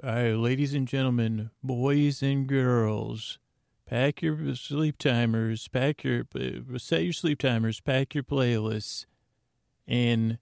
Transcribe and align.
All 0.00 0.10
right, 0.10 0.32
ladies 0.32 0.72
and 0.72 0.88
gentlemen, 0.88 1.50
boys 1.62 2.22
and 2.22 2.46
girls, 2.46 3.38
pack 3.84 4.22
your 4.22 4.54
sleep 4.54 4.96
timers, 4.96 5.68
pack 5.68 6.02
your, 6.02 6.24
uh, 6.34 6.78
set 6.78 7.04
your 7.04 7.12
sleep 7.12 7.38
timers, 7.38 7.78
pack 7.78 8.14
your 8.14 8.24
playlists, 8.24 9.04
and 9.86 10.38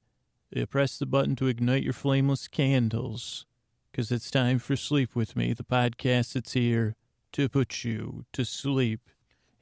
uh, 0.56 0.66
press 0.66 0.98
the 0.98 1.04
button 1.04 1.34
to 1.34 1.48
ignite 1.48 1.82
your 1.82 1.92
flameless 1.92 2.46
candles, 2.46 3.44
because 3.90 4.12
it's 4.12 4.30
time 4.30 4.60
for 4.60 4.76
Sleep 4.76 5.16
With 5.16 5.34
Me, 5.34 5.52
the 5.52 5.64
podcast 5.64 6.34
that's 6.34 6.52
here 6.52 6.94
to 7.32 7.48
put 7.48 7.82
you 7.82 8.26
to 8.32 8.44
sleep. 8.44 9.00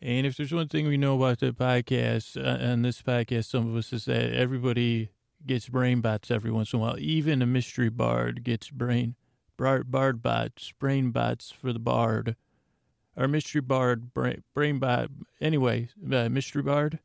And 0.02 0.26
if 0.26 0.36
there's 0.36 0.52
one 0.52 0.68
thing 0.68 0.86
we 0.86 0.98
know 0.98 1.16
about 1.16 1.38
the 1.38 1.52
podcast, 1.52 2.36
uh, 2.36 2.72
on 2.72 2.82
this 2.82 3.00
podcast, 3.00 3.46
some 3.46 3.70
of 3.70 3.74
us 3.74 3.94
is 3.94 4.04
that 4.04 4.34
everybody 4.34 5.08
gets 5.46 5.70
brain 5.70 6.02
bots 6.02 6.30
every 6.30 6.50
once 6.50 6.74
in 6.74 6.78
a 6.78 6.82
while. 6.82 6.98
Even 6.98 7.40
a 7.40 7.46
mystery 7.46 7.88
bard 7.88 8.44
gets 8.44 8.68
brain 8.68 9.14
bard, 9.58 9.90
bard 9.90 10.22
bots, 10.22 10.72
brain 10.78 11.10
bots 11.10 11.50
for 11.50 11.72
the 11.72 11.78
bard. 11.78 12.36
Our 13.16 13.26
mystery 13.26 13.60
bard, 13.60 14.14
brain, 14.14 14.44
brain 14.54 14.78
bot. 14.78 15.10
Anyway, 15.40 15.88
uh, 16.10 16.28
mystery 16.28 16.62
bard. 16.62 17.00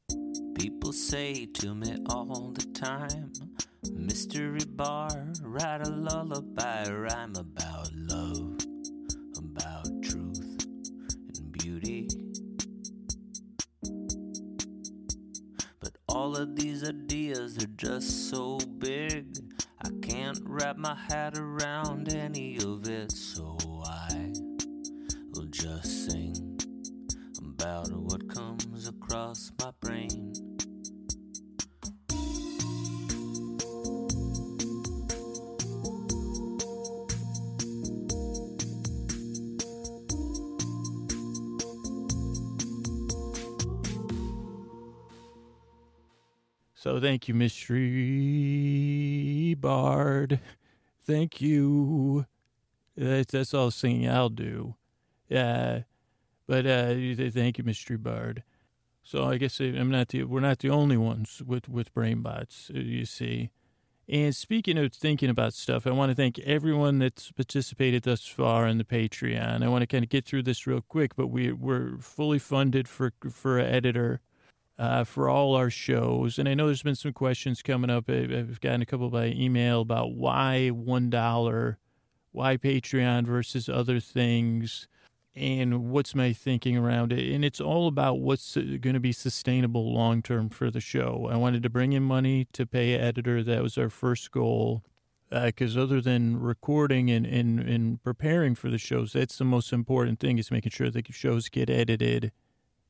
People 0.56 0.94
say 0.94 1.48
to 1.56 1.74
me 1.74 1.98
all 2.10 2.52
the 2.52 2.66
time, 2.74 3.34
Mystery 3.92 4.64
Bar, 4.68 5.10
write 5.42 5.82
a 5.82 5.90
lullaby, 5.90 6.88
rhyme 6.90 7.36
about 7.36 7.92
love, 7.96 8.60
about 9.36 9.88
truth 10.04 10.68
and 11.36 11.52
beauty. 11.52 12.08
But 15.80 15.98
all 16.08 16.38
of 16.38 16.56
these 16.56 16.88
ideas 16.88 17.58
are 17.58 17.68
just 17.76 18.30
so 18.30 18.60
big, 18.78 19.53
I 19.86 19.90
can't 20.02 20.40
wrap 20.46 20.78
my 20.78 20.96
head 21.10 21.38
around 21.38 22.14
any 22.14 22.58
of 22.58 22.88
it, 22.88 23.12
so 23.12 23.58
I 23.86 24.34
will 25.34 25.48
just 25.50 26.10
sing 26.10 26.60
about 27.42 27.92
what 27.92 28.28
comes 28.30 28.88
across 28.88 29.52
my 29.60 29.72
brain. 29.82 30.53
So 46.84 47.00
thank 47.00 47.30
you, 47.30 47.34
mystery 47.34 47.86
bard. 49.58 50.42
Thank 51.08 51.40
you. 51.40 52.26
That's, 52.98 53.32
that's 53.32 53.54
all 53.54 53.72
singing 53.72 54.10
I'll 54.10 54.28
do. 54.28 54.76
Yeah. 55.30 55.84
But 56.46 56.66
uh, 56.66 56.94
thank 57.32 57.58
you, 57.58 57.64
mystery 57.64 57.96
bard. 57.96 58.44
So 59.02 59.24
I 59.24 59.38
guess 59.38 59.62
I'm 59.62 59.92
not 59.92 60.10
the 60.10 60.26
we're 60.26 60.42
not 60.42 60.60
the 60.60 60.72
only 60.72 60.98
ones 60.98 61.42
with 61.46 61.70
with 61.70 61.94
brain 61.94 62.22
bots. 62.22 62.70
uh, 62.76 62.80
You 62.80 63.06
see. 63.06 63.52
And 64.10 64.36
speaking 64.36 64.78
of 64.78 64.92
thinking 64.92 65.30
about 65.30 65.54
stuff, 65.54 65.88
I 65.88 65.92
want 65.92 66.10
to 66.12 66.16
thank 66.16 66.38
everyone 66.40 67.00
that's 67.00 67.32
participated 67.32 68.04
thus 68.04 68.28
far 68.28 68.68
in 68.68 68.78
the 68.78 68.84
Patreon. 68.84 69.64
I 69.64 69.70
want 69.70 69.84
to 69.84 69.88
kind 69.88 70.04
of 70.04 70.10
get 70.10 70.26
through 70.26 70.44
this 70.44 70.68
real 70.68 70.82
quick, 70.82 71.16
but 71.16 71.28
we 71.28 71.54
we're 71.54 71.98
fully 72.00 72.40
funded 72.40 72.90
for 72.90 73.14
for 73.32 73.58
an 73.58 73.74
editor 73.74 74.20
uh, 74.78 75.04
for 75.04 75.30
all 75.30 75.56
our 75.56 75.70
shows. 75.70 76.40
And 76.40 76.50
I 76.50 76.54
know 76.54 76.66
there's 76.66 76.84
been 76.84 76.96
some 76.96 77.14
questions 77.14 77.62
coming 77.62 77.90
up. 77.90 78.10
I've 78.10 78.60
gotten 78.62 78.82
a 78.82 78.86
couple 78.86 79.10
by 79.10 79.28
email 79.28 79.82
about 79.82 80.14
why 80.14 80.70
one 80.70 81.10
dollar, 81.10 81.78
why 82.32 82.58
Patreon 82.58 83.26
versus 83.26 83.70
other 83.70 84.00
things, 84.00 84.88
and 85.36 85.90
what's 85.90 86.14
my 86.16 86.34
thinking 86.34 86.78
around 86.78 87.12
it. 87.12 87.34
And 87.34 87.44
it's 87.46 87.62
all 87.62 87.88
about 87.88 88.20
what's 88.20 88.56
going 88.56 88.94
to 88.94 89.00
be 89.00 89.12
sustainable 89.12 89.94
long 89.94 90.22
term 90.22 90.50
for 90.50 90.70
the 90.70 90.82
show. 90.82 91.28
I 91.32 91.38
wanted 91.38 91.64
to 91.64 91.70
bring 91.70 91.94
in 91.94 92.04
money 92.04 92.48
to 92.54 92.66
pay 92.66 92.94
editor. 92.94 93.44
That 93.44 93.64
was 93.64 93.78
our 93.78 93.90
first 93.90 94.32
goal. 94.32 94.84
Because 95.30 95.76
other 95.76 96.00
than 96.00 96.40
recording 96.40 97.10
and, 97.10 97.26
and, 97.26 97.60
and 97.60 98.04
preparing 98.04 98.54
for 98.54 98.70
the 98.70 98.78
shows, 98.78 99.14
that's 99.14 99.40
the 99.40 99.44
most 99.44 99.74
important 99.74 100.20
thing 100.20 100.38
is 100.38 100.52
making 100.52 100.70
sure 100.70 100.92
the 100.92 101.04
shows 101.10 101.50
get 101.50 101.72
edited 101.72 102.32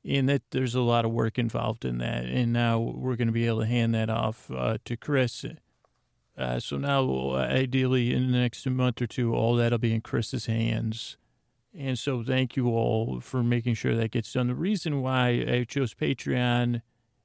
and 0.06 0.28
that 0.28 0.42
there's 0.52 0.76
a 0.76 0.82
lot 0.82 1.06
of 1.06 1.12
work 1.12 1.40
involved 1.40 1.86
in 1.86 1.98
that. 2.00 2.26
And 2.26 2.52
now 2.52 2.80
we're 2.80 3.16
going 3.16 3.28
to 3.28 3.34
be 3.34 3.48
able 3.48 3.62
to 3.62 3.66
hand 3.66 3.96
that 3.96 4.10
off 4.10 4.52
uh, 4.52 4.78
to 4.86 4.98
Chris. 4.98 5.46
Uh, 6.38 6.60
so 6.60 6.78
now, 6.78 7.36
ideally, 7.36 8.14
in 8.14 8.32
the 8.32 8.38
next 8.38 8.66
month 8.68 9.02
or 9.02 9.08
two, 9.08 9.34
all 9.34 9.56
that'll 9.56 9.78
be 9.78 9.94
in 9.94 10.02
Chris's 10.02 10.48
hands. 10.48 11.18
And 11.78 11.98
so, 11.98 12.24
thank 12.24 12.56
you 12.56 12.70
all 12.70 13.20
for 13.20 13.44
making 13.44 13.76
sure 13.76 13.96
that 13.96 14.12
gets 14.12 14.34
done. 14.34 14.48
The 14.48 14.56
reason 14.56 15.02
why 15.02 15.46
I 15.48 15.66
chose 15.68 15.94
Patreon 15.94 16.82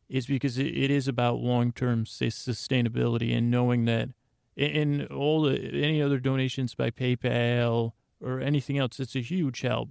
is 0.09 0.27
because 0.27 0.57
it, 0.59 0.91
is 0.91 1.07
about 1.07 1.39
long 1.39 1.73
term 1.73 2.05
sustainability 2.05 3.37
and 3.37 3.51
knowing 3.51 3.85
that, 3.87 4.09
and 4.57 5.07
all 5.09 5.43
the 5.43 5.59
any 5.59 6.01
other 6.01 6.19
donations 6.19 6.75
by 6.75 6.91
PayPal 6.91 7.93
or 8.21 8.41
anything 8.41 8.79
else, 8.79 8.99
it's 9.01 9.17
a 9.17 9.21
huge 9.21 9.61
help. 9.61 9.91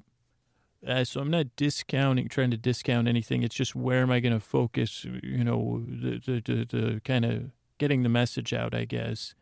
Uh, 0.86 1.04
so 1.04 1.22
I'm 1.22 1.32
not 1.32 1.56
discounting, 1.56 2.28
trying 2.30 2.52
to 2.52 2.58
discount 2.58 3.08
anything. 3.08 3.44
It's 3.44 3.56
just 3.56 3.76
where 3.76 4.02
am 4.02 4.12
I 4.12 4.20
going 4.20 4.34
to 4.34 4.40
focus? 4.40 5.06
You 5.06 5.44
know, 5.44 5.84
the 5.88 6.20
the, 6.20 6.42
the, 6.42 6.66
the 6.66 7.02
kind 7.04 7.26
of 7.26 7.52
getting 7.78 8.04
the 8.04 8.10
message 8.10 8.54
out, 8.54 8.74
I 8.74 8.86
guess. 8.86 9.34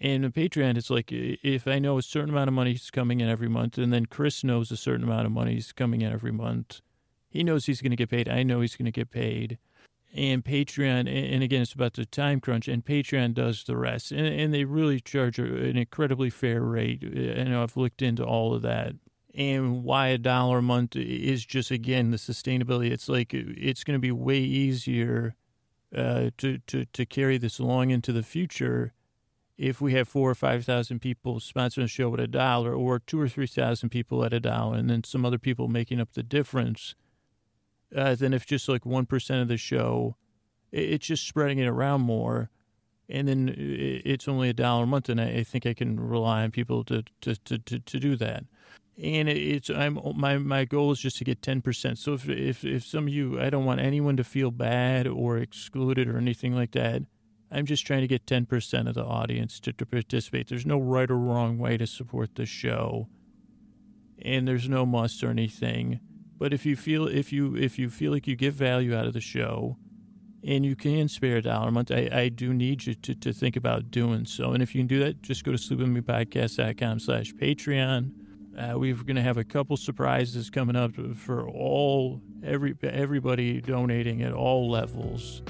And 0.00 0.24
Patreon, 0.34 0.76
it's 0.76 0.90
like 0.90 1.10
if 1.12 1.66
I 1.68 1.78
know 1.78 1.98
a 1.98 2.02
certain 2.02 2.30
amount 2.30 2.48
of 2.48 2.54
money 2.54 2.72
is 2.72 2.90
coming 2.90 3.20
in 3.20 3.28
every 3.28 3.48
month, 3.48 3.78
and 3.78 3.92
then 3.92 4.06
Chris 4.06 4.42
knows 4.42 4.70
a 4.70 4.76
certain 4.76 5.04
amount 5.04 5.26
of 5.26 5.32
money 5.32 5.56
is 5.56 5.72
coming 5.72 6.02
in 6.02 6.12
every 6.12 6.32
month, 6.32 6.80
he 7.28 7.42
knows 7.42 7.66
he's 7.66 7.80
going 7.80 7.90
to 7.90 7.96
get 7.96 8.10
paid. 8.10 8.28
I 8.28 8.42
know 8.42 8.60
he's 8.60 8.76
going 8.76 8.86
to 8.86 8.92
get 8.92 9.10
paid. 9.10 9.58
And 10.14 10.44
Patreon, 10.44 11.00
and- 11.00 11.08
and 11.08 11.42
again, 11.42 11.62
it's 11.62 11.72
about 11.72 11.94
the 11.94 12.06
time 12.06 12.40
crunch, 12.40 12.68
and 12.68 12.84
Patreon 12.84 13.34
does 13.34 13.64
the 13.64 13.76
rest. 13.76 14.12
And, 14.12 14.26
and 14.26 14.54
they 14.54 14.64
really 14.64 15.00
charge 15.00 15.38
an 15.38 15.76
incredibly 15.76 16.30
fair 16.30 16.60
rate. 16.62 17.02
I 17.02 17.44
know 17.44 17.62
I've 17.62 17.76
looked 17.76 18.02
into 18.02 18.24
all 18.24 18.54
of 18.54 18.62
that 18.62 18.94
and 19.34 19.82
why 19.82 20.08
a 20.08 20.18
dollar 20.18 20.58
a 20.58 20.62
month 20.62 20.96
is 20.96 21.44
just 21.44 21.70
again 21.70 22.10
the 22.10 22.16
sustainability. 22.16 22.90
It's 22.90 23.08
like 23.08 23.32
it's 23.34 23.84
going 23.84 23.96
to 23.96 24.00
be 24.00 24.12
way 24.12 24.38
easier 24.38 25.34
uh, 25.96 26.30
to 26.38 26.58
to 26.58 26.84
to 26.84 27.06
carry 27.06 27.38
this 27.38 27.58
along 27.58 27.90
into 27.90 28.12
the 28.12 28.22
future 28.22 28.92
if 29.56 29.80
we 29.80 29.92
have 29.94 30.08
four 30.08 30.30
or 30.30 30.34
five 30.34 30.64
thousand 30.64 31.00
people 31.00 31.40
sponsoring 31.40 31.82
the 31.82 31.88
show 31.88 32.12
at 32.14 32.20
a 32.20 32.26
dollar, 32.26 32.74
or 32.74 32.98
two 32.98 33.20
or 33.20 33.28
three 33.28 33.46
thousand 33.46 33.90
people 33.90 34.24
at 34.24 34.32
a 34.32 34.40
dollar, 34.40 34.76
and 34.76 34.88
then 34.88 35.04
some 35.04 35.24
other 35.24 35.38
people 35.38 35.68
making 35.68 36.00
up 36.00 36.12
the 36.12 36.22
difference. 36.22 36.94
Uh, 37.94 38.16
than 38.16 38.34
if 38.34 38.44
just 38.44 38.68
like 38.68 38.84
one 38.84 39.06
percent 39.06 39.40
of 39.40 39.46
the 39.46 39.56
show, 39.56 40.16
it's 40.72 41.06
just 41.06 41.28
spreading 41.28 41.58
it 41.58 41.68
around 41.68 42.00
more 42.00 42.50
and 43.08 43.28
then 43.28 43.54
it's 43.56 44.28
only 44.28 44.48
a 44.48 44.54
dollar 44.54 44.84
a 44.84 44.86
month, 44.86 45.08
and 45.08 45.20
I 45.20 45.42
think 45.42 45.66
I 45.66 45.74
can 45.74 46.00
rely 46.00 46.42
on 46.42 46.50
people 46.50 46.84
to 46.84 47.04
to 47.20 47.36
to, 47.36 47.58
to 47.58 48.00
do 48.00 48.16
that. 48.16 48.44
And 48.96 49.28
it's 49.28 49.70
I'm 49.70 49.98
my 50.14 50.38
my 50.38 50.64
goal 50.64 50.92
is 50.92 51.00
just 51.00 51.16
to 51.16 51.24
get 51.24 51.42
ten 51.42 51.62
percent. 51.62 51.98
So 51.98 52.12
if 52.12 52.28
if 52.28 52.64
if 52.64 52.86
some 52.86 53.08
of 53.08 53.12
you, 53.12 53.40
I 53.40 53.50
don't 53.50 53.64
want 53.64 53.80
anyone 53.80 54.16
to 54.18 54.24
feel 54.24 54.52
bad 54.52 55.08
or 55.08 55.38
excluded 55.38 56.08
or 56.08 56.16
anything 56.16 56.54
like 56.54 56.70
that. 56.72 57.02
I'm 57.50 57.66
just 57.66 57.86
trying 57.86 58.02
to 58.02 58.06
get 58.06 58.26
ten 58.26 58.46
percent 58.46 58.86
of 58.86 58.94
the 58.94 59.04
audience 59.04 59.58
to, 59.60 59.72
to 59.72 59.86
participate. 59.86 60.48
There's 60.48 60.66
no 60.66 60.78
right 60.78 61.10
or 61.10 61.18
wrong 61.18 61.58
way 61.58 61.76
to 61.76 61.88
support 61.88 62.36
the 62.36 62.46
show, 62.46 63.08
and 64.22 64.46
there's 64.46 64.68
no 64.68 64.86
must 64.86 65.24
or 65.24 65.30
anything. 65.30 65.98
But 66.38 66.52
if 66.52 66.64
you 66.64 66.76
feel 66.76 67.08
if 67.08 67.32
you 67.32 67.56
if 67.56 67.80
you 67.80 67.90
feel 67.90 68.12
like 68.12 68.28
you 68.28 68.36
get 68.36 68.54
value 68.54 68.96
out 68.96 69.06
of 69.06 69.12
the 69.12 69.20
show, 69.20 69.76
and 70.44 70.64
you 70.64 70.76
can 70.76 71.08
spare 71.08 71.38
a 71.38 71.42
dollar 71.42 71.68
a 71.68 71.72
month, 71.72 71.90
I, 71.90 72.08
I 72.12 72.28
do 72.28 72.54
need 72.54 72.86
you 72.86 72.94
to, 72.94 73.14
to 73.14 73.32
think 73.32 73.56
about 73.56 73.90
doing 73.90 74.24
so. 74.24 74.52
And 74.52 74.62
if 74.62 74.74
you 74.74 74.80
can 74.80 74.86
do 74.86 75.00
that, 75.00 75.22
just 75.22 75.42
go 75.42 75.50
to 75.50 75.58
sleepwithmepodcast.com 75.58 77.00
slash 77.00 77.32
Patreon. 77.32 78.12
Uh, 78.58 78.78
we're 78.78 78.94
going 78.94 79.16
to 79.16 79.22
have 79.22 79.36
a 79.36 79.44
couple 79.44 79.76
surprises 79.76 80.48
coming 80.48 80.76
up 80.76 80.94
for 81.16 81.48
all 81.48 82.20
every 82.44 82.76
everybody 82.82 83.60
donating 83.60 84.22
at 84.22 84.32
all 84.32 84.70
levels. 84.70 85.42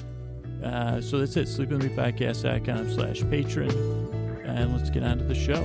Uh, 0.62 1.00
so 1.02 1.18
that's 1.18 1.36
it, 1.36 1.46
sleepwithmepodcast.com 1.46 2.90
slash 2.92 3.22
patron. 3.28 3.70
And 4.44 4.74
let's 4.74 4.88
get 4.88 5.02
on 5.02 5.18
to 5.18 5.24
the 5.24 5.34
show. 5.34 5.60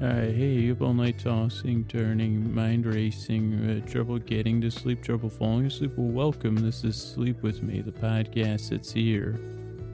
All 0.00 0.08
right, 0.08 0.32
hey, 0.32 0.70
up 0.70 0.82
all 0.82 0.92
night 0.92 1.18
tossing, 1.18 1.84
turning, 1.86 2.54
mind 2.54 2.86
racing, 2.86 3.82
uh, 3.82 3.90
trouble 3.90 4.18
getting 4.18 4.60
to 4.60 4.70
sleep, 4.70 5.02
trouble 5.02 5.30
falling 5.30 5.66
asleep? 5.66 5.92
Well, 5.96 6.08
welcome. 6.08 6.54
This 6.56 6.84
is 6.84 7.00
Sleep 7.00 7.42
With 7.42 7.62
Me, 7.62 7.80
the 7.80 7.92
podcast 7.92 8.68
that's 8.68 8.92
here 8.92 9.40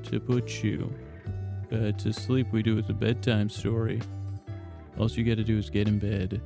to 0.03 0.21
put 0.21 0.63
you 0.63 0.93
uh, 1.71 1.93
to 1.93 2.13
sleep. 2.13 2.49
We 2.53 2.63
do 2.63 2.73
it 2.73 2.77
with 2.77 2.91
a 2.91 2.95
bedtime 2.95 3.49
story. 3.49 4.03
All 4.99 5.09
you 5.11 5.25
got 5.25 5.37
to 5.37 5.45
do 5.45 5.59
is 5.59 5.71
get 5.71 5.89
in 5.89 5.99
bed 5.99 6.41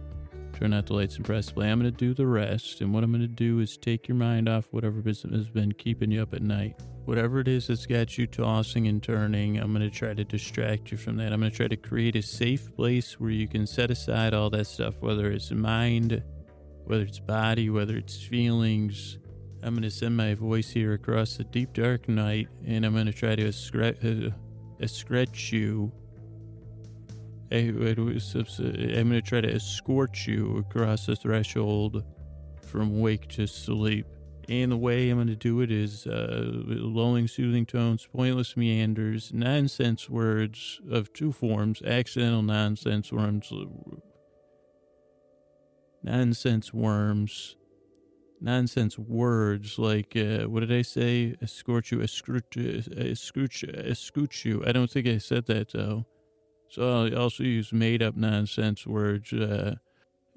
turn 0.58 0.72
out 0.72 0.86
the 0.86 0.94
lights 0.94 1.16
and 1.16 1.24
press 1.24 1.50
play. 1.50 1.70
I'm 1.70 1.80
going 1.80 1.92
to 1.92 1.96
do 1.96 2.14
the 2.14 2.26
rest. 2.26 2.80
And 2.80 2.92
what 2.92 3.04
I'm 3.04 3.12
going 3.12 3.20
to 3.20 3.28
do 3.28 3.60
is 3.60 3.76
take 3.76 4.08
your 4.08 4.16
mind 4.16 4.48
off 4.48 4.68
whatever 4.70 5.00
business 5.02 5.34
has 5.34 5.50
been 5.50 5.72
keeping 5.72 6.10
you 6.10 6.22
up 6.22 6.32
at 6.32 6.42
night. 6.42 6.80
Whatever 7.04 7.40
it 7.40 7.48
is 7.48 7.66
that's 7.66 7.86
got 7.86 8.16
you 8.18 8.26
tossing 8.26 8.88
and 8.88 9.02
turning, 9.02 9.58
I'm 9.58 9.72
going 9.72 9.88
to 9.88 9.94
try 9.94 10.14
to 10.14 10.24
distract 10.24 10.90
you 10.90 10.96
from 10.96 11.16
that. 11.18 11.32
I'm 11.32 11.40
going 11.40 11.50
to 11.50 11.56
try 11.56 11.68
to 11.68 11.76
create 11.76 12.16
a 12.16 12.22
safe 12.22 12.74
place 12.74 13.20
where 13.20 13.30
you 13.30 13.46
can 13.46 13.66
set 13.66 13.90
aside 13.90 14.34
all 14.34 14.50
that 14.50 14.66
stuff, 14.66 15.00
whether 15.00 15.30
it's 15.30 15.50
mind, 15.50 16.22
whether 16.84 17.04
it's 17.04 17.20
body, 17.20 17.70
whether 17.70 17.96
it's 17.96 18.20
feelings. 18.20 19.18
I'm 19.62 19.74
going 19.74 19.82
to 19.82 19.90
send 19.90 20.16
my 20.16 20.34
voice 20.34 20.70
here 20.70 20.94
across 20.94 21.36
the 21.36 21.44
deep 21.44 21.74
dark 21.74 22.08
night 22.08 22.48
and 22.64 22.84
I'm 22.84 22.94
going 22.94 23.06
to 23.06 23.12
try 23.12 23.36
to 23.36 23.46
escort, 23.46 23.98
uh, 24.04 24.30
you 25.52 25.92
I'm 27.50 27.78
going 27.78 29.10
to 29.10 29.22
try 29.22 29.40
to 29.40 29.54
escort 29.54 30.26
you 30.26 30.58
across 30.58 31.06
the 31.06 31.16
threshold 31.16 32.02
from 32.62 33.00
wake 33.00 33.28
to 33.28 33.46
sleep. 33.46 34.06
And 34.48 34.70
the 34.70 34.76
way 34.76 35.10
I'm 35.10 35.16
going 35.16 35.26
to 35.26 35.34
do 35.34 35.60
it 35.60 35.72
is 35.72 36.06
uh, 36.06 36.44
lulling, 36.44 37.26
soothing 37.26 37.66
tones, 37.66 38.06
pointless 38.06 38.56
meanders, 38.56 39.32
nonsense 39.32 40.08
words 40.08 40.80
of 40.88 41.12
two 41.12 41.32
forms, 41.32 41.82
accidental 41.82 42.42
nonsense 42.42 43.12
worms, 43.12 43.52
nonsense 46.02 46.72
worms, 46.72 47.56
nonsense 48.40 48.96
words 48.96 49.80
like, 49.80 50.16
uh, 50.16 50.44
what 50.44 50.60
did 50.60 50.72
I 50.72 50.82
say? 50.82 51.34
Escort 51.42 51.90
you, 51.90 52.02
escort, 52.02 52.44
escort, 52.56 53.64
escort 53.64 54.44
you. 54.44 54.62
I 54.64 54.70
don't 54.70 54.90
think 54.90 55.08
I 55.08 55.18
said 55.18 55.46
that 55.46 55.72
though. 55.72 56.06
So 56.68 57.06
I 57.06 57.14
also 57.14 57.42
use 57.42 57.72
made 57.72 58.02
up 58.02 58.16
nonsense 58.16 58.86
words. 58.86 59.32
Uh, 59.32 59.76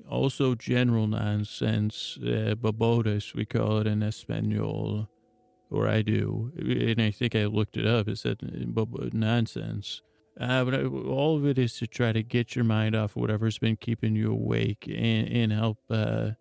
also 0.07 0.55
general 0.55 1.07
nonsense, 1.07 2.17
uh, 2.21 2.55
babotas, 2.55 3.33
we 3.33 3.45
call 3.45 3.79
it 3.79 3.87
in 3.87 4.01
Espanol, 4.01 5.09
or 5.69 5.87
I 5.87 6.01
do. 6.01 6.51
And 6.57 7.01
I 7.01 7.11
think 7.11 7.35
I 7.35 7.45
looked 7.45 7.77
it 7.77 7.85
up. 7.85 8.07
It 8.07 8.17
said 8.17 8.37
uh, 8.43 9.09
nonsense. 9.11 10.01
Uh, 10.39 10.63
but 10.63 10.73
I, 10.73 10.83
all 10.85 11.35
of 11.35 11.45
it 11.45 11.57
is 11.57 11.75
to 11.79 11.87
try 11.87 12.13
to 12.13 12.23
get 12.23 12.55
your 12.55 12.63
mind 12.63 12.95
off 12.95 13.15
whatever's 13.15 13.57
been 13.57 13.75
keeping 13.75 14.15
you 14.15 14.31
awake 14.31 14.85
and, 14.87 15.27
and 15.27 15.51
help 15.51 15.79
uh, 15.89 16.31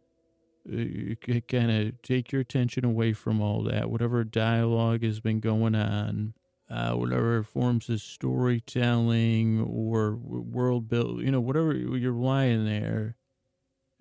uh 0.71 1.41
kind 1.49 1.71
of 1.71 2.03
take 2.03 2.31
your 2.31 2.43
attention 2.43 2.85
away 2.85 3.13
from 3.13 3.41
all 3.41 3.65
that, 3.65 3.91
whatever 3.91 4.23
dialogue 4.23 5.03
has 5.03 5.19
been 5.19 5.41
going 5.41 5.75
on 5.75 6.35
uh, 6.71 6.93
whatever 6.93 7.43
forms 7.43 7.89
of 7.89 8.01
storytelling 8.01 9.61
or 9.61 10.17
world 10.17 10.89
build, 10.89 11.21
you 11.23 11.31
know, 11.31 11.41
whatever 11.41 11.75
you're 11.75 12.13
lying 12.13 12.65
there 12.65 13.17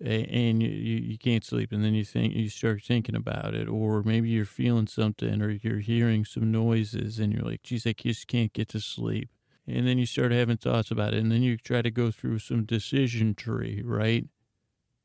and 0.00 0.62
you, 0.62 0.68
you 0.68 1.18
can't 1.18 1.44
sleep 1.44 1.72
and 1.72 1.84
then 1.84 1.94
you 1.94 2.04
think 2.04 2.34
you 2.34 2.48
start 2.48 2.82
thinking 2.82 3.16
about 3.16 3.54
it 3.54 3.68
or 3.68 4.02
maybe 4.02 4.28
you're 4.28 4.44
feeling 4.44 4.86
something 4.86 5.42
or 5.42 5.50
you're 5.50 5.80
hearing 5.80 6.24
some 6.24 6.52
noises 6.52 7.18
and 7.18 7.32
you're 7.32 7.42
like 7.42 7.62
geez 7.62 7.86
i 7.86 7.92
just 7.92 8.26
can't 8.28 8.52
get 8.52 8.68
to 8.68 8.80
sleep. 8.80 9.28
And 9.66 9.86
then 9.86 9.98
you 9.98 10.06
start 10.06 10.32
having 10.32 10.56
thoughts 10.56 10.90
about 10.90 11.14
it 11.14 11.20
and 11.20 11.30
then 11.30 11.42
you 11.42 11.56
try 11.58 11.82
to 11.82 11.90
go 11.90 12.10
through 12.10 12.38
some 12.38 12.64
decision 12.64 13.34
tree 13.34 13.82
right? 13.84 14.26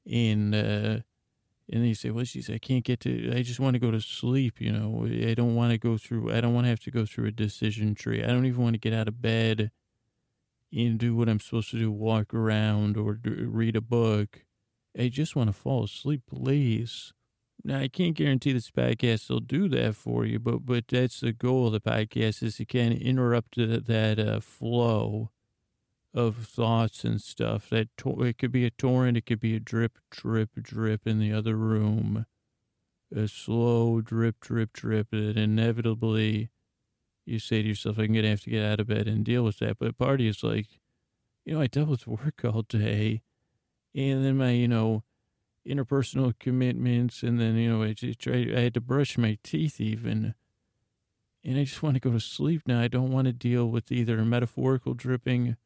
And 0.10 0.54
uh 0.56 1.00
and 1.72 1.82
then 1.82 1.88
you 1.88 1.96
say, 1.96 2.10
well, 2.10 2.26
geez, 2.26 2.50
I 2.50 2.58
can't 2.58 2.84
get 2.84 3.00
to, 3.02 3.36
I 3.36 3.42
just 3.42 3.60
want 3.60 3.76
to 3.76 3.80
go 3.80 3.92
to 3.92 4.02
sleep. 4.02 4.60
You 4.60 4.72
know, 4.72 5.06
I 5.06 5.34
don't 5.34 5.56
want 5.56 5.72
to 5.72 5.78
go 5.78 5.98
through, 5.98 6.34
I 6.34 6.42
don't 6.42 6.54
want 6.54 6.66
to 6.66 6.70
have 6.70 6.82
to 6.82 6.92
go 6.92 7.06
through 7.06 7.28
a 7.28 7.32
decision 7.32 7.96
tree. 7.96 8.24
I 8.24 8.28
don't 8.28 8.46
even 8.46 8.62
want 8.62 8.74
to 8.74 8.80
get 8.80 8.94
out 8.94 9.08
of 9.08 9.22
bed 9.22 9.72
and 10.74 10.98
do 10.98 11.16
what 11.16 11.30
I'm 11.30 11.40
supposed 11.40 11.72
to 11.72 11.80
do, 11.80 11.92
walk 11.92 12.34
around 12.34 12.98
or 12.98 13.14
do, 13.14 13.48
read 13.50 13.76
a 13.76 13.82
book. 13.82 14.44
I 14.98 15.08
just 15.08 15.36
want 15.36 15.50
to 15.50 15.54
fall 15.54 15.86
asleep, 15.86 16.24
please. 16.30 17.14
Now, 17.64 17.80
I 17.80 17.88
can't 17.88 18.16
guarantee 18.16 18.52
this 18.52 18.70
podcast 18.70 19.30
will 19.30 19.40
do 19.40 19.70
that 19.70 19.96
for 19.96 20.26
you, 20.26 20.40
but, 20.40 20.66
but 20.66 20.88
that's 20.90 21.22
the 21.22 21.32
goal 21.32 21.68
of 21.68 21.74
the 21.74 21.80
podcast 21.80 22.44
is 22.44 22.58
to 22.58 22.66
kind 22.66 22.94
of 22.94 23.00
interrupt 23.00 23.56
that, 23.56 23.86
that 23.86 24.20
uh, 24.20 24.42
flow 24.42 25.30
of 26.14 26.46
thoughts 26.48 27.04
and 27.04 27.22
stuff. 27.22 27.70
That 27.70 27.96
to- 27.98 28.24
it 28.24 28.38
could 28.38 28.52
be 28.52 28.66
a 28.66 28.72
torrent, 28.72 29.18
it 29.18 29.26
could 29.26 29.40
be 29.40 29.56
a 29.56 29.60
drip, 29.60 29.98
drip, 30.12 30.52
drip 30.62 31.08
in 31.08 31.20
the 31.20 31.34
other 31.34 31.56
room, 31.56 32.26
a 33.14 33.28
slow 33.28 34.02
drip, 34.02 34.40
drip, 34.40 34.74
drip, 34.74 35.12
and 35.12 35.38
inevitably 35.38 36.50
you 37.26 37.40
say 37.40 37.62
to 37.62 37.68
yourself, 37.70 37.98
"I'm 37.98 38.14
gonna 38.14 38.30
have 38.30 38.42
to 38.42 38.50
get 38.50 38.66
out 38.66 38.80
of 38.80 38.88
bed 38.88 39.08
and 39.08 39.26
deal 39.26 39.44
with 39.44 39.60
that." 39.60 39.80
But 39.80 39.98
part 39.98 40.20
of 40.20 40.22
you 40.22 40.30
is 40.30 40.44
like, 40.44 40.80
you 41.46 41.54
know, 41.54 41.62
I 41.62 41.68
dealt 41.68 41.90
with 41.90 42.08
work 42.08 42.44
all 42.44 42.64
day, 42.64 43.24
and 43.96 44.24
then 44.24 44.38
my, 44.38 44.52
you 44.52 44.68
know, 44.68 45.04
interpersonal 45.68 46.38
commitments, 46.40 47.24
and 47.24 47.40
then 47.40 47.56
you 47.56 47.70
know, 47.70 47.84
I 47.84 47.94
just 47.94 48.28
I 48.28 48.62
had 48.62 48.74
to 48.76 48.82
brush 48.82 49.18
my 49.18 49.38
teeth 49.44 49.80
even. 49.80 50.36
And 51.46 51.58
I 51.58 51.66
just 51.66 51.84
want 51.84 51.96
to 51.96 52.00
go 52.00 52.12
to 52.12 52.22
sleep 52.22 52.62
now. 52.68 52.80
I 52.80 52.88
don't 52.88 53.12
want 53.12 53.26
to 53.28 53.34
deal 53.34 53.70
with 53.70 53.92
either 53.92 54.24
metaphorical 54.24 54.94
dripping 54.94 55.58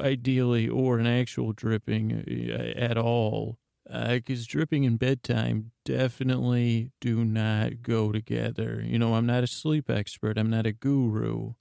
ideally, 0.00 0.68
or 0.68 0.98
an 0.98 1.06
actual 1.06 1.52
dripping 1.52 2.12
uh, 2.50 2.78
at 2.78 2.96
all. 2.96 3.58
Because 3.88 4.42
uh, 4.42 4.46
dripping 4.48 4.84
and 4.84 4.98
bedtime 4.98 5.70
definitely 5.84 6.90
do 7.00 7.24
not 7.24 7.82
go 7.82 8.10
together. 8.10 8.82
You 8.84 8.98
know, 8.98 9.14
I'm 9.14 9.26
not 9.26 9.44
a 9.44 9.46
sleep 9.46 9.88
expert. 9.88 10.36
I'm 10.36 10.50
not 10.50 10.66
a 10.66 10.72
guru. 10.72 11.52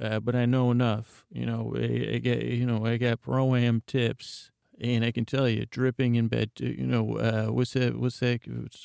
Uh, 0.00 0.20
but 0.20 0.34
I 0.34 0.46
know 0.46 0.70
enough. 0.70 1.24
You 1.30 1.46
know, 1.46 1.74
I, 1.76 2.14
I 2.14 2.18
get, 2.18 2.42
you 2.42 2.66
know, 2.66 2.84
I 2.84 2.96
got 2.96 3.22
pro 3.22 3.54
am 3.54 3.82
tips, 3.86 4.50
and 4.80 5.04
I 5.04 5.10
can 5.10 5.24
tell 5.24 5.48
you, 5.48 5.64
dripping 5.66 6.16
in 6.16 6.28
bed. 6.28 6.50
You 6.58 6.86
know, 6.86 7.16
uh, 7.18 7.46
what's 7.46 7.72
that? 7.72 7.96
What's 7.96 8.18
that 8.20 8.40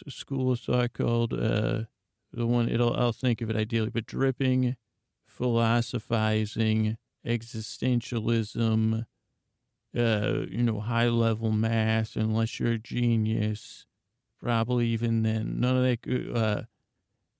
school 0.08 0.52
of 0.52 0.60
thought 0.60 0.94
called? 0.94 1.34
Uh, 1.34 1.84
the 2.32 2.48
one 2.48 2.70
it'll. 2.70 2.96
I'll 2.96 3.12
think 3.12 3.42
of 3.42 3.50
it 3.50 3.56
ideally, 3.56 3.90
but 3.90 4.06
dripping, 4.06 4.78
philosophizing, 5.26 6.98
existentialism, 7.26 9.06
uh, 9.98 10.46
you 10.50 10.64
know, 10.64 10.80
high 10.80 11.10
level 11.10 11.52
math, 11.52 12.16
unless 12.16 12.60
you're 12.60 12.74
a 12.74 12.78
genius. 12.78 13.86
Probably 14.40 14.88
even 14.88 15.22
then, 15.22 15.60
none 15.60 15.78
of 15.78 15.84
that. 15.84 16.34
Uh, 16.36 16.64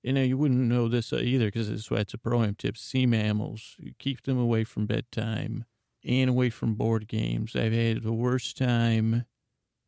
you 0.02 0.12
know, 0.12 0.22
you 0.22 0.36
wouldn't 0.36 0.60
know 0.60 0.88
this 0.88 1.12
either 1.12 1.46
because 1.46 1.68
it's 1.68 1.90
why 1.90 1.98
it's 1.98 2.14
a 2.14 2.18
program 2.18 2.54
tip. 2.56 2.76
Sea 2.76 3.06
mammals, 3.06 3.76
you 3.78 3.92
keep 3.98 4.22
them 4.22 4.38
away 4.38 4.64
from 4.64 4.86
bedtime 4.86 5.64
and 6.04 6.30
away 6.30 6.50
from 6.50 6.74
board 6.74 7.08
games. 7.08 7.56
I've 7.56 7.72
had 7.72 8.02
the 8.02 8.12
worst 8.12 8.56
time. 8.56 9.26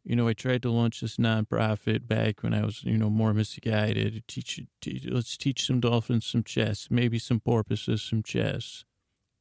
You 0.05 0.17
know, 0.17 0.29
I 0.29 0.35
tried 0.35 0.62
to 0.62 0.70
launch 0.70 1.00
this 1.00 1.17
nonprofit 1.17 2.06
back 2.06 2.43
when 2.43 2.52
I 2.52 2.64
was, 2.64 2.85
you 2.85 2.99
know, 2.99 3.11
more 3.11 3.32
misguided. 3.32 4.23
Teach, 4.29 4.61
teach, 4.81 5.06
let's 5.06 5.37
teach 5.37 5.67
some 5.67 5.81
dolphins 5.81 6.26
some 6.26 6.43
chess, 6.44 6.88
maybe 6.91 7.19
some 7.19 7.41
porpoises 7.41 8.02
some 8.02 8.23
chess 8.23 8.85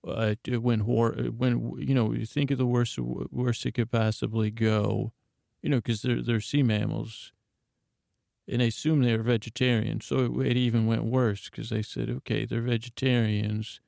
uh, 0.07 0.35
when 0.59 0.81
when 0.81 1.73
you 1.77 1.95
know 1.95 2.13
you 2.13 2.25
think 2.25 2.51
of 2.51 2.57
the 2.57 2.65
worst 2.65 2.99
worst 2.99 3.65
it 3.65 3.73
could 3.73 3.91
possibly 3.91 4.51
go, 4.51 5.13
you 5.61 5.69
know, 5.69 5.77
because 5.77 6.01
they're 6.01 6.21
they're 6.21 6.41
sea 6.41 6.63
mammals, 6.63 7.31
and 8.47 8.61
I 8.61 8.65
assume 8.65 9.01
they're 9.01 9.23
vegetarian. 9.23 10.01
So 10.01 10.41
it, 10.41 10.47
it 10.47 10.57
even 10.57 10.85
went 10.85 11.05
worse 11.05 11.49
because 11.49 11.69
they 11.69 11.81
said, 11.81 12.09
okay, 12.09 12.45
they're 12.45 12.61
vegetarians, 12.61 13.79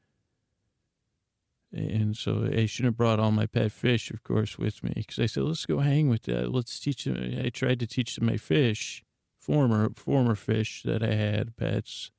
and 1.74 2.16
so 2.16 2.46
I 2.46 2.66
shouldn't 2.66 2.94
have 2.94 2.98
brought 2.98 3.20
all 3.20 3.32
my 3.32 3.46
pet 3.46 3.72
fish, 3.72 4.10
of 4.12 4.24
course, 4.24 4.58
with 4.58 4.84
me 4.84 4.94
because 4.96 5.20
I 5.20 5.26
said, 5.26 5.44
let's 5.44 5.66
go 5.66 5.80
hang 5.80 6.10
with 6.10 6.24
that. 6.24 6.52
Let's 6.52 6.80
teach 6.80 7.04
them. 7.04 7.42
I 7.44 7.50
tried 7.50 7.80
to 7.82 7.88
teach 7.88 8.16
them 8.16 8.28
my 8.28 8.38
fish, 8.38 9.04
former 9.38 9.90
former 9.96 10.36
fish 10.36 10.82
that 10.84 11.04
I 11.04 11.14
had 11.14 11.58
pets 11.58 12.12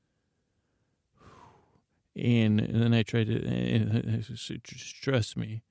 and, 2.17 2.61
and 2.61 2.83
then 2.83 2.95
I 2.95 3.03
tried 3.03 3.27
to 3.27 3.47
and, 3.47 4.25
trust 5.03 5.37
me. 5.37 5.63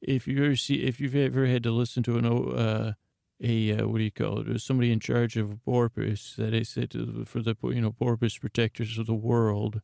If 0.00 0.26
you 0.26 0.42
ever 0.42 0.56
see, 0.56 0.82
if 0.82 0.98
you've 0.98 1.14
ever 1.14 1.46
had 1.46 1.62
to 1.64 1.70
listen 1.70 2.02
to 2.04 2.16
an 2.16 2.24
uh, 2.24 2.94
a 3.42 3.72
uh, 3.72 3.86
what 3.86 3.98
do 3.98 4.04
you 4.04 4.10
call 4.10 4.40
it? 4.40 4.60
Somebody 4.60 4.92
in 4.92 5.00
charge 5.00 5.36
of 5.36 5.50
a 5.50 5.56
porpoise 5.56 6.34
that 6.38 6.54
I 6.54 6.62
said 6.62 6.90
to, 6.92 7.24
for 7.26 7.42
the 7.42 7.54
you 7.64 7.82
know 7.82 7.92
porpoise 7.92 8.38
protectors 8.38 8.96
of 8.98 9.06
the 9.06 9.14
world. 9.14 9.82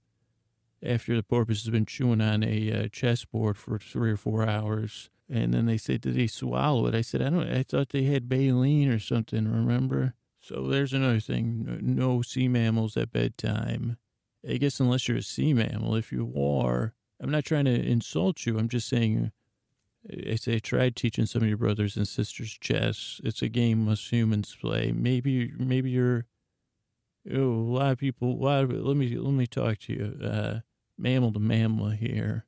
After 0.83 1.17
the 1.17 1.23
porpoise 1.23 1.65
has 1.65 1.71
been 1.71 1.87
chewing 1.87 2.21
on 2.21 2.43
a 2.43 2.73
uh, 2.73 2.89
chessboard 2.89 3.57
for 3.57 3.79
three 3.79 4.11
or 4.11 4.17
four 4.17 4.47
hours, 4.47 5.11
and 5.29 5.53
then 5.53 5.67
they 5.67 5.79
said, 5.79 6.01
"Did 6.01 6.15
they 6.15 6.27
swallow 6.27 6.87
it?" 6.87 6.95
I 6.95 7.03
said, 7.03 7.21
"I 7.21 7.31
don't. 7.31 7.51
I 7.51 7.63
thought 7.63 7.91
they 7.91 8.05
had 8.05 8.29
baleen 8.29 8.89
or 8.89 8.99
something. 8.99 9.51
Remember?" 9.51 10.15
So 10.41 10.67
there's 10.67 10.93
another 10.95 11.21
thing: 11.21 11.79
no 11.83 12.23
sea 12.23 12.49
mammals 12.49 12.97
at 12.97 13.13
bedtime. 13.13 13.99
I 14.49 14.59
guess 14.59 14.81
unless 14.81 15.09
you're 15.09 15.19
a 15.19 15.23
sea 15.23 15.53
mammal, 15.55 15.97
if 15.97 16.13
you 16.13 16.33
are, 16.37 16.95
I'm 17.21 17.31
not 17.31 17.45
trying 17.45 17.65
to 17.65 17.75
insult 17.75 18.47
you. 18.47 18.59
I'm 18.59 18.69
just 18.69 18.89
saying, 18.89 19.33
I 20.31 20.37
say, 20.37 20.59
try 20.61 20.91
teaching 20.91 21.27
some 21.27 21.43
of 21.43 21.49
your 21.49 21.57
brothers 21.57 21.97
and 21.97 22.07
sisters 22.07 22.57
chess. 22.61 23.21
It's 23.25 23.43
a 23.43 23.49
game 23.49 23.85
most 23.85 24.11
humans 24.11 24.57
play. 24.61 24.93
Maybe, 24.93 25.53
maybe 25.59 25.91
you're, 25.91 26.27
oh, 27.33 27.39
a 27.39 27.73
lot 27.79 27.93
of 27.93 27.99
people, 27.99 28.31
a 28.31 28.43
lot 28.43 28.65
of, 28.65 28.73
let 28.73 28.97
me, 28.97 29.17
let 29.17 29.33
me 29.33 29.47
talk 29.47 29.79
to 29.81 29.93
you, 29.93 30.27
uh, 30.27 30.61
mammal 30.97 31.33
to 31.33 31.41
mammal 31.41 31.91
here. 31.91 32.47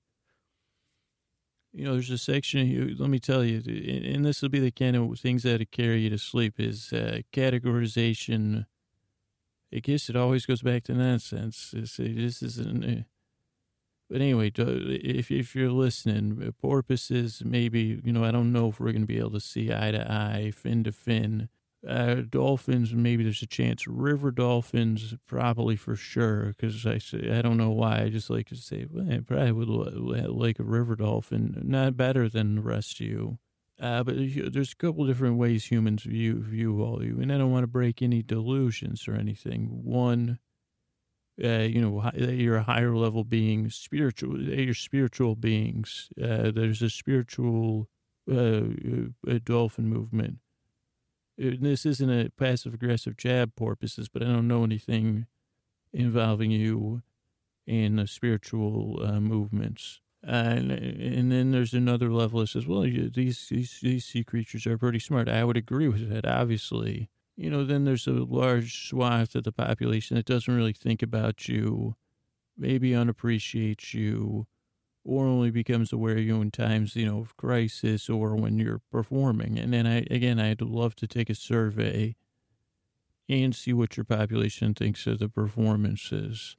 you 1.72 1.84
know, 1.84 1.92
there's 1.92 2.10
a 2.10 2.18
section, 2.18 2.66
here 2.66 2.90
let 2.98 3.10
me 3.10 3.18
tell 3.18 3.44
you, 3.44 3.62
and 4.12 4.24
this 4.24 4.42
will 4.42 4.48
be 4.48 4.60
the 4.60 4.70
kind 4.70 4.96
of 4.96 5.18
things 5.18 5.42
that 5.42 5.70
carry 5.70 6.00
you 6.00 6.10
to 6.10 6.18
sleep 6.18 6.58
is 6.58 6.92
uh, 6.92 7.20
categorization. 7.32 8.66
I 9.74 9.80
guess 9.80 10.08
it 10.08 10.16
always 10.16 10.46
goes 10.46 10.62
back 10.62 10.84
to 10.84 10.94
nonsense. 10.94 11.72
This, 11.72 11.96
this 11.96 12.42
isn't, 12.42 12.84
uh, 12.84 13.02
but 14.08 14.22
anyway, 14.22 14.50
if, 14.56 15.30
if 15.30 15.54
you're 15.54 15.70
listening, 15.70 16.42
uh, 16.42 16.52
porpoises, 16.52 17.42
maybe, 17.44 18.00
you 18.02 18.12
know, 18.12 18.24
I 18.24 18.30
don't 18.30 18.52
know 18.52 18.68
if 18.68 18.80
we're 18.80 18.92
going 18.92 19.02
to 19.02 19.06
be 19.06 19.18
able 19.18 19.32
to 19.32 19.40
see 19.40 19.72
eye 19.72 19.90
to 19.90 20.10
eye, 20.10 20.52
fin 20.54 20.84
to 20.84 20.92
fin. 20.92 21.50
Uh, 21.86 22.22
dolphins, 22.28 22.92
maybe 22.92 23.22
there's 23.22 23.42
a 23.42 23.46
chance. 23.46 23.86
River 23.86 24.30
dolphins, 24.30 25.14
probably 25.26 25.76
for 25.76 25.94
sure, 25.94 26.54
because 26.56 26.84
I 26.84 26.98
I 27.30 27.40
don't 27.40 27.56
know 27.56 27.70
why. 27.70 28.00
I 28.00 28.08
just 28.08 28.30
like 28.30 28.48
to 28.48 28.56
say, 28.56 28.86
well, 28.90 29.12
I 29.12 29.20
probably 29.20 29.52
would 29.52 29.68
like 29.68 30.58
a 30.58 30.64
river 30.64 30.96
dolphin, 30.96 31.62
not 31.64 31.96
better 31.96 32.28
than 32.28 32.56
the 32.56 32.62
rest 32.62 33.00
of 33.00 33.06
you. 33.06 33.38
Uh, 33.80 34.02
but 34.02 34.16
there's 34.52 34.72
a 34.72 34.76
couple 34.76 35.06
different 35.06 35.36
ways 35.36 35.66
humans 35.66 36.02
view 36.02 36.42
view 36.42 36.74
you, 37.02 37.20
and 37.20 37.32
I 37.32 37.38
don't 37.38 37.52
want 37.52 37.62
to 37.62 37.68
break 37.68 38.02
any 38.02 38.22
delusions 38.22 39.06
or 39.06 39.14
anything. 39.14 39.84
One, 39.84 40.40
uh, 41.42 41.60
you 41.60 41.80
know, 41.80 42.10
you're 42.14 42.56
a 42.56 42.64
higher 42.64 42.96
level 42.96 43.22
being, 43.22 43.70
spiritual. 43.70 44.40
You're 44.40 44.74
spiritual 44.74 45.36
beings. 45.36 46.08
Uh, 46.20 46.50
there's 46.50 46.82
a 46.82 46.90
spiritual 46.90 47.88
uh, 48.30 48.62
uh 49.26 49.38
dolphin 49.44 49.88
movement 49.88 50.38
uh, 51.40 51.52
this 51.60 51.86
isn't 51.86 52.10
a 52.10 52.30
passive 52.30 52.74
aggressive 52.74 53.16
jab 53.16 53.54
porpoises, 53.54 54.08
but 54.08 54.22
I 54.22 54.26
don't 54.26 54.48
know 54.48 54.64
anything 54.64 55.26
involving 55.92 56.50
you 56.50 57.02
in 57.66 57.96
the 57.96 58.06
spiritual 58.06 59.00
uh, 60.26 60.30
and 60.30 60.72
and 60.72 61.30
then 61.32 61.52
there's 61.52 61.74
another 61.74 62.10
level 62.12 62.40
that 62.40 62.48
says, 62.48 62.66
well, 62.66 62.84
you, 62.86 63.08
these, 63.08 63.48
these 63.48 63.78
these 63.80 64.04
sea 64.04 64.24
creatures 64.24 64.66
are 64.66 64.78
pretty 64.78 64.98
smart. 64.98 65.28
I 65.28 65.44
would 65.44 65.56
agree 65.56 65.88
with 65.88 66.10
that, 66.10 66.26
obviously. 66.26 67.08
You 67.36 67.50
know, 67.50 67.64
then 67.64 67.84
there's 67.84 68.08
a 68.08 68.12
large 68.12 68.88
swath 68.88 69.36
of 69.36 69.44
the 69.44 69.52
population 69.52 70.16
that 70.16 70.26
doesn't 70.26 70.52
really 70.52 70.72
think 70.72 71.02
about 71.02 71.46
you, 71.48 71.94
maybe 72.56 72.96
unappreciates 72.96 73.94
you, 73.94 74.48
or 75.04 75.24
only 75.26 75.52
becomes 75.52 75.92
aware 75.92 76.18
of 76.18 76.24
you 76.24 76.40
in 76.42 76.50
times, 76.50 76.96
you 76.96 77.06
know, 77.06 77.20
of 77.20 77.36
crisis 77.36 78.10
or 78.10 78.34
when 78.34 78.58
you're 78.58 78.82
performing. 78.90 79.56
And 79.56 79.72
then 79.72 79.86
I, 79.86 79.98
again, 80.10 80.40
I'd 80.40 80.60
love 80.60 80.96
to 80.96 81.06
take 81.06 81.30
a 81.30 81.34
survey 81.34 82.16
and 83.28 83.54
see 83.54 83.72
what 83.72 83.96
your 83.96 84.04
population 84.04 84.74
thinks 84.74 85.06
of 85.06 85.20
the 85.20 85.28
performances. 85.28 86.56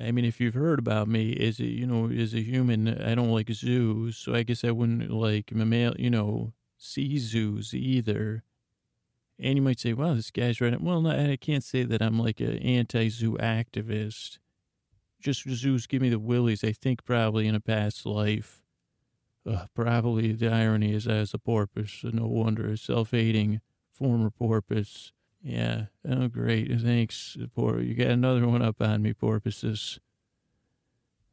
I 0.00 0.10
mean, 0.10 0.24
if 0.24 0.40
you've 0.40 0.54
heard 0.54 0.78
about 0.80 1.08
me 1.08 1.36
as 1.36 1.60
a, 1.60 1.66
you 1.66 1.86
know, 1.86 2.10
as 2.10 2.34
a 2.34 2.42
human, 2.42 2.88
I 2.88 3.14
don't 3.14 3.30
like 3.30 3.50
zoos, 3.50 4.16
so 4.18 4.34
I 4.34 4.42
guess 4.42 4.64
I 4.64 4.72
wouldn't 4.72 5.10
like 5.10 5.52
mammal, 5.52 5.94
you 5.98 6.10
know, 6.10 6.52
see 6.78 7.18
zoos 7.18 7.74
either. 7.74 8.42
And 9.38 9.56
you 9.56 9.62
might 9.62 9.80
say, 9.80 9.92
"Wow, 9.94 10.14
this 10.14 10.30
guy's 10.30 10.60
right." 10.60 10.80
Well, 10.80 11.00
no, 11.02 11.10
I 11.32 11.36
can't 11.36 11.64
say 11.64 11.84
that 11.84 12.02
I'm 12.02 12.18
like 12.18 12.40
an 12.40 12.58
anti-zoo 12.58 13.36
activist 13.38 14.38
just 15.24 15.48
zoos 15.48 15.86
give 15.86 16.02
me 16.02 16.10
the 16.10 16.18
willies. 16.18 16.62
I 16.62 16.72
think 16.72 17.02
probably 17.02 17.48
in 17.48 17.54
a 17.54 17.60
past 17.60 18.04
life. 18.04 18.60
Uh, 19.46 19.66
probably 19.74 20.32
the 20.32 20.48
irony 20.52 20.92
is 20.92 21.06
as 21.06 21.32
a 21.32 21.38
porpoise. 21.38 21.92
So 21.92 22.10
no 22.10 22.26
wonder 22.26 22.70
a 22.70 22.76
self-hating 22.76 23.62
former 23.90 24.30
porpoise. 24.30 25.13
Yeah. 25.44 25.86
Oh, 26.08 26.28
great. 26.28 26.72
Thanks, 26.80 27.36
poor. 27.54 27.80
You 27.80 27.94
got 27.94 28.08
another 28.08 28.48
one 28.48 28.62
up 28.62 28.80
on 28.80 29.02
me, 29.02 29.12
porpoises. 29.12 30.00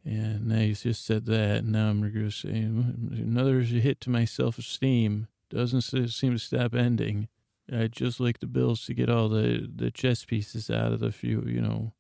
Yeah, 0.04 0.38
nice. 0.42 0.84
Just 0.84 1.06
said 1.06 1.26
that. 1.28 1.58
And 1.60 1.72
now 1.72 1.90
I'm 1.90 2.02
going 2.02 2.14
to 2.14 2.30
say 2.30 2.50
another 2.50 3.62
hit 3.62 4.02
to 4.02 4.10
my 4.10 4.26
self-esteem. 4.26 5.28
Doesn't 5.50 5.82
seem 5.82 6.34
to 6.34 6.40
stop 6.40 6.76
ending. 6.76 7.30
I'd 7.72 7.94
just 7.94 8.20
like 8.20 8.40
the 8.40 8.48
Bills 8.48 8.86
to 8.86 8.94
get 8.94 9.10
all 9.10 9.30
the, 9.30 9.70
the 9.74 9.92
chess 9.92 10.26
pieces 10.26 10.70
out 10.70 10.92
of 10.92 11.00
the 11.00 11.12
few, 11.12 11.44
you 11.48 11.62
know, 11.62 11.94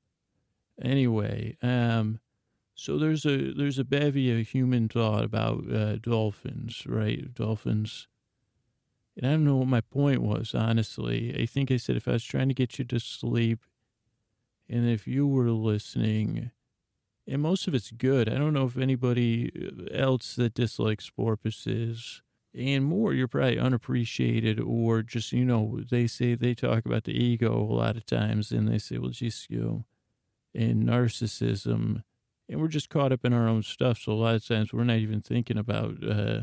Anyway, 0.81 1.57
um, 1.61 2.19
so 2.73 2.97
there's 2.97 3.25
a 3.25 3.53
there's 3.53 3.77
a 3.77 3.83
bevy 3.83 4.39
of 4.39 4.47
human 4.47 4.89
thought 4.89 5.23
about 5.23 5.71
uh, 5.71 5.97
dolphins, 5.97 6.83
right? 6.87 7.33
Dolphins. 7.33 8.07
And 9.17 9.25
I 9.25 9.31
don't 9.31 9.45
know 9.45 9.57
what 9.57 9.67
my 9.67 9.81
point 9.81 10.21
was, 10.21 10.55
honestly. 10.55 11.35
I 11.39 11.45
think 11.45 11.71
I 11.71 11.77
said 11.77 11.97
if 11.97 12.07
I 12.07 12.13
was 12.13 12.23
trying 12.23 12.47
to 12.47 12.53
get 12.53 12.79
you 12.79 12.85
to 12.85 12.99
sleep, 12.99 13.59
and 14.69 14.89
if 14.89 15.05
you 15.05 15.27
were 15.27 15.51
listening, 15.51 16.51
and 17.27 17.41
most 17.41 17.67
of 17.67 17.75
it's 17.75 17.91
good. 17.91 18.27
I 18.29 18.35
don't 18.35 18.53
know 18.53 18.65
if 18.65 18.77
anybody 18.77 19.51
else 19.93 20.35
that 20.35 20.53
dislikes 20.53 21.09
porpoises 21.09 22.21
and 22.53 22.83
more, 22.83 23.13
you're 23.13 23.27
probably 23.27 23.59
unappreciated 23.59 24.59
or 24.59 25.01
just, 25.01 25.31
you 25.31 25.45
know, 25.45 25.79
they 25.89 26.07
say 26.07 26.35
they 26.35 26.53
talk 26.53 26.85
about 26.85 27.05
the 27.05 27.13
ego 27.13 27.53
a 27.57 27.73
lot 27.73 27.95
of 27.95 28.05
times 28.05 28.51
and 28.51 28.67
they 28.67 28.79
say, 28.79 28.97
well, 28.97 29.11
geez, 29.11 29.47
you 29.49 29.59
know, 29.59 29.85
and 30.53 30.83
narcissism, 30.83 32.03
and 32.49 32.59
we're 32.59 32.67
just 32.67 32.89
caught 32.89 33.13
up 33.13 33.23
in 33.23 33.33
our 33.33 33.47
own 33.47 33.63
stuff. 33.63 33.99
So 33.99 34.11
a 34.11 34.13
lot 34.13 34.35
of 34.35 34.45
times 34.45 34.73
we're 34.73 34.83
not 34.83 34.97
even 34.97 35.21
thinking 35.21 35.57
about. 35.57 36.03
Uh, 36.03 36.41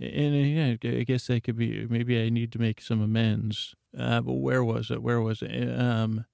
and 0.00 0.34
uh, 0.34 0.86
yeah, 0.86 0.98
I 1.00 1.02
guess 1.04 1.26
that 1.26 1.44
could 1.44 1.56
be 1.56 1.86
maybe 1.86 2.22
I 2.22 2.28
need 2.28 2.52
to 2.52 2.60
make 2.60 2.80
some 2.80 3.00
amends. 3.00 3.74
Uh, 3.98 4.20
but 4.20 4.34
where 4.34 4.62
was 4.62 4.90
it? 4.90 5.02
Where 5.02 5.20
was 5.20 5.42
it? 5.42 5.78
Um, 5.78 6.24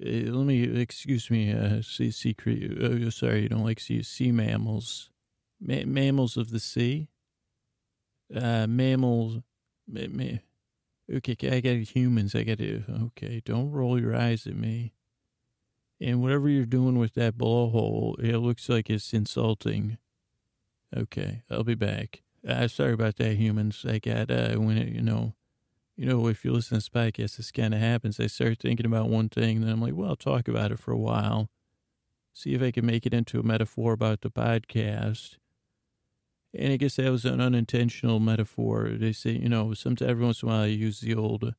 uh, 0.00 0.30
let 0.30 0.46
me 0.46 0.62
excuse 0.62 1.30
me. 1.30 1.52
Uh, 1.52 1.82
sea, 1.82 2.10
sea 2.10 2.36
uh, 2.46 3.10
sorry, 3.10 3.42
you 3.42 3.48
don't 3.48 3.64
like 3.64 3.80
sea 3.80 4.02
sea 4.02 4.30
mammals, 4.30 5.10
ma- 5.60 5.84
mammals 5.84 6.36
of 6.36 6.50
the 6.50 6.60
sea. 6.60 7.08
Uh, 8.34 8.66
mammals. 8.68 9.38
Ma- 9.88 10.02
ma- 10.10 10.38
okay, 11.16 11.36
I 11.50 11.60
got 11.60 11.96
humans. 11.96 12.34
I 12.34 12.44
got. 12.44 12.60
Okay, 12.60 13.42
don't 13.44 13.72
roll 13.72 14.00
your 14.00 14.14
eyes 14.14 14.46
at 14.46 14.54
me. 14.54 14.92
And 16.00 16.22
whatever 16.22 16.48
you're 16.48 16.64
doing 16.64 16.96
with 16.96 17.14
that 17.14 17.36
blowhole, 17.36 18.22
it 18.22 18.38
looks 18.38 18.68
like 18.68 18.88
it's 18.88 19.12
insulting. 19.12 19.98
Okay, 20.96 21.42
I'll 21.50 21.64
be 21.64 21.74
back. 21.74 22.22
Uh, 22.46 22.68
sorry 22.68 22.92
about 22.92 23.16
that, 23.16 23.34
humans. 23.34 23.84
I 23.86 23.98
got, 23.98 24.30
uh, 24.30 24.54
when 24.54 24.78
it, 24.78 24.88
you 24.88 25.02
know, 25.02 25.34
you 25.96 26.06
know, 26.06 26.28
if 26.28 26.44
you 26.44 26.52
listen 26.52 26.70
to 26.70 26.74
this 26.76 26.88
podcast, 26.88 27.36
this 27.36 27.50
kind 27.50 27.74
of 27.74 27.80
happens. 27.80 28.20
I 28.20 28.28
start 28.28 28.60
thinking 28.60 28.86
about 28.86 29.08
one 29.08 29.28
thing, 29.28 29.60
then 29.60 29.70
I'm 29.70 29.82
like, 29.82 29.94
well, 29.94 30.10
I'll 30.10 30.16
talk 30.16 30.46
about 30.46 30.70
it 30.70 30.78
for 30.78 30.92
a 30.92 30.98
while. 30.98 31.50
See 32.32 32.54
if 32.54 32.62
I 32.62 32.70
can 32.70 32.86
make 32.86 33.04
it 33.04 33.12
into 33.12 33.40
a 33.40 33.42
metaphor 33.42 33.92
about 33.92 34.20
the 34.20 34.30
podcast. 34.30 35.38
And 36.54 36.72
I 36.72 36.76
guess 36.76 36.96
that 36.96 37.10
was 37.10 37.24
an 37.24 37.40
unintentional 37.40 38.20
metaphor. 38.20 38.90
They 38.92 39.12
say, 39.12 39.32
you 39.32 39.48
know, 39.48 39.74
sometimes 39.74 40.10
every 40.10 40.24
once 40.24 40.42
in 40.42 40.48
a 40.48 40.52
while 40.52 40.62
I 40.62 40.66
use 40.66 41.00
the 41.00 41.16
old, 41.16 41.54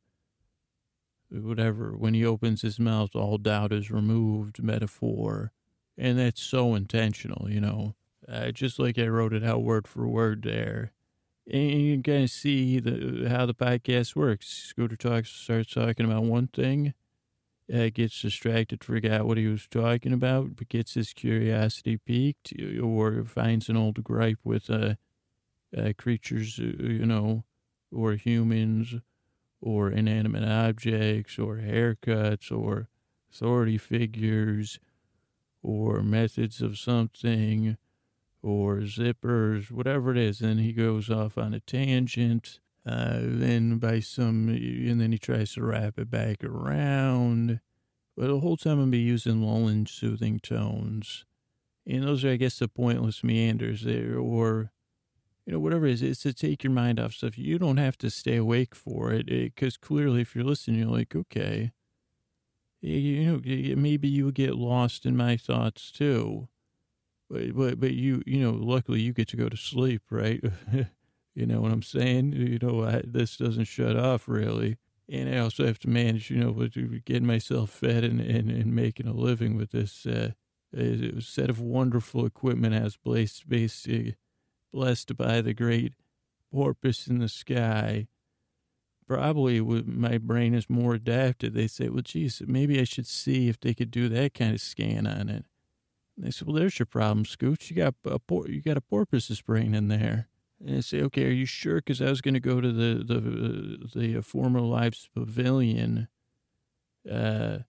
whatever, 1.30 1.96
when 1.98 2.14
he 2.14 2.26
opens 2.26 2.62
his 2.62 2.80
mouth, 2.80 3.16
all 3.16 3.38
doubt 3.38 3.74
is 3.74 3.92
removed 3.92 4.64
metaphor. 4.64 5.52
And 5.98 6.18
that's 6.18 6.42
so 6.42 6.76
intentional, 6.76 7.50
you 7.52 7.60
know, 7.60 7.96
uh, 8.32 8.52
just 8.52 8.80
like 8.80 9.00
I 9.00 9.08
wrote 9.08 9.34
it 9.34 9.44
out 9.44 9.64
word 9.64 9.88
for 9.88 10.08
word 10.08 10.44
there. 10.44 10.92
And 11.52 11.82
you 11.82 12.02
can 12.04 12.28
see 12.28 12.80
the, 12.80 13.28
how 13.30 13.46
the 13.46 13.56
podcast 13.56 14.16
works. 14.16 14.48
Scooter 14.48 14.96
talks, 14.96 15.32
starts 15.32 15.74
talking 15.74 16.06
about 16.06 16.24
one 16.24 16.48
thing, 16.48 16.94
uh, 17.74 17.90
gets 17.92 18.22
distracted, 18.22 18.84
forgot 18.84 19.26
what 19.26 19.38
he 19.38 19.48
was 19.48 19.68
talking 19.68 20.14
about, 20.14 20.56
but 20.56 20.70
gets 20.70 20.94
his 20.94 21.12
curiosity 21.14 21.98
piqued, 21.98 22.54
or 22.82 23.24
finds 23.24 23.68
an 23.68 23.78
old 23.78 24.04
gripe 24.04 24.40
with 24.44 24.70
uh, 24.70 24.96
uh, 25.76 25.94
creatures, 25.98 26.60
uh, 26.60 26.64
you 26.64 27.06
know, 27.06 27.46
or 27.92 28.14
humans, 28.14 28.96
or 29.62 29.90
inanimate 29.90 30.48
objects 30.48 31.38
or 31.38 31.58
haircuts 31.58 32.52
or 32.52 32.88
authority 33.32 33.78
figures 33.78 34.80
or 35.62 36.02
methods 36.02 36.62
of 36.62 36.78
something 36.78 37.78
or 38.42 38.78
zippers, 38.78 39.72
whatever 39.72 40.12
it 40.12 40.18
is. 40.18 40.42
And 40.42 40.60
he 40.60 40.74
goes 40.74 41.10
off 41.10 41.38
on 41.38 41.54
a 41.54 41.60
tangent. 41.60 42.60
Uh, 42.86 43.20
then 43.22 43.78
by 43.78 44.00
some, 44.00 44.50
and 44.50 45.00
then 45.00 45.12
he 45.12 45.18
tries 45.18 45.54
to 45.54 45.62
wrap 45.62 46.00
it 46.00 46.10
back 46.10 46.44
around. 46.44 47.60
But 48.16 48.28
the 48.28 48.40
whole 48.40 48.58
time 48.58 48.80
I'm 48.80 48.90
be 48.90 49.00
using 49.00 49.46
lulling, 49.46 49.86
soothing 49.86 50.40
tones. 50.40 51.26
And 51.86 52.04
those 52.04 52.24
are, 52.26 52.32
I 52.32 52.36
guess, 52.38 52.60
the 52.60 52.68
pointless 52.68 53.24
meanders 53.24 53.84
there, 53.84 54.18
or 54.18 54.72
you 55.46 55.54
know, 55.54 55.60
whatever 55.60 55.88
it 55.88 55.94
is, 55.94 56.04
it's 56.04 56.22
to 56.22 56.34
take 56.34 56.64
your 56.64 56.72
mind 56.72 57.00
off 57.00 57.14
stuff. 57.14 57.38
You 57.38 57.58
don't 57.58 57.78
have 57.78 57.98
to 58.00 58.10
stay 58.10 58.38
awake 58.38 58.76
for 58.76 59.12
it 59.12 59.26
because 59.26 59.78
clearly, 59.78 60.22
if 60.22 60.36
you're 60.36 60.44
listening, 60.44 60.80
you're 60.80 60.90
like, 60.90 61.16
okay, 61.16 61.72
you 62.82 63.26
know, 63.26 63.76
maybe 63.76 64.08
you 64.08 64.32
get 64.32 64.56
lost 64.56 65.06
in 65.06 65.18
my 65.18 65.38
thoughts 65.38 65.92
too. 65.92 66.48
But, 67.30 67.56
but, 67.56 67.80
but 67.80 67.92
you, 67.92 68.24
you 68.26 68.40
know, 68.40 68.52
luckily 68.52 69.02
you 69.02 69.14
get 69.14 69.28
to 69.30 69.38
go 69.38 69.50
to 69.50 69.58
sleep, 69.58 70.02
right? 70.10 70.44
you 71.36 71.46
know 71.46 71.62
what 71.62 71.72
I'm 71.72 71.84
saying? 71.84 72.34
You 72.34 72.60
know, 72.62 72.84
I, 72.84 73.04
this 73.06 73.38
doesn't 73.38 73.66
shut 73.66 73.96
off 73.96 74.28
really. 74.28 74.78
And 75.08 75.34
I 75.34 75.40
also 75.40 75.66
have 75.66 75.80
to 75.80 75.90
manage, 75.90 76.30
you 76.30 76.38
know, 76.38 76.52
getting 77.06 77.26
myself 77.26 77.72
fed 77.72 78.04
and, 78.04 78.20
and, 78.20 78.50
and 78.50 78.76
making 78.76 79.08
a 79.08 79.14
living 79.14 79.58
with 79.58 79.72
this, 79.72 80.06
uh, 80.06 80.32
set 81.20 81.50
of 81.50 81.60
wonderful 81.60 82.26
equipment 82.26 82.76
has 82.76 82.96
blessed, 82.96 83.46
blessed 84.72 85.18
by 85.18 85.42
the 85.42 85.54
great 85.54 85.94
porpoise 86.52 87.08
in 87.08 87.20
the 87.20 87.30
sky. 87.30 88.08
Probably 89.08 89.60
my 89.62 90.20
brain 90.20 90.54
is 90.54 90.70
more 90.70 90.94
adapted. 90.94 91.56
They 91.56 91.66
say, 91.66 91.90
well, 91.90 92.04
geez, 92.04 92.44
maybe 92.46 92.80
I 92.80 92.84
should 92.84 93.08
see 93.08 93.50
if 93.50 93.60
they 93.60 93.74
could 93.74 93.90
do 93.90 94.08
that 94.10 94.36
kind 94.36 94.54
of 94.54 94.62
scan 94.62 95.08
on 95.08 95.30
it. 95.30 95.46
They 96.22 96.32
said, 96.32 96.48
well, 96.48 96.58
there's 96.58 96.78
your 96.78 96.86
problem, 96.86 97.26
Scooch. 97.26 97.70
You 97.70 97.78
got 97.78 97.96
a, 98.06 98.20
por- 98.20 98.50
you 98.50 98.62
got 98.62 98.76
a 98.78 98.82
porpoise's 98.82 99.42
brain 99.42 99.74
in 99.74 99.88
there. 99.88 100.28
And 100.64 100.78
I 100.78 100.80
say, 100.82 101.02
okay, 101.04 101.26
are 101.26 101.32
you 101.32 101.46
sure? 101.46 101.76
Because 101.76 102.02
I 102.02 102.10
was 102.10 102.20
going 102.20 102.34
to 102.34 102.42
go 102.42 102.60
to 102.60 102.72
the 102.72 103.02
the 103.04 103.18
uh, 103.18 103.88
the 103.96 104.22
former 104.22 104.60
lives 104.60 105.10
pavilion, 105.16 106.10
uh, 107.10 107.60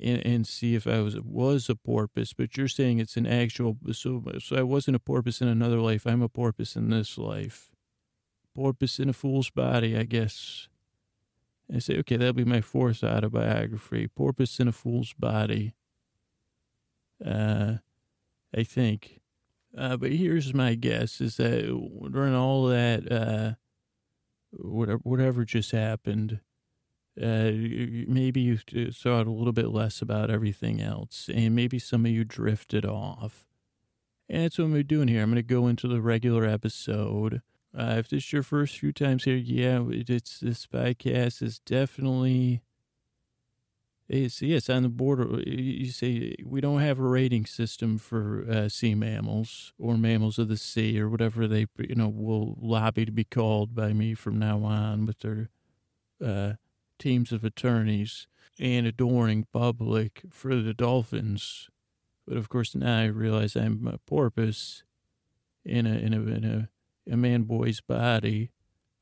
and, 0.00 0.24
and 0.24 0.46
see 0.46 0.76
if 0.76 0.86
I 0.86 1.00
was 1.00 1.20
was 1.20 1.68
a 1.68 1.74
porpoise. 1.74 2.32
But 2.32 2.56
you're 2.56 2.68
saying 2.68 3.00
it's 3.00 3.16
an 3.16 3.26
actual. 3.26 3.76
So 3.92 4.22
so 4.38 4.56
I 4.56 4.62
wasn't 4.62 4.94
a 4.94 5.00
porpoise 5.00 5.40
in 5.40 5.48
another 5.48 5.78
life. 5.78 6.06
I'm 6.06 6.22
a 6.22 6.28
porpoise 6.28 6.76
in 6.76 6.90
this 6.90 7.18
life. 7.18 7.72
Porpoise 8.54 9.00
in 9.00 9.08
a 9.08 9.12
fool's 9.12 9.50
body, 9.50 9.96
I 9.96 10.04
guess. 10.04 10.68
And 11.66 11.78
I 11.78 11.80
say, 11.80 11.98
okay, 11.98 12.16
that'll 12.16 12.32
be 12.34 12.44
my 12.44 12.60
fourth 12.60 13.02
autobiography. 13.02 14.06
Porpoise 14.06 14.60
in 14.60 14.68
a 14.68 14.72
fool's 14.72 15.12
body. 15.14 15.74
Uh, 17.24 17.74
I 18.54 18.62
think. 18.64 19.20
Uh, 19.76 19.96
but 19.96 20.12
here's 20.12 20.52
my 20.52 20.74
guess: 20.74 21.20
is 21.20 21.36
that 21.36 21.62
during 22.10 22.34
all 22.34 22.66
that, 22.66 23.10
uh, 23.10 23.54
whatever, 24.50 25.00
whatever 25.04 25.44
just 25.44 25.70
happened, 25.70 26.40
uh, 27.20 27.50
maybe 27.52 28.40
you 28.40 28.56
thought 28.56 29.26
a 29.26 29.30
little 29.30 29.52
bit 29.52 29.68
less 29.68 30.02
about 30.02 30.30
everything 30.30 30.80
else, 30.80 31.28
and 31.32 31.54
maybe 31.54 31.78
some 31.78 32.04
of 32.04 32.10
you 32.10 32.24
drifted 32.24 32.84
off. 32.84 33.46
And 34.28 34.44
that's 34.44 34.58
what 34.58 34.68
we're 34.68 34.82
doing 34.82 35.08
here. 35.08 35.22
I'm 35.22 35.30
going 35.30 35.36
to 35.36 35.42
go 35.42 35.66
into 35.66 35.88
the 35.88 36.00
regular 36.00 36.44
episode. 36.44 37.42
Uh, 37.76 37.96
if 37.98 38.08
this 38.08 38.24
is 38.24 38.32
your 38.32 38.42
first 38.42 38.78
few 38.78 38.92
times 38.92 39.24
here, 39.24 39.36
yeah, 39.36 39.84
it's 39.88 40.38
this 40.40 40.66
podcast 40.66 41.42
is 41.42 41.58
definitely 41.60 42.62
it's, 44.12 44.42
yes, 44.42 44.68
on 44.68 44.82
the 44.82 44.88
border. 44.88 45.40
You 45.46 45.92
say 45.92 46.34
we 46.44 46.60
don't 46.60 46.80
have 46.80 46.98
a 46.98 47.04
rating 47.04 47.46
system 47.46 47.96
for 47.96 48.44
uh, 48.50 48.68
sea 48.68 48.96
mammals 48.96 49.72
or 49.78 49.96
mammals 49.96 50.36
of 50.36 50.48
the 50.48 50.56
sea 50.56 51.00
or 51.00 51.08
whatever 51.08 51.46
they, 51.46 51.66
you 51.78 51.94
know, 51.94 52.08
will 52.08 52.58
lobby 52.60 53.06
to 53.06 53.12
be 53.12 53.22
called 53.22 53.72
by 53.72 53.92
me 53.92 54.14
from 54.14 54.38
now 54.38 54.64
on 54.64 55.06
with 55.06 55.20
their 55.20 55.48
uh, 56.24 56.54
teams 56.98 57.30
of 57.30 57.44
attorneys 57.44 58.26
and 58.58 58.84
adoring 58.84 59.46
public 59.52 60.22
for 60.28 60.56
the 60.56 60.74
dolphins. 60.74 61.70
But 62.26 62.36
of 62.36 62.48
course, 62.48 62.74
now 62.74 62.98
I 62.98 63.04
realize 63.04 63.54
I'm 63.54 63.86
a 63.86 63.98
porpoise 63.98 64.82
in 65.64 65.86
a 65.86 65.94
in 65.94 66.14
a 66.14 66.20
in 66.22 66.44
a, 66.44 67.12
a 67.12 67.16
man 67.16 67.42
boy's 67.44 67.80
body 67.80 68.50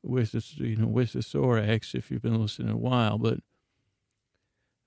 with 0.03 0.35
a 0.35 0.43
you 0.63 0.75
know 0.75 0.87
with 0.87 1.15
a 1.15 1.23
thorax. 1.23 1.95
If 1.95 2.11
you've 2.11 2.21
been 2.21 2.39
listening 2.39 2.69
a 2.69 2.77
while, 2.77 3.17
but 3.17 3.39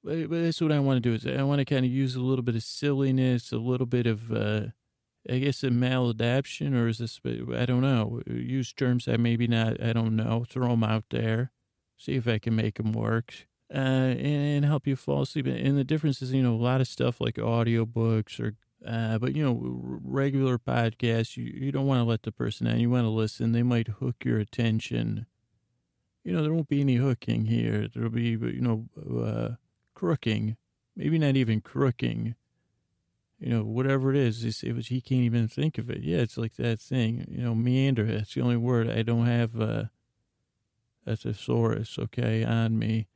but, 0.04 0.28
but 0.28 0.42
that's 0.42 0.60
what 0.60 0.72
I 0.72 0.80
want 0.80 1.02
to 1.02 1.08
do 1.08 1.14
is 1.14 1.26
I 1.26 1.42
want 1.42 1.60
to 1.60 1.64
kind 1.64 1.84
of 1.84 1.90
use 1.90 2.14
a 2.14 2.20
little 2.20 2.42
bit 2.42 2.56
of 2.56 2.62
silliness, 2.62 3.52
a 3.52 3.58
little 3.58 3.86
bit 3.86 4.06
of, 4.06 4.32
uh, 4.32 4.66
I 5.28 5.38
guess, 5.38 5.62
a 5.62 5.68
maladaption, 5.68 6.74
or 6.74 6.88
is 6.88 6.98
this, 6.98 7.20
I 7.24 7.66
don't 7.66 7.82
know, 7.82 8.22
use 8.26 8.72
terms 8.72 9.08
I 9.08 9.16
maybe 9.16 9.46
not, 9.46 9.82
I 9.82 9.92
don't 9.92 10.16
know, 10.16 10.44
throw 10.48 10.68
them 10.68 10.84
out 10.84 11.04
there, 11.10 11.52
see 11.96 12.14
if 12.14 12.26
I 12.26 12.38
can 12.38 12.56
make 12.56 12.74
them 12.74 12.92
work. 12.92 13.46
Uh, 13.74 13.78
and, 14.18 14.66
help 14.66 14.86
you 14.86 14.96
fall 14.96 15.22
asleep. 15.22 15.46
And 15.46 15.78
the 15.78 15.84
difference 15.84 16.20
is, 16.20 16.32
you 16.32 16.42
know, 16.42 16.52
a 16.52 16.56
lot 16.56 16.82
of 16.82 16.88
stuff 16.88 17.22
like 17.22 17.36
audiobooks 17.36 18.38
or 18.38 18.54
uh, 18.86 19.18
but 19.18 19.34
you 19.34 19.44
know, 19.44 19.60
regular 20.02 20.58
podcasts, 20.58 21.36
you, 21.36 21.44
you 21.44 21.72
don't 21.72 21.86
want 21.86 22.00
to 22.00 22.04
let 22.04 22.22
the 22.22 22.32
person 22.32 22.66
in. 22.66 22.80
You 22.80 22.90
want 22.90 23.04
to 23.04 23.10
listen. 23.10 23.52
They 23.52 23.62
might 23.62 23.88
hook 23.88 24.16
your 24.24 24.38
attention. 24.38 25.26
You 26.24 26.32
know, 26.32 26.42
there 26.42 26.52
won't 26.52 26.68
be 26.68 26.80
any 26.80 26.96
hooking 26.96 27.46
here. 27.46 27.88
There'll 27.92 28.10
be, 28.10 28.30
you 28.30 28.60
know, 28.60 28.86
uh, 28.98 29.56
crooking, 30.02 30.56
maybe 30.96 31.16
not 31.16 31.36
even 31.36 31.60
crooking, 31.60 32.34
you 33.38 33.48
know, 33.48 33.62
whatever 33.62 34.10
it 34.10 34.16
is, 34.16 34.64
it 34.64 34.74
was, 34.74 34.88
he 34.88 35.00
can't 35.00 35.20
even 35.20 35.46
think 35.46 35.78
of 35.78 35.88
it. 35.88 36.00
Yeah, 36.02 36.18
it's 36.18 36.36
like 36.36 36.56
that 36.56 36.80
thing, 36.80 37.24
you 37.30 37.44
know, 37.44 37.54
meander. 37.54 38.04
That's 38.04 38.34
the 38.34 38.40
only 38.40 38.56
word. 38.56 38.90
I 38.90 39.02
don't 39.02 39.26
have 39.26 39.60
uh, 39.60 39.84
a 41.06 41.14
thesaurus, 41.14 42.00
okay, 42.00 42.42
on 42.42 42.80
me 42.80 43.06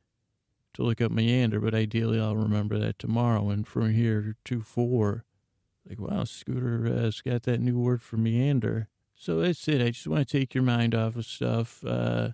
to 0.75 0.83
look 0.83 1.01
up 1.01 1.11
meander, 1.11 1.59
but 1.59 1.75
ideally 1.75 2.21
I'll 2.21 2.37
remember 2.37 2.79
that 2.79 2.99
tomorrow. 2.99 3.49
And 3.49 3.67
from 3.67 3.93
here 3.93 4.37
to 4.45 4.61
four, 4.61 5.25
like, 5.89 5.99
wow, 5.99 6.23
Scooter 6.23 6.85
has 6.85 7.19
got 7.19 7.43
that 7.43 7.59
new 7.59 7.77
word 7.77 8.01
for 8.01 8.15
meander. 8.15 8.87
So 9.13 9.41
that's 9.41 9.67
it. 9.67 9.81
I 9.81 9.89
just 9.89 10.07
want 10.07 10.25
to 10.25 10.39
take 10.39 10.55
your 10.55 10.63
mind 10.63 10.95
off 10.95 11.17
of 11.17 11.25
stuff. 11.25 11.83
Uh, 11.85 12.29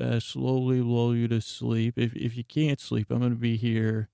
uh, 0.00 0.20
slowly 0.20 0.80
lull 0.80 1.14
you 1.14 1.28
to 1.28 1.40
sleep. 1.40 1.98
If 1.98 2.14
if 2.14 2.36
you 2.36 2.44
can't 2.44 2.80
sleep, 2.80 3.10
I'm 3.10 3.20
going 3.20 3.30
to 3.30 3.36
be 3.36 3.56
here, 3.56 4.08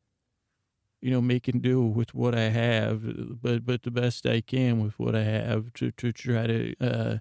you 1.00 1.10
know, 1.10 1.20
making 1.20 1.60
do 1.60 1.82
with 1.82 2.14
what 2.14 2.34
I 2.34 2.50
have, 2.50 3.02
but 3.42 3.64
but 3.64 3.82
the 3.82 3.90
best 3.90 4.26
I 4.26 4.40
can 4.40 4.80
with 4.82 4.98
what 4.98 5.14
I 5.14 5.24
have 5.24 5.72
to 5.74 5.90
to 5.90 6.12
try 6.12 6.46
to 6.46 6.74
uh, 6.80 7.18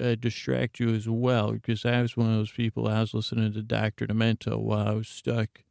uh, 0.00 0.14
distract 0.14 0.80
you 0.80 0.94
as 0.94 1.08
well. 1.08 1.52
Because 1.52 1.84
I 1.84 2.02
was 2.02 2.16
one 2.16 2.30
of 2.30 2.36
those 2.36 2.52
people. 2.52 2.88
I 2.88 3.00
was 3.00 3.14
listening 3.14 3.52
to 3.52 3.62
Doctor 3.62 4.06
Demento 4.06 4.58
while 4.58 4.88
I 4.88 4.92
was 4.92 5.08
stuck, 5.08 5.62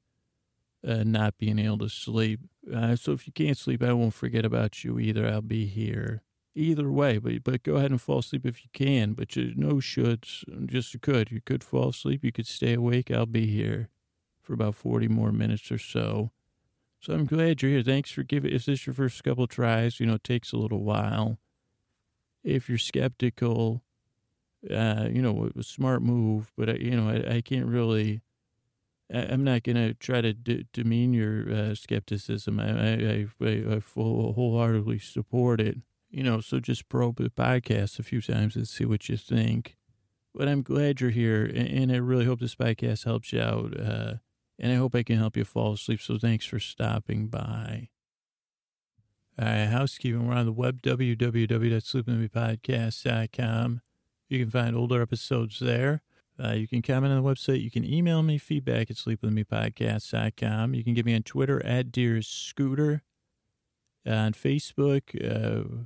uh, 0.87 1.03
not 1.03 1.37
being 1.37 1.59
able 1.59 1.79
to 1.79 1.89
sleep. 1.89 2.41
Uh, 2.71 2.95
so 2.95 3.13
if 3.13 3.25
you 3.25 3.33
can't 3.33 3.57
sleep, 3.57 3.81
I 3.81 3.93
won't 3.93 4.13
forget 4.13 4.45
about 4.45 4.83
you 4.83 4.99
either. 4.99 5.27
I'll 5.27 5.41
be 5.41 5.65
here 5.65 6.21
either 6.55 6.91
way, 6.91 7.17
but 7.17 7.43
but 7.43 7.63
go 7.63 7.75
ahead 7.75 7.91
and 7.91 8.01
fall 8.01 8.19
asleep 8.19 8.45
if 8.45 8.63
you 8.63 8.69
can. 8.73 9.13
But 9.13 9.35
you 9.35 9.53
no 9.55 9.75
shoulds, 9.75 10.43
just 10.67 10.93
you 10.93 10.99
could. 10.99 11.31
You 11.31 11.41
could 11.41 11.63
fall 11.63 11.89
asleep. 11.89 12.23
You 12.23 12.31
could 12.31 12.47
stay 12.47 12.73
awake. 12.73 13.11
I'll 13.11 13.25
be 13.25 13.47
here 13.47 13.89
for 14.41 14.53
about 14.53 14.75
forty 14.75 15.07
more 15.07 15.31
minutes 15.31 15.71
or 15.71 15.77
so. 15.77 16.31
So 16.99 17.13
I'm 17.13 17.25
glad 17.25 17.61
you're 17.61 17.71
here. 17.71 17.83
Thanks 17.83 18.11
for 18.11 18.23
giving. 18.23 18.51
If 18.51 18.65
this 18.65 18.81
is 18.81 18.87
your 18.87 18.93
first 18.93 19.23
couple 19.23 19.47
tries, 19.47 19.99
you 19.99 20.05
know 20.05 20.15
it 20.15 20.23
takes 20.23 20.51
a 20.51 20.57
little 20.57 20.83
while. 20.83 21.39
If 22.43 22.69
you're 22.69 22.77
skeptical, 22.77 23.83
uh, 24.69 25.07
you 25.11 25.21
know 25.21 25.45
it 25.45 25.55
was 25.55 25.67
smart 25.67 26.01
move, 26.01 26.51
but 26.57 26.69
I, 26.69 26.73
you 26.73 26.95
know 26.95 27.09
I, 27.09 27.35
I 27.35 27.41
can't 27.41 27.67
really. 27.67 28.21
I, 29.13 29.33
am 29.33 29.43
not 29.43 29.63
going 29.63 29.75
to 29.75 29.93
try 29.93 30.21
to 30.21 30.31
d- 30.31 30.67
demean 30.71 31.13
your 31.13 31.51
uh, 31.51 31.75
skepticism. 31.75 32.61
I, 32.61 32.69
I, 32.69 33.27
I, 33.41 33.75
I 33.75 33.81
wholeheartedly 33.93 34.99
support 34.99 35.59
it 35.59 35.79
you 36.11 36.23
know, 36.23 36.41
so 36.41 36.59
just 36.59 36.89
probe 36.89 37.17
the 37.17 37.29
podcast 37.29 37.99
a 37.99 38.03
few 38.03 38.21
times 38.21 38.55
and 38.55 38.67
see 38.67 38.85
what 38.85 39.09
you 39.09 39.17
think. 39.17 39.77
But 40.33 40.47
I'm 40.47 40.61
glad 40.61 41.01
you're 41.01 41.09
here, 41.09 41.43
and, 41.43 41.91
I 41.91 41.97
really 41.97 42.23
hope 42.25 42.39
this 42.39 42.55
podcast 42.55 43.03
helps 43.05 43.33
you 43.33 43.41
out. 43.41 43.77
Uh, 43.77 44.13
and 44.59 44.71
I 44.71 44.75
hope 44.75 44.95
I 44.95 45.03
can 45.03 45.17
help 45.17 45.35
you 45.35 45.43
fall 45.43 45.73
asleep. 45.73 46.01
So 46.01 46.17
thanks 46.17 46.45
for 46.45 46.59
stopping 46.59 47.27
by. 47.27 47.89
Housekeeping. 49.39 50.27
We're 50.27 50.35
on 50.35 50.45
the 50.45 50.51
web, 50.51 50.81
www.sleepwithmepodcast.com. 50.83 53.81
You 54.29 54.39
can 54.39 54.51
find 54.51 54.75
older 54.75 55.01
episodes 55.01 55.59
there. 55.59 56.03
Uh, 56.41 56.53
you 56.53 56.65
can 56.67 56.81
comment 56.81 57.11
on 57.11 57.21
the 57.23 57.29
website. 57.29 57.61
You 57.61 57.69
can 57.71 57.83
email 57.83 58.23
me 58.23 58.37
feedback 58.37 58.91
at 58.91 58.97
sleepwithmepodcast.com. 58.97 60.75
You 60.75 60.83
can 60.83 60.93
get 60.93 61.05
me 61.05 61.15
on 61.15 61.23
Twitter 61.23 61.65
at 61.65 61.91
Dear 61.91 62.21
Scooter. 62.21 63.03
Uh, 64.07 64.13
on 64.13 64.33
Facebook, 64.33 65.13
uh, 65.23 65.85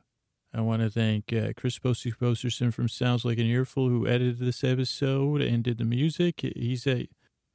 I 0.56 0.62
want 0.62 0.82
to 0.82 0.90
thank 0.90 1.34
uh, 1.34 1.52
Chris 1.58 1.78
Postill 1.80 2.72
from 2.72 2.88
Sounds 2.88 3.26
Like 3.26 3.40
an 3.40 3.46
Earful 3.46 3.90
who 3.90 4.08
edited 4.08 4.40
this 4.40 4.64
episode 4.64 5.42
and 5.42 5.62
did 5.62 5.78
the 5.78 5.84
music. 5.84 6.50
He's 6.56 6.88
a 6.88 7.10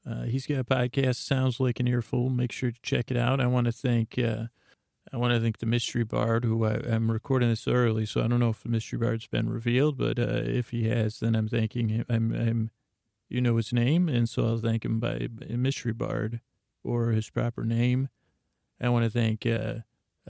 uh, 0.07 0.25
he's 0.25 0.47
got 0.47 0.59
a 0.59 0.65
podcast, 0.65 1.17
Sounds 1.17 1.61
Like 1.61 1.81
an 1.81 1.89
Earful. 1.89 2.29
Make 2.29 2.53
sure 2.53 2.71
to 2.71 2.79
check 2.83 3.11
it 3.11 3.17
out. 3.17 3.41
I 3.41 3.47
want 3.47 3.65
to 3.67 3.73
thank 3.73 4.19
uh, 4.19 4.49
I 5.11 5.17
want 5.17 5.33
to 5.33 5.41
thank 5.41 5.59
the 5.59 5.67
Mystery 5.67 6.05
Bard 6.05 6.45
who 6.45 6.63
I, 6.67 6.75
am 6.75 7.11
recording 7.11 7.49
this 7.49 7.67
early, 7.67 8.05
so 8.05 8.23
I 8.23 8.29
don't 8.29 8.39
know 8.39 8.51
if 8.51 8.63
the 8.63 8.69
Mystery 8.69 8.99
Bard's 8.99 9.27
been 9.27 9.49
revealed, 9.49 9.97
but 9.97 10.19
uh, 10.19 10.43
if 10.45 10.69
he 10.69 10.87
has, 10.89 11.21
then 11.21 11.35
I'm 11.35 11.49
thanking 11.49 11.89
him. 11.89 12.05
I'm, 12.11 12.35
I'm 12.35 12.71
you 13.31 13.41
know 13.41 13.57
his 13.57 13.73
name, 13.73 14.11
and 14.11 14.29
so 14.29 14.45
I'll 14.45 14.59
thank 14.59 14.85
him 14.85 15.01
by 15.01 15.27
Mystery 15.49 15.95
Bard 15.95 16.43
or 16.85 17.13
his 17.13 17.31
proper 17.31 17.65
name. 17.65 18.11
I 18.79 18.91
want 18.91 19.05
to 19.05 19.11
thank 19.11 19.47
uh, 19.47 19.77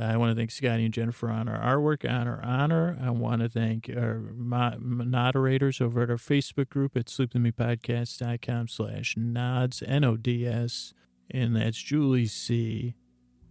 I 0.00 0.16
want 0.16 0.30
to 0.30 0.34
thank 0.36 0.50
Scotty 0.50 0.86
and 0.86 0.94
Jennifer 0.94 1.28
on 1.28 1.46
our 1.46 1.76
artwork, 1.76 2.10
on 2.10 2.26
our 2.26 2.42
honor. 2.42 2.96
I 3.02 3.10
want 3.10 3.42
to 3.42 3.48
thank 3.50 3.90
our 3.94 4.22
moderators 4.32 5.80
over 5.80 6.02
at 6.02 6.10
our 6.10 6.16
Facebook 6.16 6.70
group 6.70 6.96
at 6.96 7.06
sleepwithmepodcast.com 7.06 8.68
slash 8.68 9.14
nods, 9.18 9.82
N-O-D-S. 9.86 10.94
And 11.30 11.54
that's 11.54 11.76
Julie 11.76 12.26
C., 12.26 12.94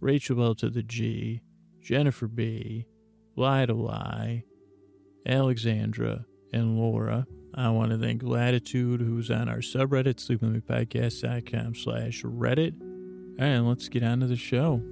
Rachel 0.00 0.42
L 0.42 0.54
to 0.56 0.68
the 0.68 0.82
G, 0.82 1.42
Jennifer 1.80 2.26
B., 2.26 2.86
Lie 3.36 3.66
to 3.66 3.74
Lie, 3.74 4.44
Alexandra, 5.24 6.26
and 6.52 6.76
Laura. 6.76 7.26
I 7.54 7.70
want 7.70 7.92
to 7.92 7.98
thank 7.98 8.22
Latitude, 8.22 9.00
who's 9.00 9.30
on 9.30 9.48
our 9.48 9.58
subreddit, 9.58 10.16
sleepwithmepodcast.com 10.16 11.74
slash 11.76 12.22
Reddit. 12.22 12.80
All 13.40 13.46
right, 13.46 13.58
let's 13.58 13.88
get 13.88 14.02
on 14.02 14.20
to 14.20 14.26
the 14.26 14.36
show. 14.36 14.82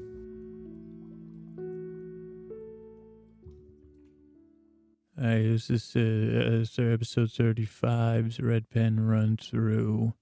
Hi, 5.21 5.43
this 5.43 5.69
is 5.69 5.97
uh, 5.97 6.61
uh, 6.61 6.65
so 6.65 6.85
episode 6.85 7.31
35's 7.31 8.39
Red 8.39 8.71
Pen 8.71 9.01
Run 9.01 9.37
Through. 9.37 10.15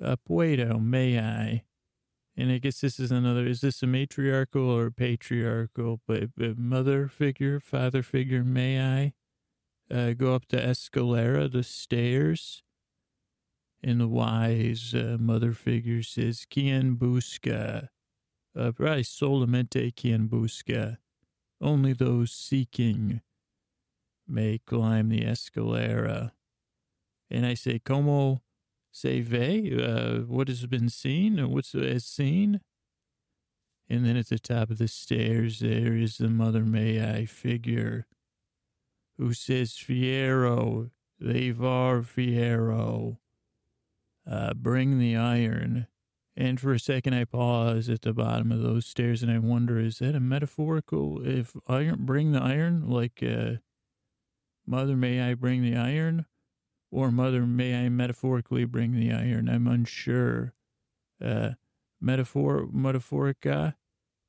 Uh, 0.00 0.14
Puedo, 0.28 0.80
may 0.80 1.18
I? 1.18 1.64
And 2.36 2.52
I 2.52 2.58
guess 2.58 2.80
this 2.80 3.00
is 3.00 3.10
another, 3.10 3.44
is 3.44 3.60
this 3.60 3.82
a 3.82 3.88
matriarchal 3.88 4.70
or 4.70 4.92
patriarchal, 4.92 6.00
but, 6.06 6.36
but 6.36 6.56
mother 6.56 7.08
figure, 7.08 7.58
father 7.58 8.04
figure, 8.04 8.44
may 8.44 8.80
I? 8.80 9.14
Uh, 9.92 10.12
go 10.12 10.36
up 10.36 10.46
the 10.48 10.58
escalera, 10.58 11.50
the 11.50 11.64
stairs. 11.64 12.62
And 13.82 14.00
the 14.00 14.06
wise 14.06 14.94
uh, 14.94 15.16
mother 15.18 15.54
figure 15.54 16.04
says, 16.04 16.46
Quien 16.48 16.94
busca? 16.94 17.88
Uh, 18.56 18.70
probably 18.70 19.02
solamente 19.02 19.92
quien 19.96 20.28
busca. 20.28 20.98
Only 21.60 21.94
those 21.94 22.30
seeking 22.30 23.22
may 24.30 24.58
climb 24.58 25.08
the 25.08 25.22
escalera. 25.22 26.32
And 27.30 27.46
I 27.46 27.54
say, 27.54 27.78
como 27.78 28.42
se 28.92 29.20
ve? 29.20 29.76
Uh, 29.82 30.20
what 30.20 30.48
has 30.48 30.66
been 30.66 30.88
seen? 30.88 31.38
What's 31.50 31.74
as 31.74 32.04
seen? 32.04 32.60
And 33.88 34.06
then 34.06 34.16
at 34.16 34.28
the 34.28 34.38
top 34.38 34.70
of 34.70 34.78
the 34.78 34.88
stairs, 34.88 35.58
there 35.58 35.96
is 35.96 36.18
the 36.18 36.28
Mother 36.28 36.64
May 36.64 37.04
I 37.04 37.26
figure 37.26 38.06
who 39.18 39.34
says, 39.34 39.72
Fiero, 39.72 40.90
levar 41.20 42.02
Fiero, 42.02 43.18
uh, 44.30 44.54
bring 44.54 44.98
the 44.98 45.16
iron. 45.16 45.88
And 46.36 46.58
for 46.58 46.72
a 46.72 46.78
second, 46.78 47.14
I 47.14 47.24
pause 47.24 47.90
at 47.90 48.00
the 48.00 48.14
bottom 48.14 48.50
of 48.50 48.62
those 48.62 48.86
stairs 48.86 49.22
and 49.22 49.30
I 49.30 49.38
wonder, 49.38 49.78
is 49.78 49.98
that 49.98 50.14
a 50.14 50.20
metaphorical? 50.20 51.20
If 51.26 51.54
iron, 51.68 52.06
bring 52.06 52.32
the 52.32 52.40
iron, 52.40 52.88
like, 52.88 53.22
uh, 53.22 53.56
Mother, 54.66 54.96
may 54.96 55.20
I 55.20 55.34
bring 55.34 55.62
the 55.62 55.76
iron? 55.76 56.26
Or 56.90 57.10
Mother, 57.10 57.46
may 57.46 57.86
I 57.86 57.88
metaphorically 57.88 58.64
bring 58.64 58.94
the 58.94 59.12
iron? 59.12 59.48
I'm 59.48 59.66
unsure. 59.66 60.54
Uh, 61.22 61.50
metaphor, 62.00 62.66
metaphorica, 62.66 63.74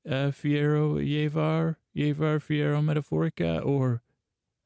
uh, 0.07 0.31
fiero, 0.31 0.95
yevar, 0.99 1.77
yevar, 1.95 2.39
fiero, 2.39 2.83
metaphorica, 2.83 3.65
or 3.65 4.01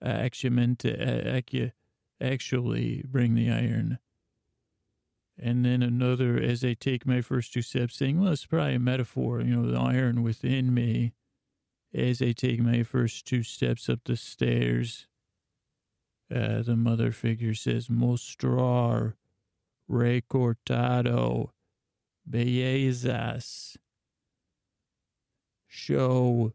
uh, 0.01 0.08
uh, 0.08 1.69
actually 2.21 3.04
bring 3.08 3.36
the 3.36 3.51
iron. 3.51 3.99
And 5.38 5.65
then 5.65 5.84
another, 5.84 6.38
as 6.38 6.63
I 6.63 6.73
take 6.73 7.06
my 7.06 7.21
first 7.21 7.54
two 7.54 7.62
steps, 7.62 7.97
saying, 7.97 8.21
well, 8.21 8.32
it's 8.32 8.45
probably 8.45 8.75
a 8.75 8.80
metaphor, 8.80 9.41
you 9.41 9.56
know, 9.56 9.69
the 9.69 9.78
iron 9.78 10.23
within 10.23 10.73
me. 10.73 11.13
As 11.93 12.21
I 12.21 12.32
take 12.34 12.62
my 12.62 12.84
first 12.84 13.25
two 13.25 13.43
steps 13.43 13.89
up 13.89 14.01
the 14.06 14.17
stairs, 14.17 15.08
uh, 16.33 16.61
the 16.63 16.75
mother 16.75 17.11
figure 17.11 17.53
says, 17.53 17.88
Mostrar 17.88 19.13
recortado 19.89 21.49
bellezas. 22.29 23.77
Show 25.67 26.53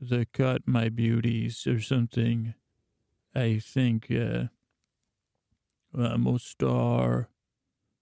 the 0.00 0.26
cut, 0.32 0.62
my 0.66 0.88
beauties, 0.88 1.66
or 1.66 1.80
something. 1.80 2.54
I 3.34 3.58
think, 3.58 4.10
uh, 4.10 4.46
uh 5.96 6.16
mostrar, 6.16 7.26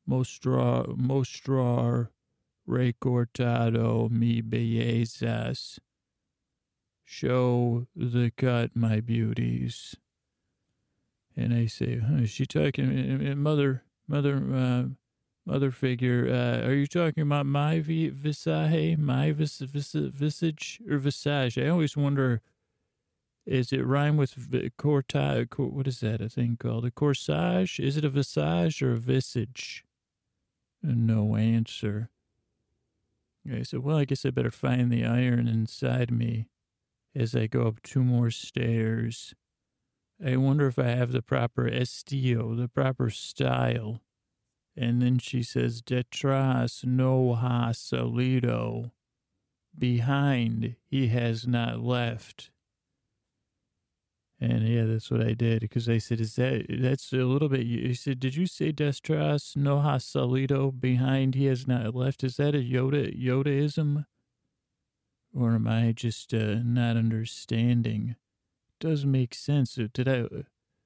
mostrar, 0.08 0.86
mostrar 0.96 2.08
recortado 2.68 4.10
mi 4.10 4.42
bellezas. 4.42 5.78
Show 7.04 7.88
the 7.96 8.30
cut, 8.36 8.76
my 8.76 9.00
beauties. 9.00 9.96
And 11.36 11.54
I 11.54 11.66
say, 11.66 12.00
is 12.18 12.30
she 12.30 12.44
talking, 12.44 13.42
mother, 13.42 13.84
mother, 14.06 14.36
uh, 14.36 14.84
mother 15.46 15.70
figure, 15.70 16.28
uh, 16.28 16.66
are 16.66 16.74
you 16.74 16.86
talking 16.86 17.22
about 17.22 17.46
my 17.46 17.80
visage, 17.80 18.98
my 18.98 19.32
vis, 19.32 19.58
vis, 19.58 19.92
visage 19.92 20.80
or 20.88 20.98
visage? 20.98 21.58
I 21.58 21.68
always 21.68 21.96
wonder, 21.96 22.42
is 23.46 23.72
it 23.72 23.84
rhyme 23.84 24.16
with 24.16 24.36
corta, 24.76 25.48
what 25.56 25.88
is 25.88 26.00
that 26.00 26.20
a 26.20 26.28
thing 26.28 26.56
called? 26.60 26.84
A 26.84 26.90
corsage? 26.90 27.80
Is 27.80 27.96
it 27.96 28.04
a 28.04 28.10
visage 28.10 28.82
or 28.82 28.92
a 28.92 28.98
visage? 28.98 29.84
No 30.82 31.36
answer. 31.36 32.10
I 33.50 33.62
said, 33.62 33.80
well, 33.80 33.96
I 33.96 34.04
guess 34.04 34.24
I 34.24 34.30
better 34.30 34.50
find 34.50 34.92
the 34.92 35.04
iron 35.04 35.48
inside 35.48 36.10
me 36.12 36.46
as 37.14 37.34
I 37.34 37.46
go 37.46 37.66
up 37.66 37.82
two 37.82 38.04
more 38.04 38.30
stairs. 38.30 39.34
I 40.24 40.36
wonder 40.36 40.68
if 40.68 40.78
I 40.78 40.88
have 40.88 41.12
the 41.12 41.22
proper 41.22 41.68
estilo, 41.68 42.56
the 42.56 42.68
proper 42.68 43.10
style. 43.10 44.00
And 44.76 45.02
then 45.02 45.18
she 45.18 45.42
says, 45.42 45.82
Detrás 45.82 46.84
no 46.84 47.34
ha 47.34 47.70
salido. 47.72 48.92
Behind, 49.76 50.76
he 50.88 51.08
has 51.08 51.46
not 51.46 51.80
left. 51.80 52.50
And 54.42 54.66
yeah, 54.66 54.86
that's 54.86 55.10
what 55.10 55.20
I 55.22 55.34
did 55.34 55.60
because 55.60 55.88
I 55.88 55.98
said, 55.98 56.20
"Is 56.20 56.34
that 56.34 56.66
that's 56.68 57.12
a 57.12 57.18
little 57.18 57.48
bit?" 57.48 57.64
You 57.64 57.94
said, 57.94 58.18
"Did 58.18 58.34
you 58.34 58.46
say 58.46 58.72
Destras 58.72 59.54
no 59.54 59.78
ha 59.78 59.98
salido 59.98 60.72
behind? 60.78 61.36
He 61.36 61.44
has 61.44 61.68
not 61.68 61.94
left." 61.94 62.24
Is 62.24 62.38
that 62.38 62.52
a 62.52 62.58
Yoda 62.58 63.16
Yodaism, 63.16 64.04
or 65.32 65.54
am 65.54 65.68
I 65.68 65.92
just 65.92 66.34
uh, 66.34 66.56
not 66.64 66.96
understanding? 66.96 68.16
Does 68.82 69.06
make 69.06 69.32
sense. 69.32 69.78
Did 69.94 70.08
I, 70.08 70.24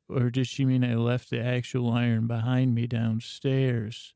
or 0.06 0.28
did 0.28 0.46
she 0.46 0.66
mean 0.66 0.84
I 0.84 0.94
left 0.96 1.30
the 1.30 1.40
actual 1.40 1.90
iron 1.90 2.26
behind 2.26 2.74
me 2.74 2.86
downstairs? 2.86 4.12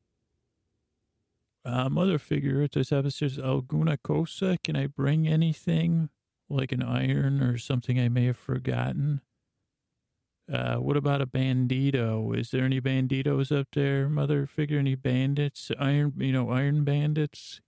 Uh, 1.65 1.89
mother 1.89 2.19
figure 2.19 2.61
at 2.61 2.73
this 2.73 2.91
episode 2.91 3.31
says, 3.31 3.43
Alguna 3.43 3.97
cosa? 3.97 4.59
Can 4.63 4.75
I 4.75 4.85
bring 4.85 5.27
anything 5.27 6.09
like 6.47 6.71
an 6.71 6.83
iron 6.83 7.41
or 7.41 7.57
something 7.57 7.99
I 7.99 8.07
may 8.07 8.25
have 8.25 8.37
forgotten? 8.37 9.21
Uh, 10.51 10.75
what 10.75 10.95
about 10.95 11.21
a 11.21 11.25
bandito? 11.25 12.37
Is 12.37 12.51
there 12.51 12.65
any 12.65 12.79
banditos 12.79 13.51
up 13.57 13.67
there, 13.73 14.07
mother 14.07 14.45
figure? 14.45 14.77
Any 14.77 14.93
bandits? 14.93 15.71
Iron, 15.79 16.13
you 16.17 16.31
know, 16.31 16.51
iron 16.51 16.83
bandits? 16.83 17.61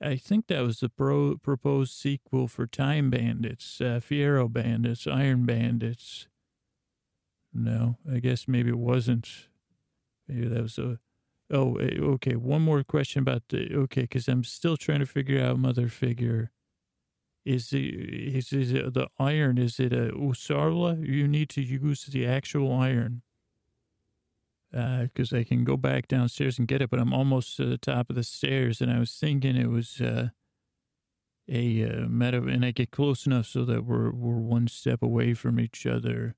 I 0.00 0.16
think 0.16 0.48
that 0.48 0.60
was 0.60 0.80
the 0.80 0.88
pro- 0.88 1.38
proposed 1.38 1.94
sequel 1.94 2.48
for 2.48 2.66
Time 2.66 3.10
Bandits, 3.10 3.80
uh, 3.80 4.00
Fiero 4.02 4.52
Bandits, 4.52 5.06
Iron 5.06 5.46
Bandits. 5.46 6.28
No, 7.52 7.96
I 8.10 8.18
guess 8.18 8.46
maybe 8.46 8.70
it 8.70 8.78
wasn't. 8.78 9.48
Maybe 10.28 10.48
that 10.48 10.62
was 10.62 10.78
a. 10.78 10.98
Oh, 11.50 11.76
eh, 11.76 11.98
okay. 11.98 12.36
One 12.36 12.62
more 12.62 12.82
question 12.82 13.20
about 13.20 13.44
the. 13.48 13.74
Okay, 13.74 14.02
because 14.02 14.28
I'm 14.28 14.44
still 14.44 14.76
trying 14.76 15.00
to 15.00 15.06
figure 15.06 15.42
out 15.42 15.58
Mother 15.58 15.88
Figure. 15.88 16.50
Is 17.46 17.70
the 17.70 17.88
is, 17.88 18.52
is 18.52 18.72
it 18.72 18.92
the 18.92 19.08
iron? 19.18 19.56
Is 19.56 19.80
it 19.80 19.92
a 19.92 20.10
usarla? 20.12 21.06
You 21.06 21.28
need 21.28 21.48
to 21.50 21.62
use 21.62 22.04
the 22.04 22.26
actual 22.26 22.72
iron 22.72 23.22
because 24.72 25.32
uh, 25.32 25.38
I 25.38 25.44
can 25.44 25.64
go 25.64 25.76
back 25.76 26.08
downstairs 26.08 26.58
and 26.58 26.68
get 26.68 26.82
it, 26.82 26.90
but 26.90 27.00
I'm 27.00 27.14
almost 27.14 27.56
to 27.56 27.66
the 27.66 27.78
top 27.78 28.10
of 28.10 28.16
the 28.16 28.24
stairs, 28.24 28.80
and 28.80 28.90
I 28.90 28.98
was 28.98 29.12
thinking 29.12 29.56
it 29.56 29.70
was 29.70 30.00
uh, 30.00 30.30
a 31.48 31.84
uh, 31.84 32.06
meta, 32.08 32.42
and 32.42 32.64
I 32.64 32.72
get 32.72 32.90
close 32.90 33.26
enough 33.26 33.46
so 33.46 33.64
that 33.64 33.84
we're 33.84 34.10
we're 34.10 34.38
one 34.38 34.68
step 34.68 35.02
away 35.02 35.34
from 35.34 35.60
each 35.60 35.86
other. 35.86 36.34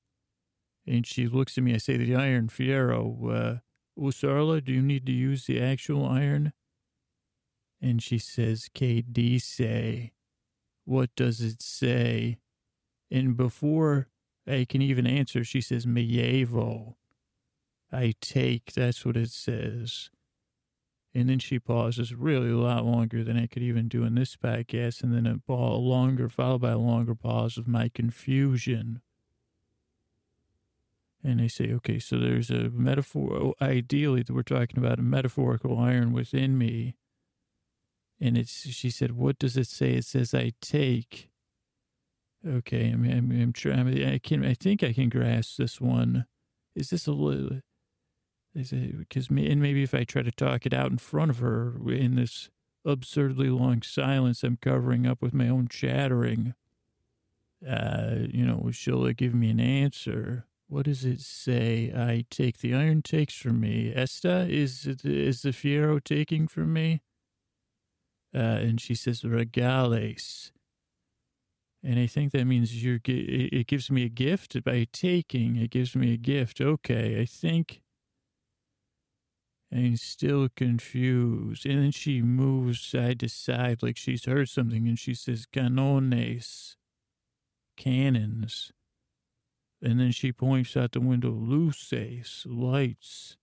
And 0.87 1.05
she 1.05 1.27
looks 1.27 1.57
at 1.57 1.63
me. 1.63 1.73
I 1.73 1.77
say, 1.77 1.97
"The 1.97 2.15
iron, 2.15 2.47
Fiero, 2.47 3.33
uh, 3.33 3.59
Usarla, 3.99 4.63
do 4.63 4.71
you 4.71 4.81
need 4.81 5.05
to 5.07 5.11
use 5.11 5.45
the 5.45 5.61
actual 5.61 6.05
iron?" 6.05 6.53
And 7.81 8.03
she 8.03 8.19
says, 8.19 8.69
"KD 8.73 9.41
say, 9.41 10.11
what 10.85 11.09
does 11.15 11.41
it 11.41 11.61
say?" 11.61 12.37
And 13.11 13.35
before 13.35 14.09
I 14.47 14.65
can 14.69 14.81
even 14.81 15.07
answer, 15.07 15.43
she 15.43 15.61
says, 15.61 15.85
"Mievo." 15.85 16.95
I 17.91 18.13
take, 18.21 18.73
that's 18.73 19.05
what 19.05 19.17
it 19.17 19.31
says. 19.31 20.09
And 21.13 21.27
then 21.27 21.39
she 21.39 21.57
pauses 21.57 22.13
really 22.13 22.51
a 22.51 22.57
lot 22.57 22.85
longer 22.85 23.23
than 23.23 23.35
I 23.35 23.47
could 23.47 23.63
even 23.63 23.87
do 23.87 24.03
in 24.03 24.13
this 24.13 24.35
podcast. 24.35 25.01
And 25.01 25.13
then 25.13 25.25
a, 25.25 25.37
ball, 25.37 25.83
longer, 25.87 26.29
followed 26.29 26.61
by 26.61 26.71
a 26.71 26.77
longer 26.77 27.15
pause 27.15 27.57
of 27.57 27.67
my 27.67 27.89
confusion. 27.89 29.01
And 31.23 31.39
they 31.39 31.47
say, 31.47 31.73
okay, 31.73 31.97
so 31.97 32.17
there's 32.17 32.51
a 32.51 32.69
metaphor. 32.69 33.33
Oh, 33.33 33.55
ideally, 33.59 34.21
that 34.21 34.33
we're 34.33 34.43
talking 34.43 34.77
about 34.77 34.99
a 34.99 35.03
metaphorical 35.03 35.77
iron 35.79 36.13
within 36.13 36.57
me. 36.57 36.95
And 38.21 38.37
it's, 38.37 38.69
she 38.69 38.91
said, 38.91 39.13
what 39.13 39.39
does 39.39 39.57
it 39.57 39.67
say? 39.67 39.93
It 39.93 40.05
says, 40.05 40.33
I 40.33 40.53
take. 40.61 41.29
Okay, 42.47 42.91
I'm, 42.91 43.03
I'm, 43.03 43.31
I'm 43.31 43.51
trying, 43.51 44.05
I 44.05 44.19
can, 44.19 44.45
I 44.45 44.53
think 44.53 44.83
I 44.83 44.93
can 44.93 45.09
grasp 45.09 45.57
this 45.57 45.81
one. 45.81 46.25
Is 46.75 46.91
this 46.91 47.07
a 47.07 47.11
little, 47.11 47.61
because 48.53 49.29
and 49.29 49.61
maybe 49.61 49.83
if 49.83 49.93
I 49.93 50.03
try 50.03 50.21
to 50.21 50.31
talk 50.31 50.65
it 50.65 50.73
out 50.73 50.91
in 50.91 50.97
front 50.97 51.31
of 51.31 51.39
her 51.39 51.75
in 51.87 52.15
this 52.15 52.49
absurdly 52.85 53.49
long 53.49 53.81
silence 53.81 54.43
I'm 54.43 54.57
covering 54.57 55.05
up 55.05 55.21
with 55.21 55.33
my 55.33 55.47
own 55.47 55.67
chattering, 55.67 56.55
uh, 57.67 58.15
you 58.29 58.45
know, 58.45 58.69
she'll 58.71 59.05
give 59.11 59.33
me 59.33 59.49
an 59.49 59.59
answer. 59.59 60.45
What 60.67 60.85
does 60.85 61.03
it 61.03 61.21
say? 61.21 61.91
I 61.95 62.25
take 62.29 62.59
the 62.59 62.75
iron 62.75 63.01
takes 63.01 63.35
from 63.35 63.59
me. 63.59 63.91
Esta 63.93 64.47
is 64.49 64.85
is 64.85 65.41
the 65.41 65.51
fiero 65.51 66.03
taking 66.03 66.47
from 66.47 66.73
me? 66.73 67.01
Uh, 68.33 68.37
and 68.37 68.79
she 68.79 68.93
says 68.93 69.21
regales. 69.21 70.51
And 71.83 71.97
I 71.97 72.07
think 72.07 72.33
that 72.33 72.45
means 72.45 72.83
you're. 72.83 72.99
It 73.05 73.67
gives 73.67 73.89
me 73.89 74.03
a 74.03 74.09
gift 74.09 74.63
by 74.63 74.85
taking. 74.91 75.55
It 75.55 75.71
gives 75.71 75.95
me 75.95 76.13
a 76.13 76.17
gift. 76.17 76.61
Okay, 76.61 77.19
I 77.21 77.25
think. 77.25 77.81
I'm 79.71 79.97
still 79.97 80.49
confused. 80.55 81.65
And 81.65 81.83
then 81.83 81.91
she 81.91 82.21
moves 82.21 82.81
side 82.81 83.19
to 83.19 83.29
side 83.29 83.83
like 83.83 83.97
she's 83.97 84.25
heard 84.25 84.49
something, 84.49 84.87
and 84.87 84.97
she 84.97 85.13
says 85.13 85.45
canones, 85.45 86.75
cannons. 87.77 88.71
And 89.81 89.99
then 89.99 90.11
she 90.11 90.31
points 90.31 90.75
out 90.75 90.91
the 90.91 90.99
window, 90.99 91.29
luces, 91.29 92.45
lights. 92.47 93.37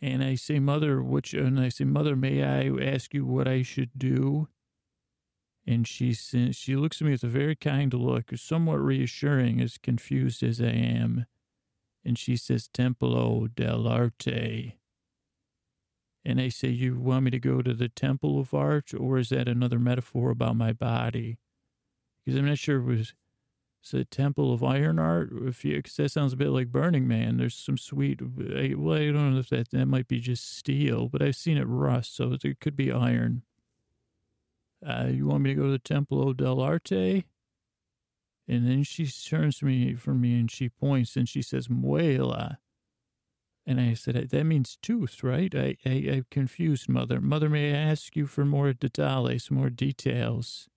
And 0.00 0.22
I 0.22 0.34
say, 0.34 0.58
Mother, 0.58 1.02
which, 1.02 1.32
and 1.32 1.58
I 1.58 1.70
say, 1.70 1.84
Mother, 1.84 2.16
may 2.16 2.42
I 2.42 2.68
ask 2.84 3.14
you 3.14 3.24
what 3.24 3.48
I 3.48 3.62
should 3.62 3.92
do? 3.96 4.48
And 5.66 5.86
she 5.86 6.12
says, 6.12 6.56
she 6.56 6.76
looks 6.76 7.00
at 7.00 7.06
me 7.06 7.12
with 7.12 7.24
a 7.24 7.28
very 7.28 7.56
kind 7.56 7.92
look, 7.94 8.30
somewhat 8.36 8.80
reassuring, 8.80 9.60
as 9.60 9.78
confused 9.78 10.42
as 10.42 10.60
I 10.60 10.66
am. 10.66 11.26
And 12.04 12.18
she 12.18 12.36
says, 12.36 12.68
Templo 12.68 13.48
del 13.48 13.88
arte. 13.88 14.76
And 16.26 16.40
I 16.40 16.48
say, 16.48 16.68
You 16.68 16.98
want 16.98 17.26
me 17.26 17.30
to 17.30 17.38
go 17.38 17.62
to 17.62 17.72
the 17.72 17.88
Temple 17.88 18.40
of 18.40 18.52
Art, 18.52 18.92
or 18.92 19.16
is 19.16 19.28
that 19.28 19.46
another 19.46 19.78
metaphor 19.78 20.30
about 20.30 20.56
my 20.56 20.72
body? 20.72 21.38
Because 22.24 22.36
I'm 22.36 22.46
not 22.46 22.58
sure 22.58 22.78
it 22.78 22.84
was 22.84 23.14
it's 23.80 23.94
a 23.94 24.04
Temple 24.04 24.52
of 24.52 24.64
Iron 24.64 24.98
Art. 24.98 25.30
If 25.32 25.64
you, 25.64 25.76
because 25.76 25.94
that 25.94 26.10
sounds 26.10 26.32
a 26.32 26.36
bit 26.36 26.48
like 26.48 26.72
Burning 26.72 27.06
Man. 27.06 27.36
There's 27.36 27.54
some 27.54 27.78
sweet. 27.78 28.20
I, 28.20 28.74
well, 28.76 28.96
I 28.96 29.12
don't 29.12 29.34
know 29.34 29.38
if 29.38 29.50
that 29.50 29.70
that 29.70 29.86
might 29.86 30.08
be 30.08 30.18
just 30.18 30.56
steel, 30.58 31.08
but 31.08 31.22
I've 31.22 31.36
seen 31.36 31.56
it 31.56 31.68
rust, 31.68 32.16
so 32.16 32.36
it 32.42 32.58
could 32.60 32.74
be 32.74 32.90
iron. 32.90 33.42
Uh, 34.84 35.06
you 35.12 35.28
want 35.28 35.44
me 35.44 35.50
to 35.50 35.54
go 35.54 35.66
to 35.66 35.70
the 35.70 35.78
temple 35.78 36.18
Templo 36.18 36.32
del 36.32 36.60
Arte? 36.60 37.24
And 38.48 38.66
then 38.66 38.82
she 38.82 39.06
turns 39.06 39.58
to 39.58 39.64
me 39.64 39.94
from 39.94 40.20
me 40.20 40.38
and 40.38 40.50
she 40.50 40.68
points 40.68 41.16
and 41.16 41.28
she 41.28 41.42
says, 41.42 41.68
Muela. 41.68 42.58
And 43.66 43.80
I 43.80 43.94
said, 43.94 44.14
that 44.30 44.44
means 44.44 44.78
tooth, 44.80 45.24
right? 45.24 45.52
I, 45.54 45.76
I, 45.84 45.90
I 45.90 46.22
confused 46.30 46.88
mother. 46.88 47.20
Mother, 47.20 47.48
may 47.48 47.72
I 47.72 47.76
ask 47.76 48.14
you 48.14 48.26
for 48.26 48.44
more 48.44 48.72
detalles, 48.72 49.50
more 49.50 49.70
details? 49.70 50.68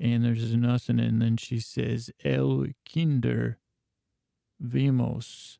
and 0.00 0.24
there's 0.24 0.54
nothing. 0.54 1.00
And 1.00 1.20
then 1.20 1.36
she 1.36 1.60
says, 1.60 2.10
El 2.24 2.66
Kinder 2.90 3.58
Vimos. 4.62 5.58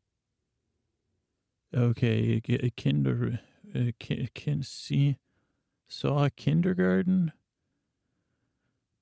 Okay, 1.77 2.41
a 2.49 2.71
kinder, 2.71 3.41
can, 4.01 4.29
can 4.35 4.63
see, 4.63 5.19
saw 5.87 6.25
a 6.25 6.31
kindergarten. 6.31 7.33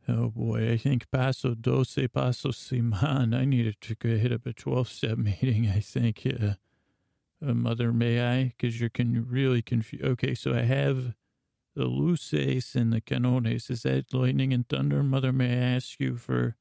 Oh 0.09 0.29
boy, 0.29 0.71
I 0.71 0.77
think 0.77 1.11
Paso 1.11 1.55
Doce, 1.55 2.07
Paso 2.13 2.51
Siman. 2.51 3.35
I 3.35 3.45
needed 3.45 3.81
to 3.81 3.97
hit 4.09 4.33
up 4.33 4.47
a 4.47 4.53
12 4.53 4.89
step 4.89 5.19
meeting, 5.43 5.69
I 5.69 5.81
think. 5.81 6.23
Uh, 6.25 6.55
uh, 7.45 7.55
Mother, 7.55 7.93
may 7.93 8.23
I? 8.23 8.45
Because 8.57 8.79
you're 8.81 8.89
con- 8.89 9.27
really 9.29 9.63
confused. 9.63 10.05
Okay, 10.05 10.35
so 10.35 10.55
I 10.55 10.63
have 10.63 11.15
the 11.75 11.87
luces 11.87 12.77
and 12.77 12.93
the 12.93 13.01
canones. 13.01 13.69
Is 13.69 13.83
that 13.83 14.15
lightning 14.15 14.53
and 14.53 14.69
thunder? 14.69 15.03
Mother, 15.03 15.33
may 15.33 15.53
I 15.53 15.75
ask 15.75 15.99
you 15.99 16.17
for. 16.17 16.57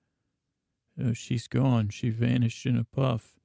Oh, 1.00 1.14
she's 1.14 1.48
gone. 1.48 1.90
She 1.90 2.10
vanished 2.10 2.66
in 2.66 2.78
a 2.78 2.84
puff. 2.84 3.36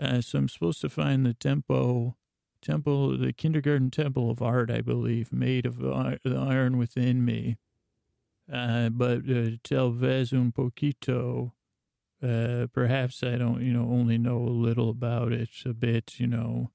Uh, 0.00 0.20
so 0.20 0.38
I'm 0.38 0.48
supposed 0.48 0.80
to 0.80 0.88
find 0.88 1.24
the 1.24 1.34
tempo, 1.34 2.16
temple, 2.62 3.16
the 3.16 3.32
kindergarten 3.32 3.90
temple 3.90 4.30
of 4.30 4.42
art, 4.42 4.70
I 4.70 4.80
believe, 4.80 5.32
made 5.32 5.66
of 5.66 5.78
the 5.78 6.18
iron 6.24 6.78
within 6.78 7.24
me. 7.24 7.58
Uh, 8.52 8.90
but 8.90 9.22
uh, 9.28 9.50
tal 9.62 9.90
vez 9.90 10.32
un 10.32 10.52
poquito. 10.52 11.52
Uh, 12.22 12.66
perhaps 12.72 13.22
I 13.22 13.36
don't, 13.36 13.60
you 13.60 13.72
know, 13.72 13.88
only 13.90 14.16
know 14.16 14.38
a 14.38 14.48
little 14.48 14.88
about 14.88 15.32
it, 15.32 15.50
a 15.66 15.74
bit, 15.74 16.18
you 16.18 16.26
know. 16.26 16.70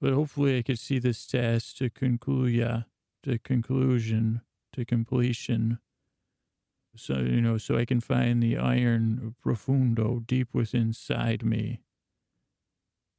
But 0.00 0.14
hopefully 0.14 0.58
I 0.58 0.62
could 0.62 0.78
see 0.78 0.98
this 0.98 1.26
task 1.26 1.76
to 1.76 1.90
conclude, 1.90 2.84
to 3.22 3.38
conclusion, 3.38 4.40
to 4.72 4.84
completion. 4.84 5.78
So, 6.96 7.18
you 7.18 7.40
know, 7.40 7.56
so 7.58 7.76
I 7.76 7.84
can 7.84 8.00
find 8.00 8.42
the 8.42 8.56
iron 8.56 9.36
profundo 9.40 10.20
deep 10.26 10.48
within 10.52 10.88
inside 10.88 11.44
me. 11.44 11.82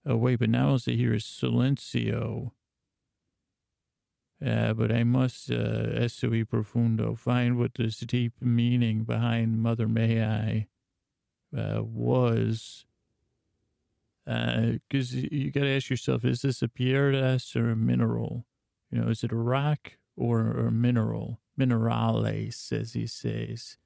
Oh, 0.05 0.17
wait, 0.17 0.39
but 0.39 0.49
now 0.49 0.69
all 0.69 0.79
I 0.87 0.91
hear 0.91 1.13
is 1.13 1.23
silencio. 1.23 2.51
Uh, 4.43 4.73
but 4.73 4.91
I 4.91 5.03
must, 5.03 5.51
uh, 5.51 6.07
sui 6.07 6.43
profundo, 6.43 7.15
find 7.15 7.57
what 7.59 7.75
this 7.75 7.99
deep 7.99 8.33
meaning 8.41 9.03
behind 9.03 9.61
Mother 9.61 9.87
May 9.87 10.23
I 10.23 10.67
uh, 11.55 11.83
was 11.83 12.85
because 14.25 15.13
uh, 15.15 15.27
you 15.31 15.51
got 15.51 15.61
to 15.61 15.75
ask 15.75 15.89
yourself, 15.89 16.23
is 16.23 16.41
this 16.41 16.61
a 16.61 16.67
piedras 16.67 17.55
or 17.55 17.71
a 17.71 17.75
mineral? 17.75 18.45
You 18.91 19.01
know, 19.01 19.09
is 19.09 19.23
it 19.23 19.31
a 19.31 19.35
rock 19.35 19.93
or, 20.15 20.51
a 20.51 20.71
mineral? 20.71 21.39
Minerales, 21.59 22.71
as 22.71 22.93
he 22.93 23.07
says. 23.07 23.77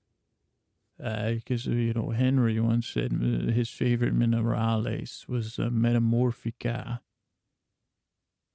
Because, 0.98 1.68
uh, 1.68 1.72
you 1.72 1.94
know, 1.94 2.10
Henry 2.12 2.60
once 2.60 2.88
said 2.88 3.12
his 3.12 3.70
favorite 3.70 4.18
minerales 4.18 5.28
was 5.28 5.60
uh, 5.60 5.70
metamorphica, 5.70 7.02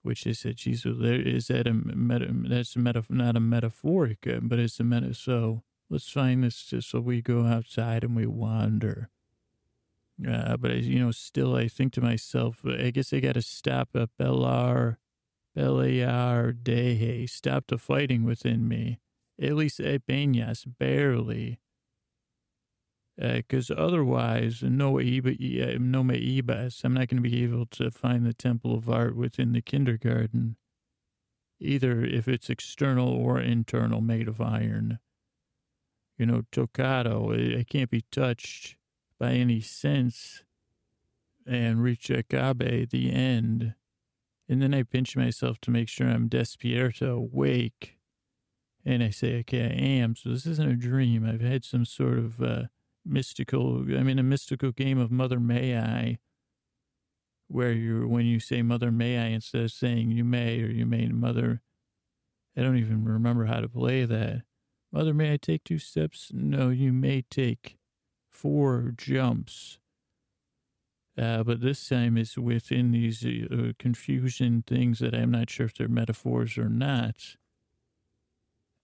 which 0.03 0.27
is 0.27 0.41
said, 0.41 0.57
Jesus 0.57 0.97
there 0.99 1.21
is 1.21 1.49
that 1.49 1.67
a 1.67 1.75
meta, 1.75 2.29
that's 2.31 2.77
a 2.77 2.79
meta, 2.79 3.05
not 3.09 3.37
a 3.37 3.41
metaphoric, 3.41 4.27
uh, 4.27 4.41
but 4.43 4.59
it's 4.59 4.81
a 4.81 4.85
meta. 4.85 5.15
So 5.15 5.63
let's 5.89 6.11
find 6.11 6.45
this 6.45 6.73
so 6.81 7.01
we 7.01 7.23
go 7.23 7.47
outside 7.47 8.05
and 8.05 8.17
we 8.17 8.27
wander. 8.27 9.11
Uh, 10.27 10.57
but 10.57 10.71
I, 10.71 10.75
you 10.75 10.99
know, 10.99 11.11
still, 11.13 11.57
I 11.57 11.69
think 11.69 11.93
to 11.95 12.01
myself, 12.01 12.63
I 12.65 12.91
guess 12.91 13.13
I 13.13 13.21
got 13.21 13.35
to 13.35 13.43
stop 13.43 13.91
a 13.95 14.09
Belar, 14.19 14.99
Beliar 15.57 16.53
Dehe, 16.53 17.29
stop 17.29 17.65
the 17.69 17.79
fighting 17.79 18.25
within 18.25 18.69
me. 18.69 19.01
At 19.41 19.55
least 19.55 19.81
at 19.81 20.07
Peñas, 20.07 20.67
barely. 20.79 21.61
Because 23.21 23.71
uh, 23.71 23.75
otherwise, 23.75 24.63
no 24.63 24.95
iba, 24.95 25.79
no 25.79 26.03
me 26.03 26.41
ibas, 26.41 26.83
I'm 26.85 26.95
not 26.95 27.09
going 27.09 27.23
to 27.23 27.29
be 27.29 27.43
able 27.43 27.67
to 27.67 27.91
find 27.91 28.25
the 28.25 28.33
temple 28.33 28.75
of 28.75 28.89
art 28.89 29.15
within 29.15 29.53
the 29.53 29.61
kindergarten, 29.61 30.57
either 31.61 32.03
if 32.03 32.27
it's 32.27 32.49
external 32.49 33.09
or 33.09 33.39
internal, 33.39 34.01
made 34.01 34.27
of 34.27 34.41
iron. 34.41 35.01
You 36.17 36.27
know, 36.27 36.43
tocado, 36.51 37.35
it, 37.35 37.53
it 37.53 37.69
can't 37.69 37.91
be 37.91 38.05
touched 38.11 38.77
by 39.19 39.33
any 39.33 39.61
sense 39.61 40.45
and 41.47 41.83
reach 41.83 42.09
Acabe, 42.09 42.89
the 42.89 43.13
end. 43.13 43.75
And 44.49 44.63
then 44.63 44.73
I 44.73 44.83
pinch 44.83 45.15
myself 45.15 45.61
to 45.63 45.71
make 45.71 45.91
sure 45.91 46.09
I'm 46.09 46.31
despierto, 46.31 47.17
awake. 47.17 47.99
And 48.83 49.03
I 49.03 49.11
say, 49.11 49.41
okay, 49.41 49.65
I 49.65 50.03
am. 50.03 50.17
So 50.17 50.31
this 50.31 50.47
isn't 50.47 50.71
a 50.71 50.75
dream. 50.75 51.29
I've 51.29 51.43
had 51.43 51.67
some 51.67 51.85
sort 51.85 52.19
of 52.19 52.41
uh, 52.41 52.63
mystical, 53.05 53.79
I'm 53.79 54.09
in 54.09 54.19
a 54.19 54.23
mystical 54.23 54.73
game 54.73 54.99
of 54.99 55.11
Mother 55.11 55.41
May 55.41 55.77
I, 55.79 56.19
where 57.49 57.73
you, 57.73 58.07
when 58.07 58.27
you 58.27 58.41
say 58.41 58.63
Mother 58.63 58.91
May 58.93 59.19
I, 59.19 59.27
instead 59.27 59.63
of 59.63 59.73
saying 59.73 60.11
you 60.11 60.25
may 60.25 60.63
or 60.63 60.71
you 60.71 60.87
may, 60.87 61.07
Mother, 61.09 61.63
I 62.57 62.63
don't 62.63 62.79
even 62.79 63.05
remember 63.05 63.47
how 63.47 63.61
to 63.61 63.69
play 63.69 64.05
that. 64.05 64.43
Mother, 64.93 65.15
may 65.15 65.33
I 65.33 65.37
take 65.37 65.65
two 65.65 65.79
steps? 65.79 66.31
No, 66.33 66.71
you 66.71 66.93
may 66.93 67.23
take 67.23 67.79
four 68.29 68.93
jumps. 68.97 69.79
Uh, 71.19 71.43
but 71.43 71.61
this 71.61 71.89
time 71.89 72.17
it's 72.17 72.39
within 72.39 72.93
these 72.93 73.25
uh, 73.25 73.73
confusion 73.79 74.65
things 74.67 75.01
that 75.01 75.15
I'm 75.15 75.31
not 75.31 75.51
sure 75.51 75.67
if 75.67 75.75
they're 75.75 75.89
metaphors 75.89 76.57
or 76.57 76.69
not. 76.69 77.37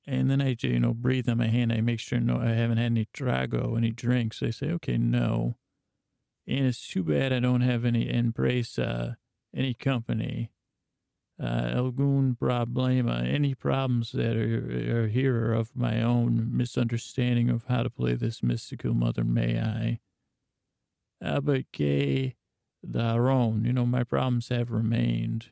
And 0.06 0.30
then 0.30 0.40
I, 0.40 0.56
you 0.60 0.78
know, 0.78 0.94
breathe 0.94 1.28
on 1.28 1.38
my 1.38 1.48
hand. 1.48 1.72
I 1.72 1.80
make 1.80 1.98
sure 1.98 2.20
no, 2.20 2.38
I 2.38 2.50
haven't 2.50 2.78
had 2.78 2.86
any 2.86 3.08
trago, 3.12 3.76
any 3.76 3.90
drinks. 3.90 4.42
I 4.42 4.50
say, 4.50 4.70
okay, 4.72 4.96
no. 4.96 5.56
And 6.46 6.66
it's 6.66 6.86
too 6.86 7.02
bad 7.02 7.32
I 7.32 7.40
don't 7.40 7.62
have 7.62 7.84
any 7.84 8.08
empresa, 8.08 9.16
any 9.54 9.74
company 9.74 10.52
uh, 11.40 11.70
algún 11.74 12.36
problema, 12.38 13.22
any 13.26 13.54
problems 13.54 14.12
that 14.12 14.36
are, 14.36 15.04
are 15.04 15.08
here 15.08 15.52
of 15.52 15.76
my 15.76 16.02
own 16.02 16.48
misunderstanding 16.50 17.50
of 17.50 17.64
how 17.68 17.82
to 17.82 17.90
play 17.90 18.14
this 18.14 18.42
mystical 18.42 18.94
mother 18.94 19.24
may 19.24 19.60
I. 19.60 20.00
Uh, 21.22 21.40
but 21.40 21.70
que 21.72 22.32
daron, 22.86 23.66
you 23.66 23.72
know, 23.72 23.86
my 23.86 24.04
problems 24.04 24.48
have 24.48 24.70
remained. 24.70 25.50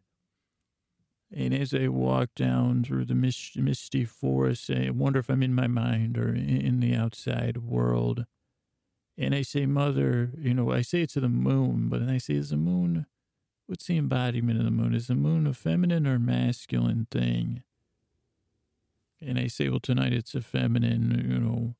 And 1.37 1.53
as 1.53 1.75
I 1.75 1.89
walk 1.89 2.31
down 2.37 2.85
through 2.85 3.07
the 3.07 3.15
mist, 3.15 3.57
misty 3.57 4.05
forest, 4.05 4.71
I 4.71 4.91
wonder 4.91 5.19
if 5.19 5.29
I'm 5.29 5.43
in 5.43 5.55
my 5.55 5.67
mind 5.67 6.17
or 6.17 6.33
in 6.33 6.79
the 6.79 6.95
outside 6.95 7.57
world. 7.57 8.25
And 9.19 9.35
I 9.35 9.43
say, 9.43 9.67
Mother, 9.67 10.31
you 10.39 10.55
know, 10.55 10.71
I 10.71 10.83
say 10.83 11.03
it 11.03 11.11
to 11.11 11.21
the 11.21 11.29
moon, 11.29 11.89
but 11.89 12.01
then 12.01 12.11
I 12.11 12.19
say, 12.19 12.35
Is 12.35 12.51
the 12.51 12.57
moon, 12.57 13.07
what's 13.67 13.87
the 13.87 13.99
embodiment 13.99 14.61
of 14.61 14.65
the 14.65 14.71
moon? 14.71 14.95
Is 14.95 15.09
the 15.09 15.17
moon 15.17 15.49
a 15.49 15.55
feminine 15.55 16.07
or 16.07 16.21
masculine 16.21 17.09
thing? 17.11 17.65
And 19.21 19.37
I 19.37 19.49
say, 19.49 19.69
Well, 19.69 19.81
tonight 19.81 20.13
it's 20.13 20.37
a 20.37 20.41
feminine, 20.41 21.27
you 21.29 21.41
know, 21.41 21.75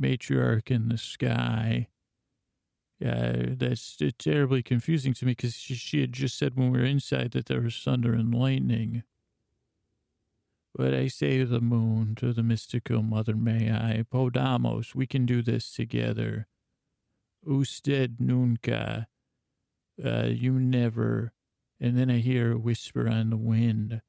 matriarch 0.00 0.70
in 0.70 0.88
the 0.88 0.98
sky. 0.98 1.88
Yeah, 3.00 3.54
that's 3.56 3.96
terribly 4.18 4.62
confusing 4.62 5.14
to 5.14 5.24
me 5.24 5.32
because 5.32 5.56
she, 5.56 5.74
she 5.74 6.02
had 6.02 6.12
just 6.12 6.36
said 6.36 6.54
when 6.54 6.70
we 6.70 6.78
were 6.78 6.84
inside 6.84 7.30
that 7.30 7.46
there 7.46 7.62
was 7.62 7.78
thunder 7.78 8.12
and 8.12 8.34
lightning. 8.34 9.04
But 10.74 10.92
I 10.92 11.08
say 11.08 11.38
to 11.38 11.46
the 11.46 11.62
moon, 11.62 12.14
to 12.16 12.34
the 12.34 12.42
mystical 12.42 13.02
mother, 13.02 13.34
may 13.34 13.72
I, 13.72 14.04
Podamos, 14.12 14.94
we 14.94 15.06
can 15.06 15.24
do 15.24 15.40
this 15.40 15.72
together. 15.72 16.46
Usted 17.48 18.20
nunca, 18.20 19.08
uh, 20.04 20.26
you 20.26 20.52
never. 20.52 21.32
And 21.80 21.96
then 21.98 22.10
I 22.10 22.18
hear 22.18 22.52
a 22.52 22.58
whisper 22.58 23.08
on 23.08 23.30
the 23.30 23.38
wind, 23.38 24.02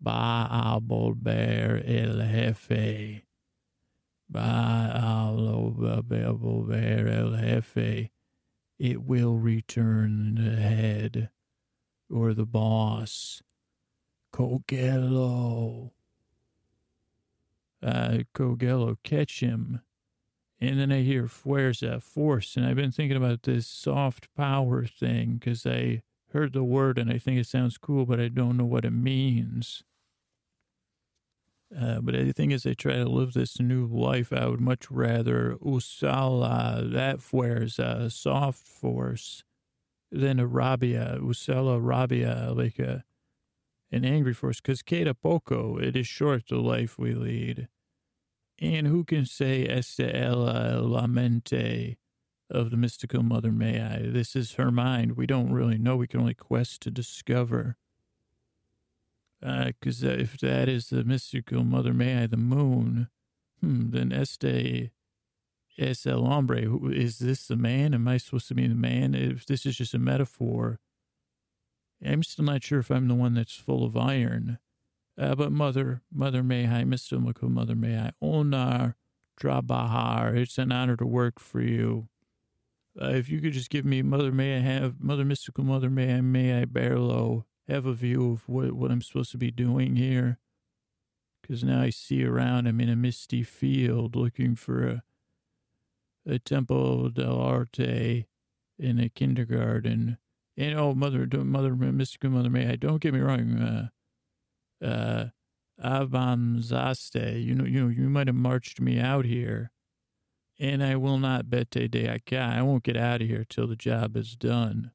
Va 0.00 0.48
a 0.50 0.80
volver 0.80 1.80
el 1.86 2.18
jefe. 2.26 3.22
Va 4.28 4.90
a 4.92 5.32
volver 5.32 7.06
el 7.06 7.36
jefe 7.36 8.11
it 8.82 9.04
will 9.04 9.36
return 9.36 10.34
the 10.34 10.60
head 10.60 11.30
or 12.10 12.34
the 12.34 12.44
boss. 12.44 13.40
Cogello. 14.34 15.92
Uh, 17.80 18.18
Cogello, 18.34 18.96
catch 19.04 19.38
him. 19.38 19.82
And 20.60 20.80
then 20.80 20.90
I 20.90 21.02
hear 21.02 21.28
Fuerza, 21.28 22.02
force. 22.02 22.56
And 22.56 22.66
I've 22.66 22.74
been 22.74 22.90
thinking 22.90 23.16
about 23.16 23.44
this 23.44 23.68
soft 23.68 24.34
power 24.34 24.84
thing 24.84 25.34
because 25.34 25.64
I 25.64 26.02
heard 26.32 26.52
the 26.52 26.64
word 26.64 26.98
and 26.98 27.08
I 27.08 27.18
think 27.18 27.38
it 27.38 27.46
sounds 27.46 27.78
cool, 27.78 28.04
but 28.04 28.18
I 28.18 28.26
don't 28.26 28.56
know 28.56 28.64
what 28.64 28.84
it 28.84 28.90
means. 28.90 29.84
Uh, 31.78 32.00
but 32.00 32.14
the 32.14 32.32
thing 32.32 32.50
is, 32.50 32.66
I 32.66 32.74
try 32.74 32.94
to 32.94 33.08
live 33.08 33.32
this 33.32 33.58
new 33.58 33.86
life. 33.86 34.32
I 34.32 34.46
would 34.46 34.60
much 34.60 34.90
rather 34.90 35.56
usala, 35.64 36.90
that 36.92 37.18
fuerza, 37.18 38.12
soft 38.12 38.66
force, 38.66 39.42
than 40.10 40.38
a 40.38 40.46
rabia, 40.46 41.18
usala 41.20 41.78
rabia, 41.82 42.52
like 42.54 42.78
a 42.78 43.04
an 43.90 44.04
angry 44.04 44.34
force. 44.34 44.60
Because 44.60 44.82
queda 44.82 45.14
poco, 45.14 45.76
it 45.78 45.96
is 45.96 46.06
short 46.06 46.48
the 46.48 46.56
life 46.56 46.98
we 46.98 47.14
lead. 47.14 47.68
And 48.58 48.86
who 48.86 49.04
can 49.04 49.26
say 49.26 49.66
esta 49.66 50.14
ella 50.16 50.80
la 50.80 51.06
mente 51.06 51.98
of 52.50 52.70
the 52.70 52.76
mystical 52.76 53.22
mother 53.22 53.50
may 53.50 53.80
I? 53.80 54.02
This 54.10 54.36
is 54.36 54.52
her 54.52 54.70
mind. 54.70 55.16
We 55.16 55.26
don't 55.26 55.52
really 55.52 55.78
know. 55.78 55.96
We 55.96 56.06
can 56.06 56.20
only 56.20 56.34
quest 56.34 56.82
to 56.82 56.90
discover. 56.90 57.76
Because 59.42 60.04
uh, 60.04 60.08
uh, 60.08 60.12
if 60.12 60.38
that 60.38 60.68
is 60.68 60.88
the 60.88 61.02
mystical 61.02 61.64
Mother 61.64 61.92
May 61.92 62.22
I, 62.22 62.26
the 62.28 62.36
moon, 62.36 63.08
hmm, 63.60 63.90
then 63.90 64.12
este 64.12 64.92
es 65.76 66.06
el 66.06 66.24
hombre. 66.24 66.62
Is 66.92 67.18
this 67.18 67.48
the 67.48 67.56
man? 67.56 67.92
Am 67.92 68.06
I 68.06 68.18
supposed 68.18 68.46
to 68.48 68.54
be 68.54 68.68
the 68.68 68.76
man? 68.76 69.16
If 69.16 69.44
this 69.44 69.66
is 69.66 69.76
just 69.76 69.94
a 69.94 69.98
metaphor, 69.98 70.78
I'm 72.04 72.22
still 72.22 72.44
not 72.44 72.62
sure 72.62 72.78
if 72.78 72.90
I'm 72.90 73.08
the 73.08 73.16
one 73.16 73.34
that's 73.34 73.56
full 73.56 73.84
of 73.84 73.96
iron. 73.96 74.58
Uh, 75.18 75.34
but 75.34 75.50
Mother, 75.50 76.02
Mother 76.12 76.44
May 76.44 76.68
I, 76.68 76.84
mystical 76.84 77.48
Mother 77.48 77.74
May 77.74 77.98
I, 77.98 78.12
onar 78.22 78.94
trabajar. 79.40 80.36
It's 80.36 80.56
an 80.56 80.70
honor 80.70 80.96
to 80.96 81.06
work 81.06 81.40
for 81.40 81.60
you. 81.60 82.08
Uh, 83.00 83.08
if 83.08 83.28
you 83.28 83.40
could 83.40 83.54
just 83.54 83.70
give 83.70 83.84
me 83.84 84.02
Mother 84.02 84.30
May 84.30 84.56
I 84.56 84.60
have, 84.60 85.00
Mother 85.00 85.24
Mystical 85.24 85.64
Mother 85.64 85.90
May 85.90 86.14
I, 86.14 86.20
May 86.20 86.62
I 86.62 86.64
Barlow 86.64 87.46
have 87.68 87.86
a 87.86 87.92
view 87.92 88.32
of 88.32 88.48
what, 88.48 88.72
what 88.72 88.90
I'm 88.90 89.02
supposed 89.02 89.30
to 89.32 89.38
be 89.38 89.50
doing 89.50 89.96
here. 89.96 90.38
Because 91.40 91.64
now 91.64 91.80
I 91.80 91.90
see 91.90 92.24
around, 92.24 92.66
I'm 92.66 92.80
in 92.80 92.88
a 92.88 92.96
misty 92.96 93.42
field 93.42 94.14
looking 94.14 94.54
for 94.54 94.86
a, 94.86 95.02
a 96.26 96.38
Temple 96.38 97.10
del 97.10 97.40
Arte 97.40 98.26
in 98.78 99.00
a 99.00 99.08
kindergarten. 99.08 100.18
And 100.56 100.78
oh, 100.78 100.94
Mother, 100.94 101.26
Mother, 101.32 101.74
Mystical 101.74 102.30
Mother 102.30 102.50
May, 102.50 102.68
I 102.68 102.76
don't 102.76 103.00
get 103.00 103.14
me 103.14 103.20
wrong. 103.20 103.58
Uh, 103.60 103.88
uh, 104.84 105.24
avanzaste, 105.82 107.42
you 107.42 107.54
know, 107.54 107.64
you 107.64 107.82
know, 107.82 107.88
you 107.88 108.08
might 108.08 108.28
have 108.28 108.36
marched 108.36 108.80
me 108.80 109.00
out 109.00 109.24
here, 109.24 109.70
and 110.58 110.82
I 110.82 110.96
will 110.96 111.18
not 111.18 111.50
bete 111.50 111.90
de 111.90 112.06
acá. 112.06 112.56
I 112.56 112.62
won't 112.62 112.84
get 112.84 112.96
out 112.96 113.22
of 113.22 113.28
here 113.28 113.44
till 113.48 113.66
the 113.66 113.76
job 113.76 114.16
is 114.16 114.36
done. 114.36 114.92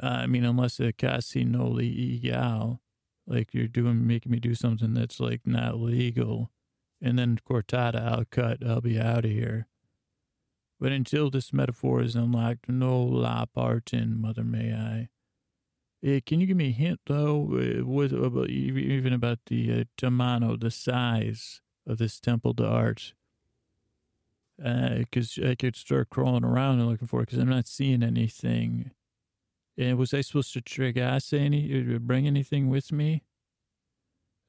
Uh, 0.00 0.06
I 0.06 0.26
mean, 0.26 0.44
unless 0.44 0.80
a 0.80 0.92
casino 0.92 1.68
legal, 1.68 2.80
like 3.26 3.52
you're 3.52 3.68
doing, 3.68 4.06
making 4.06 4.32
me 4.32 4.38
do 4.38 4.54
something 4.54 4.94
that's 4.94 5.20
like 5.20 5.42
not 5.44 5.78
legal, 5.78 6.50
and 7.00 7.18
then 7.18 7.38
cortada, 7.48 8.00
I'll 8.00 8.24
cut, 8.24 8.66
I'll 8.66 8.80
be 8.80 8.98
out 8.98 9.24
of 9.24 9.30
here. 9.30 9.66
But 10.80 10.92
until 10.92 11.30
this 11.30 11.52
metaphor 11.52 12.02
is 12.02 12.16
unlocked, 12.16 12.68
no 12.68 13.00
la 13.02 13.46
partin, 13.46 14.16
mother 14.20 14.42
may 14.42 14.72
I. 14.72 15.08
Uh, 16.04 16.20
can 16.26 16.40
you 16.40 16.46
give 16.46 16.56
me 16.56 16.68
a 16.68 16.72
hint 16.72 17.00
though, 17.06 17.42
uh, 17.52 17.84
what 17.84 18.12
about 18.12 18.50
even 18.50 19.12
about 19.12 19.38
the 19.46 19.72
uh, 19.72 19.84
tamano, 19.96 20.58
the 20.58 20.70
size 20.70 21.60
of 21.86 21.98
this 21.98 22.18
temple 22.18 22.54
to 22.54 22.66
art? 22.66 23.14
Because 24.56 25.38
uh, 25.38 25.50
I 25.50 25.54
could 25.54 25.76
start 25.76 26.10
crawling 26.10 26.44
around 26.44 26.80
and 26.80 26.88
looking 26.88 27.06
for 27.06 27.20
it 27.20 27.26
because 27.26 27.38
I'm 27.38 27.48
not 27.48 27.68
seeing 27.68 28.02
anything. 28.02 28.90
And 29.76 29.96
was 29.96 30.12
I 30.12 30.20
supposed 30.20 30.52
to 30.54 30.60
any, 31.32 31.94
uh, 31.94 31.98
bring 31.98 32.26
anything 32.26 32.68
with 32.68 32.92
me? 32.92 33.24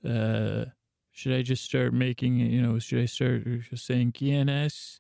Uh, 0.07 0.65
should 1.11 1.33
I 1.33 1.43
just 1.43 1.63
start 1.63 1.93
making, 1.93 2.39
you 2.39 2.61
know, 2.61 2.79
should 2.79 2.99
I 2.99 3.05
start 3.05 3.43
saying 3.75 4.13
QNS? 4.13 4.99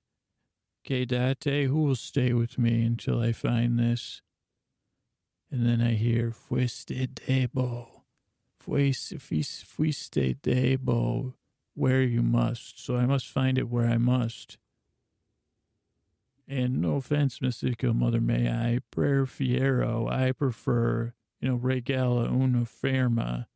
Quédate, 0.87 1.67
who 1.67 1.83
will 1.83 1.95
stay 1.95 2.33
with 2.33 2.57
me 2.57 2.85
until 2.85 3.19
I 3.19 3.31
find 3.31 3.79
this? 3.79 4.21
And 5.51 5.65
then 5.65 5.81
I 5.81 5.93
hear, 5.93 6.31
fuiste 6.31 7.07
debo, 7.13 7.87
fuiste, 8.61 9.19
fuiste 9.19 10.39
debo, 10.41 11.33
where 11.75 12.01
you 12.01 12.21
must. 12.21 12.83
So 12.83 12.95
I 12.95 13.05
must 13.05 13.27
find 13.27 13.57
it 13.57 13.69
where 13.69 13.87
I 13.87 13.97
must. 13.97 14.57
And 16.53 16.81
no 16.81 16.97
offense, 16.97 17.39
Mystico 17.39 17.95
Mother 17.95 18.21
May 18.21 18.47
I, 18.47 18.77
Prayer 18.91 19.25
Fiero, 19.25 20.07
I 20.07 20.31
prefer, 20.33 21.15
you 21.41 21.49
know, 21.49 21.57
regala 21.57 22.31
una 22.31 22.63
firma, 22.63 23.47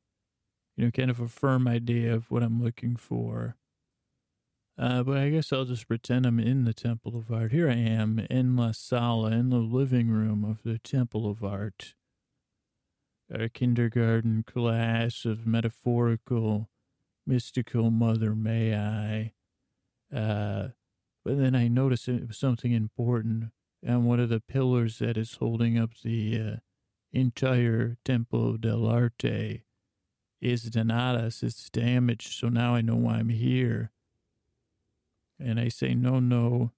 you 0.76 0.86
know, 0.86 0.92
kind 0.92 1.12
of 1.12 1.20
a 1.20 1.28
firm 1.28 1.68
idea 1.68 2.16
of 2.16 2.32
what 2.32 2.42
I'm 2.42 2.60
looking 2.60 2.96
for. 2.96 3.56
Uh, 4.80 5.04
but 5.04 5.20
I 5.20 5.30
guess 5.30 5.54
I'll 5.54 5.66
just 5.66 5.88
pretend 5.88 6.26
I'm 6.26 6.40
in 6.40 6.66
the 6.66 6.74
Temple 6.74 7.16
of 7.16 7.32
Art. 7.32 7.52
Here 7.52 7.70
I 7.70 7.76
am 7.76 8.18
in 8.32 8.56
La 8.56 8.72
Sala, 8.72 9.30
in 9.30 9.52
the 9.52 9.58
living 9.58 10.10
room 10.10 10.44
of 10.44 10.64
the 10.64 10.80
Temple 10.80 11.30
of 11.30 11.44
Art. 11.44 11.94
A 13.32 13.48
kindergarten 13.48 14.42
class 14.42 15.24
of 15.24 15.46
metaphorical, 15.46 16.72
mystical 17.28 17.92
Mother 17.92 18.34
May 18.34 18.76
I. 18.76 19.34
Uh, 20.12 20.70
but 21.28 21.38
then 21.38 21.56
I 21.56 21.68
noticed 21.68 22.08
it 22.08 22.26
was 22.26 22.38
something 22.38 22.72
important. 22.72 23.52
And 23.84 24.06
one 24.06 24.22
of 24.22 24.30
the 24.30 24.40
pillars 24.40 25.00
that 25.00 25.18
is 25.18 25.36
holding 25.36 25.78
up 25.78 25.90
the 26.02 26.40
uh, 26.40 26.56
entire 27.12 27.98
Temple 28.06 28.56
del 28.56 28.88
Arte 28.88 29.66
is 30.40 30.70
Donatas. 30.70 31.44
It's 31.44 31.70
damaged. 31.70 32.32
So 32.32 32.48
now 32.48 32.76
I 32.76 32.82
know 32.82 32.96
why 32.96 33.16
I'm 33.16 33.28
here. 33.28 33.92
And 35.38 35.60
I 35.60 35.68
say, 35.68 35.94
no, 35.94 36.22
no, 36.22 36.72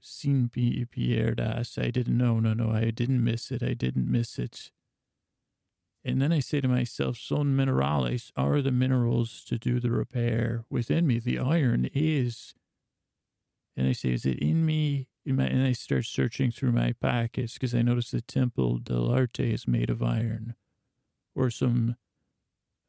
sin 0.00 0.50
pierdas. 0.52 1.80
I 1.80 1.90
didn't 1.90 2.18
know. 2.18 2.40
No, 2.40 2.54
no, 2.54 2.72
I 2.72 2.90
didn't 2.90 3.22
miss 3.22 3.52
it. 3.52 3.62
I 3.62 3.74
didn't 3.74 4.10
miss 4.10 4.36
it. 4.36 4.72
And 6.04 6.20
then 6.20 6.32
I 6.32 6.40
say 6.40 6.60
to 6.60 6.66
myself, 6.66 7.18
son 7.18 7.56
minerales 7.56 8.32
are 8.36 8.60
the 8.62 8.72
minerals 8.72 9.44
to 9.44 9.58
do 9.58 9.78
the 9.78 9.92
repair 9.92 10.64
within 10.68 11.06
me. 11.06 11.20
The 11.20 11.38
iron 11.38 11.88
is 11.94 12.56
and 13.76 13.86
I 13.86 13.92
say, 13.92 14.12
is 14.12 14.24
it 14.24 14.38
in 14.38 14.64
me? 14.64 15.08
In 15.24 15.40
and 15.40 15.66
I 15.66 15.72
start 15.72 16.04
searching 16.04 16.50
through 16.52 16.72
my 16.72 16.92
pockets 16.92 17.54
because 17.54 17.74
I 17.74 17.82
notice 17.82 18.12
the 18.12 18.20
Temple 18.20 18.78
del 18.78 19.10
Arte 19.10 19.52
is 19.52 19.66
made 19.66 19.90
of 19.90 20.02
iron 20.02 20.54
or 21.34 21.50
some 21.50 21.96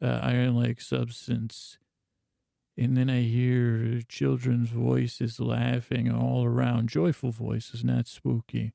uh, 0.01 0.19
iron-like 0.21 0.79
substance. 0.79 1.79
And 2.77 2.95
then 2.95 3.09
I 3.09 3.21
hear 3.21 4.01
children's 4.07 4.69
voices 4.69 5.39
laughing 5.39 6.11
all 6.11 6.45
around, 6.45 6.89
joyful 6.89 7.31
voices, 7.31 7.83
not 7.83 8.07
spooky. 8.07 8.73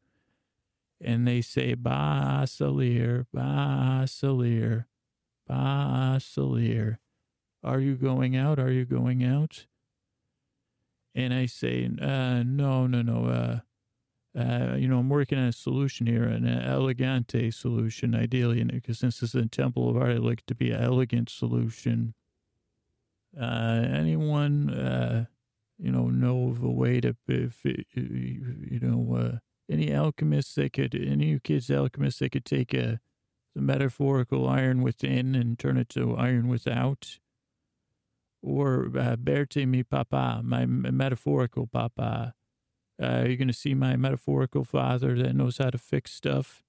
And 1.01 1.27
they 1.27 1.41
say, 1.41 1.75
Ba 1.75 2.43
Salir, 2.47 3.27
Ba 3.33 4.03
Salir, 4.07 4.87
Pa 5.47 6.17
Salir, 6.19 6.99
are 7.63 7.79
you 7.79 7.95
going 7.95 8.37
out? 8.37 8.59
Are 8.59 8.73
you 8.73 8.85
going 8.85 9.23
out? 9.25 9.67
And 11.15 11.35
I 11.35 11.47
say, 11.47 11.91
uh, 12.01 12.43
no, 12.43 12.87
no, 12.87 13.03
no. 13.03 13.27
Uh, 13.27 13.59
uh, 14.39 14.77
you 14.77 14.89
know, 14.89 14.99
I'm 14.99 15.11
working 15.11 15.39
on 15.39 15.45
a 15.45 15.53
solution 15.53 16.07
here, 16.07 16.25
an 16.25 16.47
elegante 16.47 17.51
solution, 17.51 18.15
ideally, 18.15 18.65
because 18.65 18.99
since 18.99 19.21
this 19.21 19.35
is 19.35 19.45
a 19.45 19.47
temple 19.47 19.91
of 19.91 19.97
art, 19.97 20.13
I'd 20.13 20.21
like 20.21 20.39
it 20.41 20.47
to 20.47 20.55
be 20.55 20.71
an 20.71 20.83
elegant 20.83 21.29
solution. 21.29 22.15
Uh, 23.39 23.83
anyone, 23.93 24.71
uh, 24.71 25.27
you 25.79 25.91
know, 25.91 26.09
know 26.09 26.49
of 26.49 26.63
a 26.63 26.71
way 26.71 27.01
to, 27.03 27.15
if, 27.29 27.63
you 27.65 28.81
know, 28.81 29.17
uh, 29.17 29.39
any 29.71 29.93
alchemists 29.93 30.55
that 30.55 30.73
could, 30.73 30.95
any 30.95 31.39
kids 31.39 31.71
alchemists 31.71 32.21
that 32.21 32.33
could 32.33 32.47
take 32.47 32.73
a, 32.73 33.01
the 33.55 33.61
metaphorical 33.61 34.49
iron 34.49 34.81
within 34.81 35.35
and 35.35 35.59
turn 35.59 35.77
it 35.77 35.91
to 35.91 36.17
iron 36.17 36.49
without? 36.49 37.19
Or 38.43 38.91
uh, 38.99 39.17
Berte 39.17 39.67
mi 39.67 39.83
papa, 39.85 40.41
my 40.43 40.67
metaphorical 40.67 41.67
papa 41.67 42.35
uh, 43.03 43.25
you're 43.27 43.37
going 43.37 43.49
to 43.49 43.55
see 43.55 43.75
my 43.75 43.97
metaphorical 43.97 44.65
father 44.65 45.17
that 45.17 45.35
knows 45.35 45.59
how 45.59 45.71
to 45.71 45.79
fix 45.79 46.13
stuff. 46.13 46.63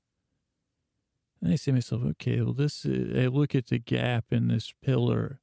And 1.41 1.51
I 1.51 1.55
say 1.55 1.71
to 1.71 1.75
myself, 1.75 2.01
okay, 2.11 2.41
well, 2.41 2.53
this, 2.53 2.85
is, 2.85 3.15
I 3.17 3.27
look 3.27 3.53
at 3.53 3.67
the 3.67 3.77
gap 3.77 4.25
in 4.31 4.47
this 4.47 4.73
pillar 4.81 5.41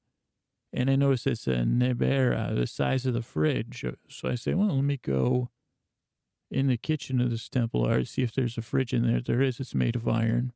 and 0.73 0.91
I 0.91 0.97
notice 0.97 1.27
it's 1.27 1.47
a 1.47 1.65
nebera, 1.65 2.53
the 2.55 2.67
size 2.67 3.05
of 3.05 3.15
the 3.15 3.23
fridge. 3.23 3.85
So 4.09 4.29
I 4.29 4.37
say, 4.37 4.55
well, 4.55 4.75
let 4.75 4.85
me 4.85 4.97
go 4.97 5.51
in 6.51 6.69
the 6.69 6.77
kitchen 6.77 7.21
of 7.21 7.31
this 7.31 7.49
temple 7.49 7.85
art, 7.85 8.09
see 8.09 8.23
if 8.23 8.33
there's 8.33 8.57
a 8.57 8.63
fridge 8.63 8.93
in 8.93 9.07
there. 9.07 9.21
There 9.21 9.43
is, 9.43 9.61
it's 9.61 9.75
made 9.75 9.97
of 9.97 10.09
iron. 10.09 10.53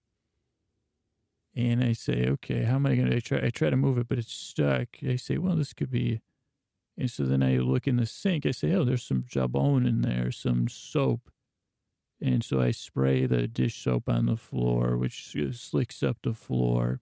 And 1.56 1.84
I 1.84 1.92
say, 1.92 2.26
okay, 2.28 2.64
how 2.64 2.76
am 2.76 2.86
I 2.86 2.96
going 2.96 3.10
to 3.10 3.20
try? 3.20 3.40
I 3.44 3.50
try 3.50 3.70
to 3.70 3.76
move 3.76 3.96
it, 3.98 4.08
but 4.08 4.18
it's 4.18 4.32
stuck. 4.32 4.88
I 5.06 5.16
say, 5.16 5.38
well, 5.38 5.54
this 5.54 5.72
could 5.72 5.90
be 5.90 6.20
and 6.96 7.10
so 7.10 7.24
then 7.24 7.42
I 7.42 7.56
look 7.56 7.86
in 7.86 7.96
the 7.96 8.06
sink. 8.06 8.46
I 8.46 8.52
say, 8.52 8.72
oh, 8.72 8.84
there's 8.84 9.02
some 9.02 9.24
jabon 9.24 9.86
in 9.86 10.02
there, 10.02 10.30
some 10.30 10.68
soap. 10.68 11.30
And 12.20 12.44
so 12.44 12.60
I 12.60 12.70
spray 12.70 13.26
the 13.26 13.48
dish 13.48 13.82
soap 13.82 14.08
on 14.08 14.26
the 14.26 14.36
floor, 14.36 14.96
which 14.96 15.34
slicks 15.52 16.02
up 16.02 16.18
the 16.22 16.34
floor. 16.34 17.00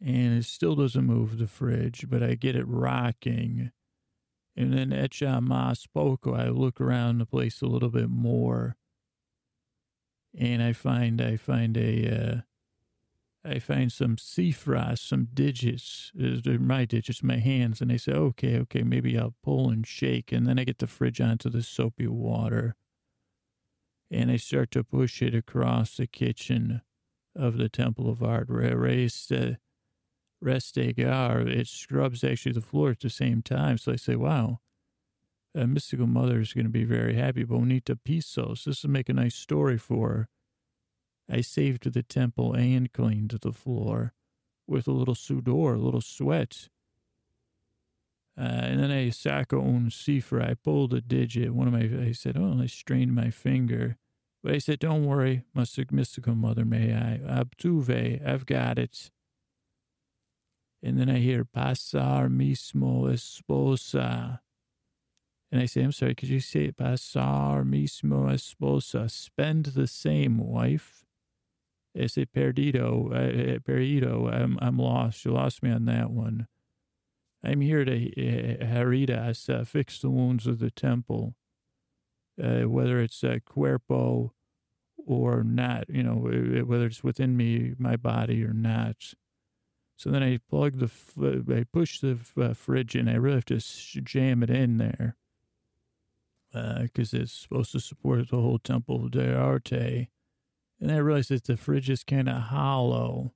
And 0.00 0.38
it 0.38 0.46
still 0.46 0.74
doesn't 0.74 1.04
move 1.04 1.38
the 1.38 1.46
fridge, 1.46 2.06
but 2.08 2.22
I 2.22 2.34
get 2.34 2.56
it 2.56 2.66
rocking. 2.66 3.70
And 4.56 4.72
then 4.72 4.90
Echa 4.90 5.42
Mas 5.42 5.86
Poco, 5.86 6.34
I 6.34 6.48
look 6.48 6.80
around 6.80 7.18
the 7.18 7.26
place 7.26 7.60
a 7.60 7.66
little 7.66 7.90
bit 7.90 8.08
more. 8.08 8.76
And 10.36 10.62
I 10.62 10.72
find 10.72 11.20
I 11.20 11.36
find 11.36 11.76
a 11.76 12.08
uh, 12.08 12.40
I 13.44 13.58
find 13.58 13.90
some 13.90 14.16
cifras, 14.16 14.98
some 14.98 15.28
digits, 15.32 16.12
they're 16.14 16.58
my 16.58 16.84
digits, 16.84 17.22
my 17.22 17.38
hands, 17.38 17.80
and 17.80 17.90
I 17.90 17.96
say, 17.96 18.12
okay, 18.12 18.58
okay, 18.58 18.82
maybe 18.82 19.18
I'll 19.18 19.34
pull 19.42 19.70
and 19.70 19.86
shake. 19.86 20.30
And 20.30 20.46
then 20.46 20.58
I 20.58 20.64
get 20.64 20.78
the 20.78 20.86
fridge 20.86 21.20
onto 21.22 21.48
the 21.48 21.62
soapy 21.62 22.06
water 22.06 22.76
and 24.10 24.30
I 24.30 24.36
start 24.36 24.70
to 24.72 24.82
push 24.82 25.22
it 25.22 25.34
across 25.34 25.96
the 25.96 26.06
kitchen 26.06 26.82
of 27.36 27.56
the 27.58 27.68
Temple 27.68 28.10
of 28.10 28.22
Art. 28.22 28.46
Rest, 28.48 29.30
uh, 29.30 29.52
Restegar, 30.44 31.46
it 31.46 31.68
scrubs 31.68 32.24
actually 32.24 32.52
the 32.52 32.60
floor 32.60 32.90
at 32.90 33.00
the 33.00 33.10
same 33.10 33.42
time. 33.42 33.78
So 33.78 33.92
I 33.92 33.96
say, 33.96 34.16
wow, 34.16 34.60
a 35.54 35.66
mystical 35.66 36.06
mother 36.06 36.40
is 36.40 36.52
going 36.52 36.64
to 36.64 36.70
be 36.70 36.84
very 36.84 37.14
happy. 37.14 37.44
Bonita 37.44 37.96
Pisos, 37.96 38.64
this 38.64 38.82
will 38.82 38.90
make 38.90 39.08
a 39.08 39.14
nice 39.14 39.36
story 39.36 39.78
for 39.78 40.08
her. 40.08 40.28
I 41.30 41.42
saved 41.42 41.92
the 41.92 42.02
temple 42.02 42.54
and 42.54 42.92
cleaned 42.92 43.38
the 43.40 43.52
floor 43.52 44.12
with 44.66 44.88
a 44.88 44.92
little 44.92 45.14
sudor, 45.14 45.74
a 45.74 45.78
little 45.78 46.00
sweat. 46.00 46.68
Uh, 48.38 48.42
and 48.42 48.80
then 48.80 48.90
I 48.90 49.10
saco 49.10 49.60
un 49.60 49.90
cifra. 49.90 50.50
I 50.50 50.54
pulled 50.54 50.94
a 50.94 51.00
digit. 51.00 51.54
One 51.54 51.66
of 51.68 51.72
my, 51.74 52.06
I 52.06 52.12
said, 52.12 52.36
oh, 52.38 52.60
I 52.60 52.66
strained 52.66 53.14
my 53.14 53.30
finger. 53.30 53.96
But 54.42 54.54
I 54.54 54.58
said, 54.58 54.78
don't 54.78 55.04
worry, 55.04 55.42
my 55.52 55.66
mystical 55.90 56.34
mother, 56.34 56.64
may 56.64 56.94
I? 56.94 57.18
Abtuve, 57.18 58.26
I've 58.26 58.46
got 58.46 58.78
it. 58.78 59.10
And 60.82 60.98
then 60.98 61.10
I 61.10 61.18
hear, 61.18 61.44
pasar 61.44 62.28
mismo 62.30 63.12
esposa. 63.12 64.40
And 65.52 65.60
I 65.60 65.66
say, 65.66 65.82
I'm 65.82 65.92
sorry, 65.92 66.14
could 66.14 66.30
you 66.30 66.40
say 66.40 66.66
it? 66.66 66.78
pasar 66.78 67.64
mismo 67.64 68.32
esposa? 68.32 69.10
Spend 69.10 69.66
the 69.66 69.86
same, 69.86 70.38
wife. 70.38 71.04
I 71.98 72.06
say 72.06 72.24
perdido, 72.24 73.10
uh, 73.12 73.58
perdido. 73.60 74.28
I'm 74.28 74.58
I'm 74.60 74.78
lost. 74.78 75.24
You 75.24 75.32
lost 75.32 75.62
me 75.62 75.70
on 75.70 75.86
that 75.86 76.10
one. 76.10 76.46
I'm 77.42 77.60
here 77.60 77.84
to 77.84 77.92
uh, 77.92 78.64
heridas, 78.64 79.48
uh, 79.48 79.64
fix 79.64 79.98
the 79.98 80.10
wounds 80.10 80.46
of 80.46 80.58
the 80.58 80.70
temple, 80.70 81.34
uh, 82.42 82.62
whether 82.62 83.00
it's 83.00 83.24
uh, 83.24 83.38
cuerpo 83.44 84.34
or 85.04 85.42
not. 85.42 85.88
You 85.88 86.02
know, 86.02 86.64
whether 86.64 86.86
it's 86.86 87.02
within 87.02 87.36
me, 87.36 87.74
my 87.78 87.96
body 87.96 88.44
or 88.44 88.52
not. 88.52 89.14
So 89.96 90.10
then 90.10 90.22
I 90.22 90.38
plug 90.48 90.78
the, 90.78 91.54
I 91.54 91.64
push 91.64 92.00
the 92.00 92.18
uh, 92.40 92.54
fridge 92.54 92.96
in. 92.96 93.08
I 93.08 93.16
really 93.16 93.36
have 93.36 93.44
to 93.46 93.60
jam 94.00 94.42
it 94.42 94.48
in 94.48 94.78
there 94.78 95.16
because 96.52 97.12
uh, 97.14 97.18
it's 97.18 97.32
supposed 97.32 97.72
to 97.72 97.80
support 97.80 98.30
the 98.30 98.36
whole 98.40 98.58
temple 98.58 99.08
de 99.08 99.36
arte. 99.36 100.08
And 100.80 100.90
I 100.90 100.96
realized 100.96 101.30
that 101.30 101.44
the 101.44 101.56
fridge 101.56 101.90
is 101.90 102.04
kind 102.04 102.28
of 102.28 102.36
hollow. 102.44 103.32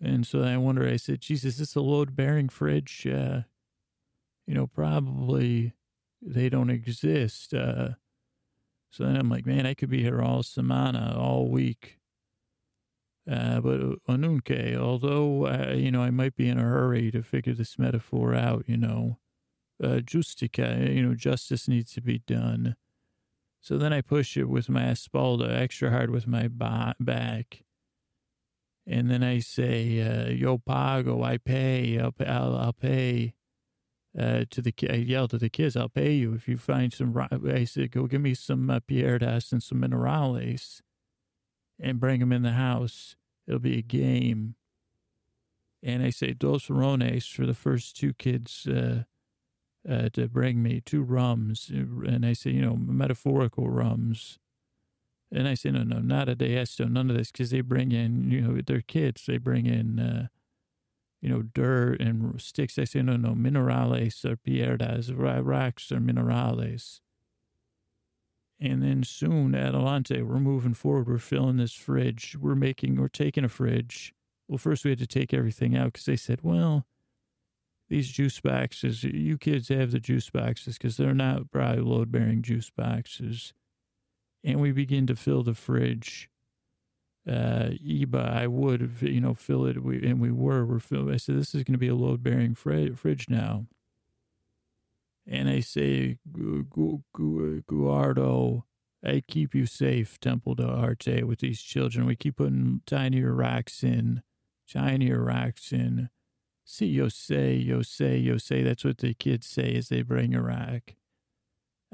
And 0.00 0.26
so 0.26 0.42
I 0.42 0.56
wonder, 0.56 0.86
I 0.86 0.96
said, 0.96 1.20
Jesus, 1.20 1.54
is 1.54 1.58
this 1.58 1.76
a 1.76 1.80
load 1.80 2.16
bearing 2.16 2.48
fridge? 2.48 3.06
Uh, 3.06 3.42
you 4.46 4.54
know, 4.54 4.66
probably 4.66 5.74
they 6.20 6.48
don't 6.48 6.70
exist. 6.70 7.54
Uh, 7.54 7.90
so 8.90 9.04
then 9.04 9.16
I'm 9.16 9.28
like, 9.28 9.46
man, 9.46 9.66
I 9.66 9.74
could 9.74 9.90
be 9.90 10.02
here 10.02 10.20
all 10.20 10.42
semana, 10.42 11.16
all 11.16 11.48
week. 11.48 11.98
Uh, 13.30 13.60
but 13.60 13.80
Anunke, 14.08 14.76
although, 14.76 15.46
uh, 15.46 15.72
you 15.74 15.90
know, 15.90 16.02
I 16.02 16.10
might 16.10 16.36
be 16.36 16.48
in 16.48 16.58
a 16.58 16.62
hurry 16.62 17.10
to 17.10 17.22
figure 17.22 17.54
this 17.54 17.78
metaphor 17.78 18.34
out, 18.34 18.64
you 18.68 18.76
know, 18.76 19.18
uh, 19.82 19.98
justica, 19.98 20.94
you 20.94 21.02
know, 21.02 21.14
justice 21.14 21.68
needs 21.68 21.92
to 21.94 22.00
be 22.00 22.18
done. 22.18 22.76
So 23.66 23.76
then 23.76 23.92
I 23.92 24.00
push 24.00 24.36
it 24.36 24.48
with 24.48 24.68
my 24.68 24.82
espalda 24.82 25.52
extra 25.52 25.90
hard 25.90 26.10
with 26.10 26.28
my 26.28 26.46
back. 26.46 27.64
And 28.86 29.10
then 29.10 29.24
I 29.24 29.40
say, 29.40 30.00
uh, 30.02 30.30
yo 30.30 30.58
pago, 30.58 31.24
I 31.24 31.38
pay, 31.38 31.98
I'll, 31.98 32.14
I'll, 32.24 32.56
I'll 32.56 32.72
pay. 32.72 33.34
Uh, 34.16 34.44
to 34.50 34.62
the 34.62 34.72
I 34.88 34.94
yell 34.94 35.26
to 35.26 35.36
the 35.36 35.48
kids, 35.48 35.76
I'll 35.76 35.88
pay 35.88 36.12
you 36.12 36.32
if 36.32 36.46
you 36.46 36.56
find 36.56 36.92
some. 36.92 37.12
I 37.44 37.64
said, 37.64 37.90
go 37.90 38.06
give 38.06 38.20
me 38.20 38.34
some 38.34 38.70
uh, 38.70 38.78
pierdas 38.78 39.50
and 39.50 39.60
some 39.60 39.80
minerales, 39.80 40.80
and 41.80 41.98
bring 41.98 42.20
them 42.20 42.32
in 42.32 42.42
the 42.42 42.52
house. 42.52 43.16
It'll 43.48 43.58
be 43.58 43.78
a 43.78 43.82
game. 43.82 44.54
And 45.82 46.04
I 46.04 46.10
say 46.10 46.34
dos 46.34 46.70
rones 46.70 47.26
for 47.26 47.46
the 47.46 47.52
first 47.52 47.96
two 47.96 48.14
kids. 48.14 48.68
Uh, 48.68 49.02
uh, 49.88 50.08
to 50.14 50.28
bring 50.28 50.62
me 50.62 50.80
two 50.80 51.02
rums. 51.02 51.70
And 51.70 52.24
I 52.24 52.32
say, 52.32 52.50
you 52.50 52.62
know, 52.62 52.76
metaphorical 52.76 53.68
rums. 53.68 54.38
And 55.32 55.48
I 55.48 55.54
say, 55.54 55.70
no, 55.70 55.82
no, 55.82 55.98
not 55.98 56.28
a 56.28 56.34
diesto, 56.34 56.84
none 56.84 57.10
of 57.10 57.16
this, 57.16 57.32
because 57.32 57.50
they 57.50 57.60
bring 57.60 57.92
in, 57.92 58.30
you 58.30 58.40
know, 58.40 58.60
their 58.64 58.80
kids, 58.80 59.26
they 59.26 59.38
bring 59.38 59.66
in, 59.66 59.98
uh, 59.98 60.26
you 61.20 61.28
know, 61.28 61.42
dirt 61.42 62.00
and 62.00 62.40
sticks. 62.40 62.78
I 62.78 62.84
say, 62.84 63.02
no, 63.02 63.16
no, 63.16 63.30
minerales 63.30 64.24
or 64.24 64.36
pierdas, 64.36 65.12
rocks 65.16 65.90
or 65.90 65.96
minerales. 65.96 67.00
And 68.60 68.82
then 68.82 69.02
soon, 69.02 69.54
Adelante, 69.54 70.22
we're 70.22 70.38
moving 70.38 70.74
forward. 70.74 71.08
We're 71.08 71.18
filling 71.18 71.56
this 71.56 71.74
fridge. 71.74 72.36
We're 72.40 72.54
making, 72.54 72.96
we're 72.96 73.08
taking 73.08 73.44
a 73.44 73.48
fridge. 73.48 74.14
Well, 74.48 74.58
first 74.58 74.84
we 74.84 74.90
had 74.90 74.98
to 75.00 75.06
take 75.06 75.34
everything 75.34 75.76
out 75.76 75.92
because 75.92 76.06
they 76.06 76.16
said, 76.16 76.40
well, 76.42 76.86
these 77.88 78.08
juice 78.08 78.40
boxes, 78.40 79.04
you 79.04 79.38
kids 79.38 79.68
have 79.68 79.92
the 79.92 80.00
juice 80.00 80.28
boxes 80.30 80.76
because 80.76 80.96
they're 80.96 81.14
not 81.14 81.50
probably 81.50 81.82
load 81.82 82.10
bearing 82.10 82.42
juice 82.42 82.70
boxes. 82.70 83.52
And 84.42 84.60
we 84.60 84.72
begin 84.72 85.06
to 85.06 85.16
fill 85.16 85.42
the 85.42 85.54
fridge. 85.54 86.28
Uh, 87.28 87.70
Iba, 87.84 88.30
I 88.30 88.46
would, 88.46 88.98
you 89.00 89.20
know, 89.20 89.34
fill 89.34 89.66
it. 89.66 89.82
We, 89.82 90.06
and 90.06 90.20
we 90.20 90.30
were, 90.30 90.64
we're 90.64 90.78
filling. 90.78 91.12
I 91.14 91.16
said, 91.16 91.36
this 91.36 91.54
is 91.54 91.64
going 91.64 91.74
to 91.74 91.78
be 91.78 91.88
a 91.88 91.94
load 91.94 92.22
bearing 92.22 92.54
fridge 92.54 93.26
now. 93.28 93.66
And 95.28 95.48
I 95.48 95.58
say, 95.60 96.18
Guardo, 97.66 98.64
I 99.04 99.22
keep 99.26 99.54
you 99.56 99.66
safe, 99.66 100.20
Temple 100.20 100.54
de 100.54 100.66
Arte, 100.66 101.24
with 101.24 101.40
these 101.40 101.60
children. 101.60 102.06
We 102.06 102.14
keep 102.14 102.36
putting 102.36 102.82
tinier 102.86 103.32
racks 103.34 103.82
in, 103.82 104.22
tinier 104.68 105.24
racks 105.24 105.72
in 105.72 106.10
See, 106.68 106.86
yo 106.86 107.08
say, 107.08 107.54
yo 107.54 107.82
say, 107.82 108.18
yo 108.18 108.38
say. 108.38 108.64
That's 108.64 108.84
what 108.84 108.98
the 108.98 109.14
kids 109.14 109.46
say 109.46 109.76
as 109.76 109.88
they 109.88 110.02
bring 110.02 110.34
a 110.34 110.42
rack. 110.42 110.96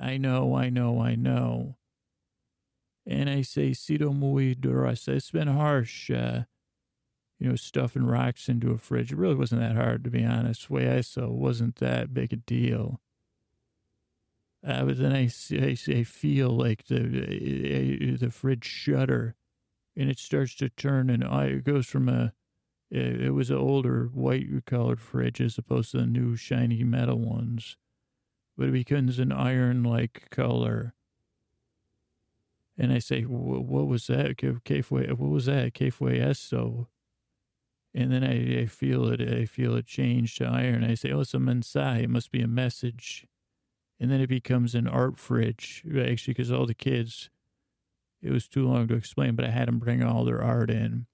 I 0.00 0.16
know, 0.16 0.56
I 0.56 0.70
know, 0.70 0.98
I 0.98 1.14
know. 1.14 1.76
And 3.06 3.28
I 3.28 3.42
say, 3.42 3.72
sido 3.72 4.14
muy 4.14 4.54
duras. 4.54 5.06
It's 5.08 5.30
been 5.30 5.48
harsh. 5.48 6.10
Uh, 6.10 6.44
you 7.38 7.50
know, 7.50 7.56
stuffing 7.56 8.06
rocks 8.06 8.48
into 8.48 8.70
a 8.70 8.78
fridge. 8.78 9.12
It 9.12 9.18
really 9.18 9.34
wasn't 9.34 9.60
that 9.60 9.76
hard, 9.76 10.04
to 10.04 10.10
be 10.10 10.24
honest. 10.24 10.68
The 10.68 10.74
way 10.74 10.88
I 10.90 11.02
saw 11.02 11.24
it 11.24 11.32
wasn't 11.32 11.76
that 11.76 12.14
big 12.14 12.32
a 12.32 12.36
deal. 12.36 13.00
Uh, 14.66 14.84
but 14.86 14.96
then 14.96 15.12
I, 15.12 15.28
I, 15.50 15.76
I 15.88 16.04
feel 16.04 16.48
like 16.48 16.86
the 16.86 16.96
uh, 16.98 18.16
the 18.18 18.30
fridge 18.30 18.64
shutter, 18.64 19.34
and 19.94 20.08
it 20.08 20.18
starts 20.18 20.54
to 20.56 20.70
turn, 20.70 21.10
and 21.10 21.22
I, 21.22 21.46
it 21.46 21.64
goes 21.64 21.86
from 21.86 22.08
a 22.08 22.32
it, 22.92 23.22
it 23.22 23.30
was 23.30 23.48
an 23.48 23.56
older 23.56 24.10
white 24.12 24.46
colored 24.66 25.00
fridge 25.00 25.40
as 25.40 25.56
opposed 25.56 25.92
to 25.92 25.98
the 25.98 26.06
new 26.06 26.36
shiny 26.36 26.84
metal 26.84 27.18
ones, 27.18 27.78
but 28.56 28.68
it 28.68 28.72
becomes 28.72 29.18
an 29.18 29.32
iron 29.32 29.82
like 29.82 30.28
color. 30.30 30.92
And 32.76 32.92
I 32.92 32.98
say, 32.98 33.22
what 33.22 33.86
was 33.86 34.06
that? 34.08 34.42
What 34.42 35.18
was 35.18 35.46
that? 35.46 35.72
Kfue 35.72 36.20
Esto. 36.20 36.88
And 37.94 38.12
then 38.12 38.24
I, 38.24 38.62
I, 38.62 38.66
feel 38.66 39.08
it. 39.08 39.20
I 39.22 39.46
feel 39.46 39.74
it 39.76 39.86
change 39.86 40.36
to 40.36 40.46
iron. 40.46 40.84
I 40.84 40.94
say, 40.94 41.12
oh, 41.12 41.20
it's 41.20 41.34
a 41.34 41.38
mensai. 41.38 42.02
It 42.02 42.10
must 42.10 42.30
be 42.30 42.42
a 42.42 42.48
message. 42.48 43.26
And 44.00 44.10
then 44.10 44.20
it 44.20 44.28
becomes 44.28 44.74
an 44.74 44.86
art 44.86 45.18
fridge, 45.18 45.82
actually, 45.86 46.34
because 46.34 46.50
all 46.50 46.66
the 46.66 46.74
kids, 46.74 47.30
it 48.22 48.30
was 48.30 48.48
too 48.48 48.66
long 48.66 48.88
to 48.88 48.94
explain, 48.94 49.34
but 49.34 49.44
I 49.44 49.50
had 49.50 49.68
them 49.68 49.78
bring 49.78 50.02
all 50.02 50.24
their 50.24 50.42
art 50.42 50.70
in. 50.70 51.06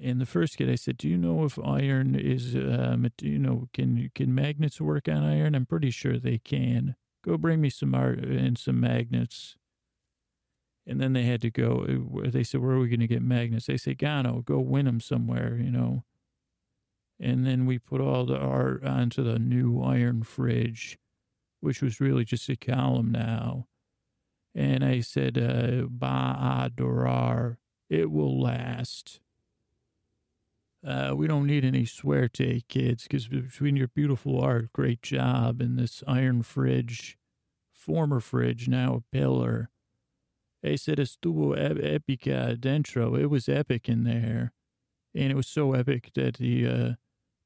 And 0.00 0.20
the 0.20 0.26
first 0.26 0.56
kid, 0.56 0.68
I 0.68 0.74
said, 0.74 0.98
"Do 0.98 1.08
you 1.08 1.16
know 1.16 1.44
if 1.44 1.58
iron 1.58 2.14
is, 2.16 2.56
uh, 2.56 2.96
you 3.20 3.38
know, 3.38 3.68
can 3.72 4.10
can 4.14 4.34
magnets 4.34 4.80
work 4.80 5.08
on 5.08 5.22
iron? 5.22 5.54
I'm 5.54 5.66
pretty 5.66 5.90
sure 5.90 6.18
they 6.18 6.38
can. 6.38 6.96
Go 7.22 7.38
bring 7.38 7.60
me 7.60 7.70
some 7.70 7.94
art 7.94 8.18
and 8.24 8.58
some 8.58 8.80
magnets." 8.80 9.56
And 10.86 11.00
then 11.00 11.12
they 11.12 11.22
had 11.22 11.40
to 11.42 11.50
go. 11.50 12.10
Uh, 12.24 12.30
they 12.30 12.42
said, 12.42 12.60
"Where 12.60 12.72
are 12.72 12.80
we 12.80 12.88
going 12.88 13.00
to 13.00 13.06
get 13.06 13.22
magnets?" 13.22 13.66
They 13.66 13.76
say, 13.76 13.94
"Gano, 13.94 14.42
go 14.42 14.58
win 14.60 14.86
them 14.86 15.00
somewhere," 15.00 15.56
you 15.58 15.70
know. 15.70 16.04
And 17.20 17.46
then 17.46 17.64
we 17.64 17.78
put 17.78 18.00
all 18.00 18.26
the 18.26 18.38
art 18.38 18.84
onto 18.84 19.22
the 19.22 19.38
new 19.38 19.80
iron 19.80 20.24
fridge, 20.24 20.98
which 21.60 21.80
was 21.80 22.00
really 22.00 22.24
just 22.24 22.48
a 22.48 22.56
column 22.56 23.12
now. 23.12 23.68
And 24.54 24.84
I 24.84 25.00
said, 25.00 25.38
uh, 25.38 25.86
"Ba 25.88 26.36
adorar, 26.38 27.58
it 27.88 28.10
will 28.10 28.40
last." 28.40 29.20
Uh, 30.86 31.14
we 31.16 31.26
don't 31.26 31.46
need 31.46 31.64
any 31.64 31.86
swear 31.86 32.28
take, 32.28 32.68
kids, 32.68 33.04
because 33.04 33.28
between 33.28 33.74
your 33.74 33.88
beautiful 33.88 34.38
art, 34.40 34.70
great 34.72 35.00
job, 35.00 35.62
and 35.62 35.78
this 35.78 36.02
iron 36.06 36.42
fridge, 36.42 37.16
former 37.72 38.20
fridge, 38.20 38.68
now 38.68 38.96
a 38.96 39.16
pillar. 39.16 39.70
Said 40.76 40.98
estuvo 40.98 41.54
epica 41.54 42.56
dentro. 42.58 43.18
It 43.20 43.26
was 43.26 43.48
epic 43.48 43.88
in 43.88 44.04
there. 44.04 44.52
And 45.14 45.30
it 45.30 45.36
was 45.36 45.46
so 45.46 45.74
epic 45.74 46.10
that 46.14 46.36
the 46.38 46.66
uh, 46.66 46.92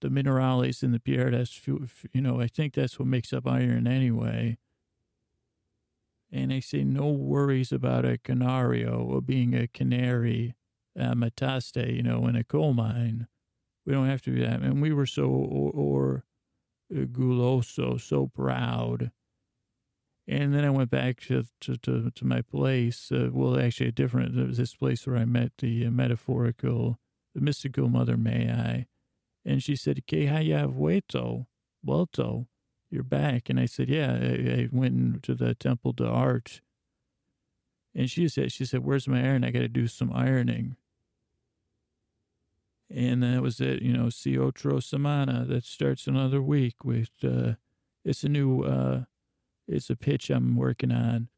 the 0.00 0.08
minerales 0.08 0.82
in 0.82 0.92
the 0.92 1.00
pierdas, 1.00 1.60
you 2.12 2.20
know, 2.20 2.40
I 2.40 2.46
think 2.46 2.74
that's 2.74 2.98
what 2.98 3.08
makes 3.08 3.32
up 3.32 3.46
iron 3.46 3.88
anyway. 3.88 4.58
And 6.30 6.52
I 6.52 6.60
say 6.60 6.84
no 6.84 7.08
worries 7.08 7.72
about 7.72 8.04
a 8.04 8.18
canario 8.18 9.02
or 9.02 9.20
being 9.20 9.54
a 9.54 9.66
canary 9.66 10.54
uh, 10.98 11.14
Mataste, 11.14 11.94
you 11.94 12.02
know, 12.02 12.26
in 12.26 12.36
a 12.36 12.44
coal 12.44 12.74
mine. 12.74 13.26
We 13.86 13.92
don't 13.92 14.08
have 14.08 14.22
to 14.22 14.30
be 14.30 14.40
that. 14.40 14.60
And 14.60 14.82
we 14.82 14.92
were 14.92 15.06
so, 15.06 15.24
or, 15.24 15.70
or 15.72 16.24
uh, 16.94 17.04
guloso, 17.04 18.00
so 18.00 18.26
proud. 18.26 19.10
And 20.26 20.54
then 20.54 20.64
I 20.64 20.70
went 20.70 20.90
back 20.90 21.20
to, 21.22 21.44
to, 21.62 21.76
to, 21.78 22.10
to 22.10 22.26
my 22.26 22.42
place. 22.42 23.10
Uh, 23.10 23.30
well, 23.32 23.58
actually, 23.58 23.88
a 23.88 23.92
different, 23.92 24.38
It 24.38 24.46
was 24.46 24.58
this 24.58 24.74
place 24.74 25.06
where 25.06 25.16
I 25.16 25.24
met 25.24 25.52
the 25.58 25.86
uh, 25.86 25.90
metaphorical, 25.90 26.98
the 27.34 27.40
mystical 27.40 27.88
mother, 27.88 28.16
may 28.16 28.50
I. 28.50 28.86
And 29.44 29.62
she 29.62 29.74
said, 29.74 30.06
Que 30.06 30.26
haya 30.26 30.68
vuelto, 30.68 31.46
vuelto, 31.86 32.46
you're 32.90 33.02
back. 33.02 33.48
And 33.48 33.58
I 33.58 33.66
said, 33.66 33.88
yeah, 33.88 34.12
I, 34.12 34.62
I 34.62 34.68
went 34.72 35.22
to 35.24 35.34
the 35.34 35.54
temple 35.54 35.92
to 35.94 36.06
art. 36.06 36.60
And 37.94 38.10
she 38.10 38.28
said, 38.28 38.52
she 38.52 38.64
said, 38.64 38.84
where's 38.84 39.08
my 39.08 39.20
iron? 39.20 39.44
I 39.44 39.50
got 39.50 39.60
to 39.60 39.68
do 39.68 39.86
some 39.86 40.12
ironing. 40.12 40.76
And 42.90 43.22
that 43.22 43.42
was 43.42 43.60
it, 43.60 43.82
you 43.82 43.92
know, 43.92 44.08
Si 44.08 44.38
Otro 44.38 44.78
Semana. 44.78 45.46
That 45.46 45.64
starts 45.64 46.06
another 46.06 46.40
week 46.40 46.84
with, 46.84 47.10
uh, 47.22 47.54
it's 48.04 48.24
a 48.24 48.28
new, 48.28 48.62
uh, 48.62 49.04
it's 49.66 49.90
a 49.90 49.96
pitch 49.96 50.30
I'm 50.30 50.56
working 50.56 50.90
on. 50.90 51.28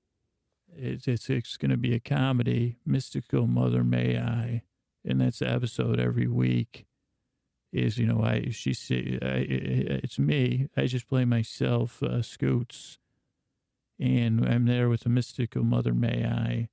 It's, 0.73 1.09
it's, 1.09 1.29
it's 1.29 1.57
going 1.57 1.73
to 1.73 1.77
be 1.77 1.95
a 1.95 2.01
comedy, 2.01 2.79
Mystical 2.87 3.49
Mother 3.49 3.83
May 3.83 4.17
I. 4.17 4.63
And 5.05 5.21
that's 5.21 5.41
the 5.41 5.51
episode 5.51 5.99
every 5.99 6.29
week 6.29 6.87
is, 7.73 7.99
you 7.99 8.07
know, 8.07 8.23
I, 8.23 8.51
she 8.51 8.73
say, 8.75 9.19
I, 9.21 9.47
it's 9.49 10.19
me. 10.19 10.69
I 10.77 10.87
just 10.87 11.09
play 11.09 11.25
myself, 11.25 12.03
uh, 12.03 12.23
Scoots. 12.23 12.99
And 13.99 14.49
I'm 14.49 14.67
there 14.67 14.89
with 14.89 15.01
the 15.01 15.09
mystical 15.09 15.63
Mother 15.63 15.93
May 15.93 16.25
I 16.25 16.69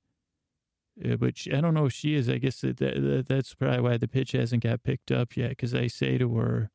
uh, 1.04 1.16
which 1.16 1.48
I 1.52 1.60
don't 1.60 1.74
know 1.74 1.86
if 1.86 1.92
she 1.92 2.14
is. 2.14 2.28
I 2.28 2.38
guess 2.38 2.60
that, 2.60 2.78
that 2.78 3.26
that's 3.28 3.54
probably 3.54 3.80
why 3.80 3.96
the 3.96 4.08
pitch 4.08 4.32
hasn't 4.32 4.62
got 4.62 4.82
picked 4.82 5.10
up 5.10 5.36
yet. 5.36 5.50
Because 5.50 5.74
I 5.74 5.86
say 5.86 6.18
to 6.18 6.36
her, 6.36 6.70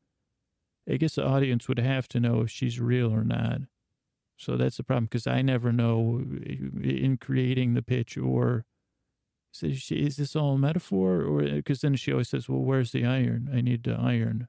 I 0.89 0.97
guess 0.97 1.15
the 1.15 1.26
audience 1.26 1.67
would 1.67 1.80
have 1.80 2.07
to 2.09 2.19
know 2.19 2.41
if 2.41 2.51
she's 2.51 2.80
real 2.80 3.13
or 3.13 3.24
not. 3.24 3.61
So 4.38 4.57
that's 4.57 4.78
the 4.78 4.84
problem. 4.84 5.05
Because 5.05 5.28
I 5.28 5.41
never 5.41 5.71
know 5.71 6.21
in 6.21 7.17
creating 7.19 7.74
the 7.74 7.82
pitch 7.82 8.17
or 8.17 8.65
so 9.51 9.71
she, 9.71 9.97
is 9.97 10.17
this 10.17 10.36
all 10.36 10.55
a 10.55 10.57
metaphor 10.57 11.21
or 11.21 11.43
because 11.43 11.82
then 11.82 11.95
she 11.95 12.11
always 12.11 12.30
says, 12.30 12.49
"Well, 12.49 12.63
where's 12.63 12.91
the 12.91 13.05
iron? 13.05 13.49
I 13.53 13.61
need 13.61 13.84
the 13.84 13.93
iron," 13.93 14.47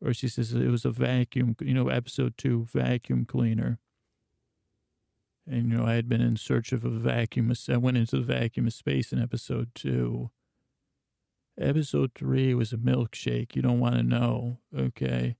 or 0.00 0.14
she 0.14 0.28
says 0.28 0.52
it 0.52 0.68
was 0.68 0.84
a 0.84 0.90
vacuum. 0.92 1.56
You 1.60 1.74
know, 1.74 1.88
episode 1.88 2.34
two 2.38 2.66
vacuum 2.72 3.24
cleaner. 3.24 3.80
And, 5.50 5.68
you 5.68 5.76
know, 5.76 5.84
I 5.84 5.94
had 5.94 6.08
been 6.08 6.20
in 6.20 6.36
search 6.36 6.70
of 6.72 6.84
a 6.84 6.90
vacuum. 6.90 7.52
I 7.68 7.76
went 7.76 7.96
into 7.96 8.16
the 8.16 8.22
vacuum 8.22 8.68
of 8.68 8.72
space 8.72 9.12
in 9.12 9.20
episode 9.20 9.74
two. 9.74 10.30
Episode 11.60 12.12
three 12.14 12.54
was 12.54 12.72
a 12.72 12.76
milkshake. 12.76 13.56
You 13.56 13.62
don't 13.62 13.80
want 13.80 13.96
to 13.96 14.04
know. 14.04 14.58
Okay. 14.76 15.36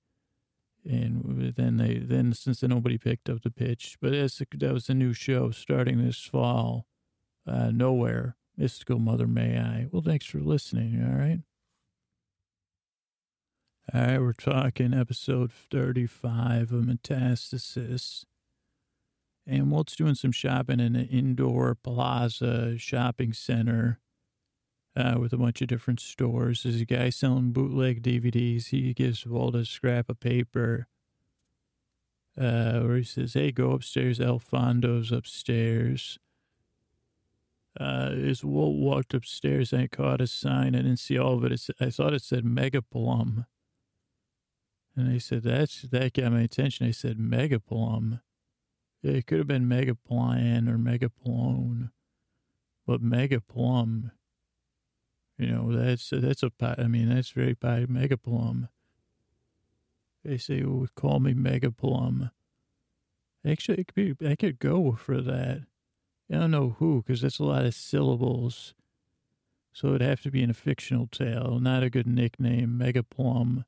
And 0.84 1.52
then 1.56 1.76
they, 1.76 1.98
then 1.98 2.32
since 2.32 2.61
then 2.61 2.70
nobody 2.70 2.98
picked 2.98 3.28
up 3.28 3.42
the 3.42 3.52
pitch, 3.52 3.98
but 4.00 4.11
that 4.11 4.72
was 4.72 4.88
a 4.88 4.94
new 4.94 5.12
show 5.12 5.52
starting 5.52 6.04
this 6.04 6.24
fall. 6.24 6.86
Uh, 7.46 7.70
nowhere. 7.70 8.36
Mystical 8.56 8.98
Mother 8.98 9.28
May 9.28 9.58
I. 9.58 9.86
Well, 9.92 10.02
thanks 10.02 10.26
for 10.26 10.40
listening. 10.40 11.00
All 11.02 11.18
right. 11.18 11.40
All 13.94 14.00
right, 14.00 14.20
we're 14.20 14.32
talking 14.32 14.92
episode 14.92 15.52
35 15.52 16.72
of 16.72 16.84
Metastasis. 16.84 18.24
And 19.47 19.70
Walt's 19.70 19.97
doing 19.97 20.14
some 20.14 20.32
shopping 20.32 20.80
in 20.80 20.95
an 20.95 21.07
indoor 21.07 21.74
plaza 21.74 22.78
shopping 22.78 23.32
center 23.32 23.99
uh, 24.97 25.16
with 25.18 25.32
a 25.32 25.36
bunch 25.38 25.61
of 25.62 25.68
different 25.68 26.01
stores. 26.01 26.62
There's 26.62 26.80
a 26.80 26.84
guy 26.84 27.11
selling 27.11 27.53
bootleg 27.53 28.03
DVDs. 28.03 28.68
He 28.68 28.93
gives 28.95 29.26
Walt 29.26 29.55
a 29.55 29.64
scrap 29.64 30.09
of 30.09 30.20
paper 30.20 30.86
uh, 32.38 32.80
where 32.80 32.97
he 32.97 33.05
says, 33.05 33.34
Hey, 33.34 33.53
go 33.53 33.72
upstairs. 33.72 34.20
Alfondo's 34.20 35.12
upstairs. 35.12 36.18
Uh, 37.78 38.11
as 38.24 38.45
Walt 38.45 38.76
walked 38.76 39.14
upstairs, 39.14 39.72
I 39.72 39.86
caught 39.86 40.20
a 40.20 40.26
sign. 40.26 40.74
I 40.74 40.78
didn't 40.82 40.99
see 40.99 41.18
all 41.18 41.34
of 41.34 41.45
it. 41.45 41.53
It's, 41.53 41.70
I 41.80 41.91
thought 41.91 42.14
it 42.14 42.22
said 42.22 42.45
Megaplum. 42.45 43.47
And 44.97 45.09
I 45.09 45.18
said, 45.18 45.45
That's, 45.45 45.82
that 45.82 46.14
got 46.14 46.32
my 46.32 46.43
attention. 46.43 46.86
I 46.86 46.91
said, 46.91 47.18
Megaplum. 47.18 48.20
It 49.03 49.26
could 49.26 49.38
have 49.38 49.46
been 49.46 49.68
Megaplan 49.68 50.68
or 50.68 50.76
Megaplone, 50.76 51.90
but 52.86 53.03
Megaplum, 53.03 54.11
you 55.38 55.46
know, 55.46 55.72
that's, 55.72 56.11
that's 56.12 56.42
a, 56.42 56.51
I 56.61 56.86
mean, 56.86 57.09
that's 57.09 57.30
very 57.30 57.55
bad. 57.55 57.88
Megaplum. 57.88 58.68
They 60.22 60.36
say, 60.36 60.62
oh, 60.62 60.86
call 60.96 61.18
me 61.18 61.32
Megaplum. 61.32 62.30
Actually, 63.46 63.84
could 63.84 64.18
be, 64.18 64.28
I 64.28 64.36
could 64.36 64.59
go 64.59 64.92
for 64.92 65.22
that. 65.22 65.62
I 66.30 66.34
don't 66.34 66.51
know 66.51 66.76
who, 66.78 67.03
because 67.03 67.22
that's 67.22 67.38
a 67.38 67.44
lot 67.44 67.64
of 67.64 67.74
syllables. 67.74 68.74
So 69.72 69.88
it'd 69.88 70.03
have 70.03 70.20
to 70.22 70.30
be 70.30 70.42
in 70.42 70.51
a 70.51 70.55
fictional 70.55 71.07
tale, 71.07 71.59
not 71.59 71.82
a 71.82 71.90
good 71.90 72.07
nickname, 72.07 72.78
Megaplum. 72.78 73.64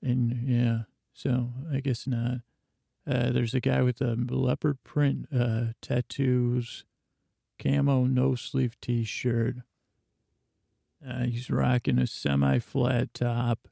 And 0.00 0.48
yeah, 0.48 0.78
so 1.12 1.50
I 1.70 1.80
guess 1.80 2.06
not. 2.06 2.38
Uh, 3.06 3.30
there's 3.30 3.54
a 3.54 3.60
guy 3.60 3.82
with 3.82 4.00
a 4.00 4.14
leopard 4.14 4.82
print 4.84 5.26
uh, 5.34 5.72
tattoos, 5.80 6.84
camo 7.58 8.04
no 8.04 8.34
sleeve 8.34 8.76
t 8.80 9.04
shirt. 9.04 9.56
Uh, 11.06 11.24
he's 11.24 11.50
rocking 11.50 11.98
a 11.98 12.06
semi 12.06 12.60
flat 12.60 13.12
top, 13.12 13.66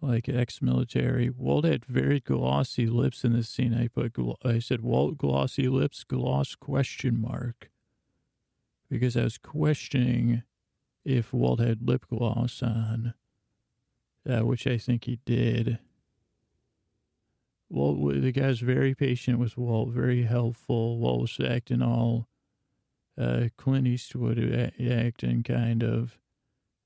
like 0.00 0.28
ex 0.30 0.62
military. 0.62 1.28
Walt 1.28 1.66
had 1.66 1.84
very 1.84 2.20
glossy 2.20 2.86
lips 2.86 3.22
in 3.22 3.34
this 3.34 3.50
scene. 3.50 3.74
I 3.74 3.88
put, 3.88 4.16
I 4.42 4.58
said, 4.60 4.80
Walt 4.80 5.18
glossy 5.18 5.68
lips, 5.68 6.04
gloss 6.04 6.54
question 6.54 7.20
mark. 7.20 7.70
Because 8.88 9.14
I 9.14 9.24
was 9.24 9.36
questioning 9.36 10.42
if 11.04 11.34
Walt 11.34 11.60
had 11.60 11.86
lip 11.86 12.06
gloss 12.08 12.62
on, 12.62 13.12
uh, 14.28 14.40
which 14.40 14.66
I 14.66 14.78
think 14.78 15.04
he 15.04 15.18
did. 15.26 15.78
Walt, 17.70 18.22
the 18.22 18.32
guy's 18.32 18.60
very 18.60 18.94
patient 18.94 19.38
with 19.38 19.58
Walt, 19.58 19.90
very 19.90 20.22
helpful. 20.22 20.98
Walt 20.98 21.20
was 21.20 21.40
acting 21.46 21.82
all 21.82 22.28
uh, 23.20 23.48
Clint 23.56 23.86
Eastwood 23.86 24.38
acting, 24.80 25.42
kind 25.42 25.82
of. 25.82 26.18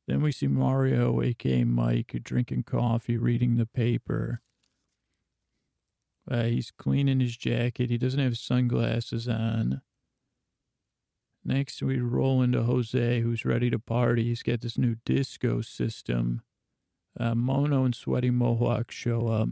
Then 0.09 0.23
we 0.23 0.33
see 0.33 0.49
Mario, 0.49 1.23
aka 1.23 1.65
Mike, 1.65 2.21
drinking 2.25 2.65
coffee, 2.65 3.17
reading 3.17 3.57
the 3.57 3.67
paper. 3.67 4.41
Uh, 6.29 6.45
he's 6.45 6.71
cleaning 6.71 7.21
his 7.21 7.37
jacket. 7.37 7.91
He 7.91 7.99
doesn't 7.99 8.21
have 8.21 8.39
sunglasses 8.39 9.29
on. 9.29 9.83
Next, 11.45 11.83
we 11.83 11.99
roll 11.99 12.43
into 12.43 12.63
Jose, 12.63 13.21
who's 13.21 13.45
ready 13.45 13.71
to 13.71 13.79
party. 13.79 14.25
He's 14.25 14.43
got 14.43 14.61
this 14.61 14.79
new 14.79 14.97
disco 15.05 15.61
system. 15.61 16.43
Uh, 17.19 17.35
Mono 17.35 17.85
and 17.85 17.95
Sweaty 17.95 18.31
Mohawk 18.31 18.91
show 18.91 19.27
up. 19.29 19.49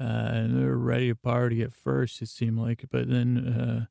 Uh, 0.00 0.04
and 0.04 0.58
they're 0.58 0.76
ready 0.76 1.08
to 1.08 1.14
party 1.14 1.62
at 1.62 1.72
first, 1.72 2.22
it 2.22 2.28
seemed 2.28 2.58
like. 2.58 2.84
But 2.90 3.08
then 3.10 3.38
uh, 3.38 3.86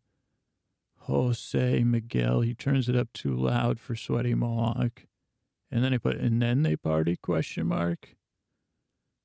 Jose 1.06 1.84
Miguel, 1.84 2.42
he 2.42 2.54
turns 2.54 2.90
it 2.90 2.96
up 2.96 3.14
too 3.14 3.36
loud 3.36 3.80
for 3.80 3.96
Sweaty 3.96 4.34
Mohawk. 4.34 5.06
And 5.70 5.84
then 5.84 5.94
I 5.94 5.98
put, 5.98 6.18
and 6.18 6.42
then 6.42 6.64
they 6.64 6.76
party, 6.76 7.16
question 7.16 7.68
mark. 7.68 8.16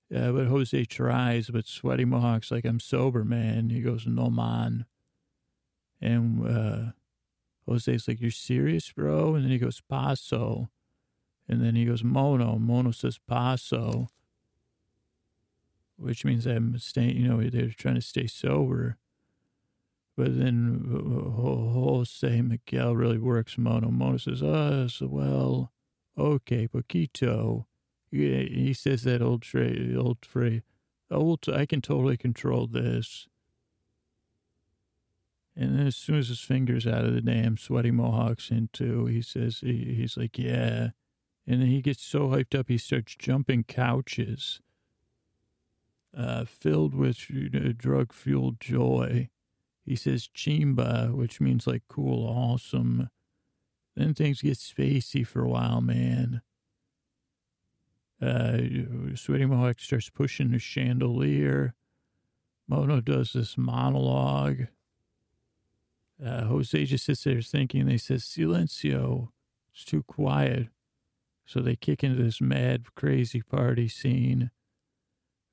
Yeah, 0.08 0.30
but 0.30 0.46
Jose 0.46 0.84
tries, 0.84 1.50
but 1.50 1.66
Sweaty 1.66 2.04
Mohawk's 2.04 2.50
like, 2.50 2.64
I'm 2.64 2.78
sober, 2.78 3.24
man. 3.24 3.70
He 3.70 3.80
goes, 3.80 4.06
no, 4.06 4.30
man. 4.30 4.84
And 6.00 6.46
uh, 6.46 6.92
Jose's 7.66 8.06
like, 8.06 8.20
you're 8.20 8.30
serious, 8.30 8.92
bro? 8.92 9.34
And 9.34 9.44
then 9.44 9.50
he 9.50 9.58
goes, 9.58 9.82
paso. 9.88 10.68
And 11.48 11.62
then 11.62 11.74
he 11.74 11.84
goes, 11.84 12.04
mono. 12.04 12.56
Mono 12.58 12.90
says 12.92 13.18
paso, 13.28 14.08
which 15.96 16.24
means 16.24 16.46
I'm 16.46 16.78
staying, 16.78 17.16
you 17.16 17.28
know, 17.28 17.42
they're 17.48 17.70
trying 17.70 17.94
to 17.96 18.02
stay 18.02 18.26
sober. 18.26 18.98
But 20.16 20.38
then 20.38 20.86
whole 21.36 21.72
Jose 21.74 22.40
Miguel 22.40 22.96
really 22.96 23.18
works 23.18 23.58
Mono. 23.58 23.90
Mono 23.90 24.16
says, 24.16 24.42
oh, 24.42 24.86
so 24.86 25.06
well, 25.06 25.72
okay, 26.16 26.66
poquito. 26.68 27.66
He 28.10 28.72
says 28.72 29.02
that 29.02 29.20
old 29.20 29.44
phrase, 29.44 29.94
old 29.94 30.24
phrase, 30.24 30.62
old, 31.10 31.46
I 31.52 31.66
can 31.66 31.82
totally 31.82 32.16
control 32.16 32.66
this. 32.66 33.28
And 35.54 35.78
then 35.78 35.86
as 35.86 35.96
soon 35.96 36.18
as 36.18 36.28
his 36.28 36.40
finger's 36.40 36.86
out 36.86 37.04
of 37.04 37.14
the 37.14 37.20
damn 37.20 37.56
sweaty 37.56 37.90
mohawks 37.90 38.50
into, 38.50 39.06
he 39.06 39.22
says, 39.22 39.60
he, 39.60 39.94
he's 39.96 40.16
like, 40.16 40.38
yeah. 40.38 40.90
And 41.46 41.60
then 41.60 41.68
he 41.68 41.80
gets 41.80 42.02
so 42.02 42.28
hyped 42.28 42.58
up, 42.58 42.68
he 42.68 42.78
starts 42.78 43.16
jumping 43.16 43.64
couches, 43.64 44.60
uh, 46.16 46.44
filled 46.44 46.94
with 46.94 47.28
you 47.30 47.50
know, 47.50 47.72
drug 47.72 48.12
fueled 48.12 48.60
joy. 48.60 49.28
He 49.84 49.94
says 49.94 50.28
chimba, 50.34 51.14
which 51.14 51.40
means 51.40 51.66
like 51.66 51.82
cool, 51.88 52.26
awesome. 52.26 53.10
Then 53.94 54.14
things 54.14 54.42
get 54.42 54.58
spacey 54.58 55.26
for 55.26 55.42
a 55.42 55.48
while, 55.48 55.80
man. 55.80 56.42
Uh, 58.20 58.58
Sweaty 59.14 59.46
Mohawk 59.46 59.78
starts 59.78 60.10
pushing 60.10 60.50
the 60.50 60.58
chandelier. 60.58 61.74
Mono 62.68 63.00
does 63.00 63.32
this 63.32 63.56
monologue. 63.56 64.66
Uh, 66.24 66.44
Jose 66.44 66.84
just 66.86 67.04
sits 67.04 67.24
there 67.24 67.42
thinking. 67.42 67.86
They 67.86 67.98
says, 67.98 68.24
Silencio. 68.24 69.28
It's 69.72 69.84
too 69.84 70.02
quiet. 70.02 70.68
So 71.44 71.60
they 71.60 71.76
kick 71.76 72.02
into 72.02 72.22
this 72.22 72.40
mad, 72.40 72.94
crazy 72.94 73.42
party 73.42 73.88
scene. 73.88 74.50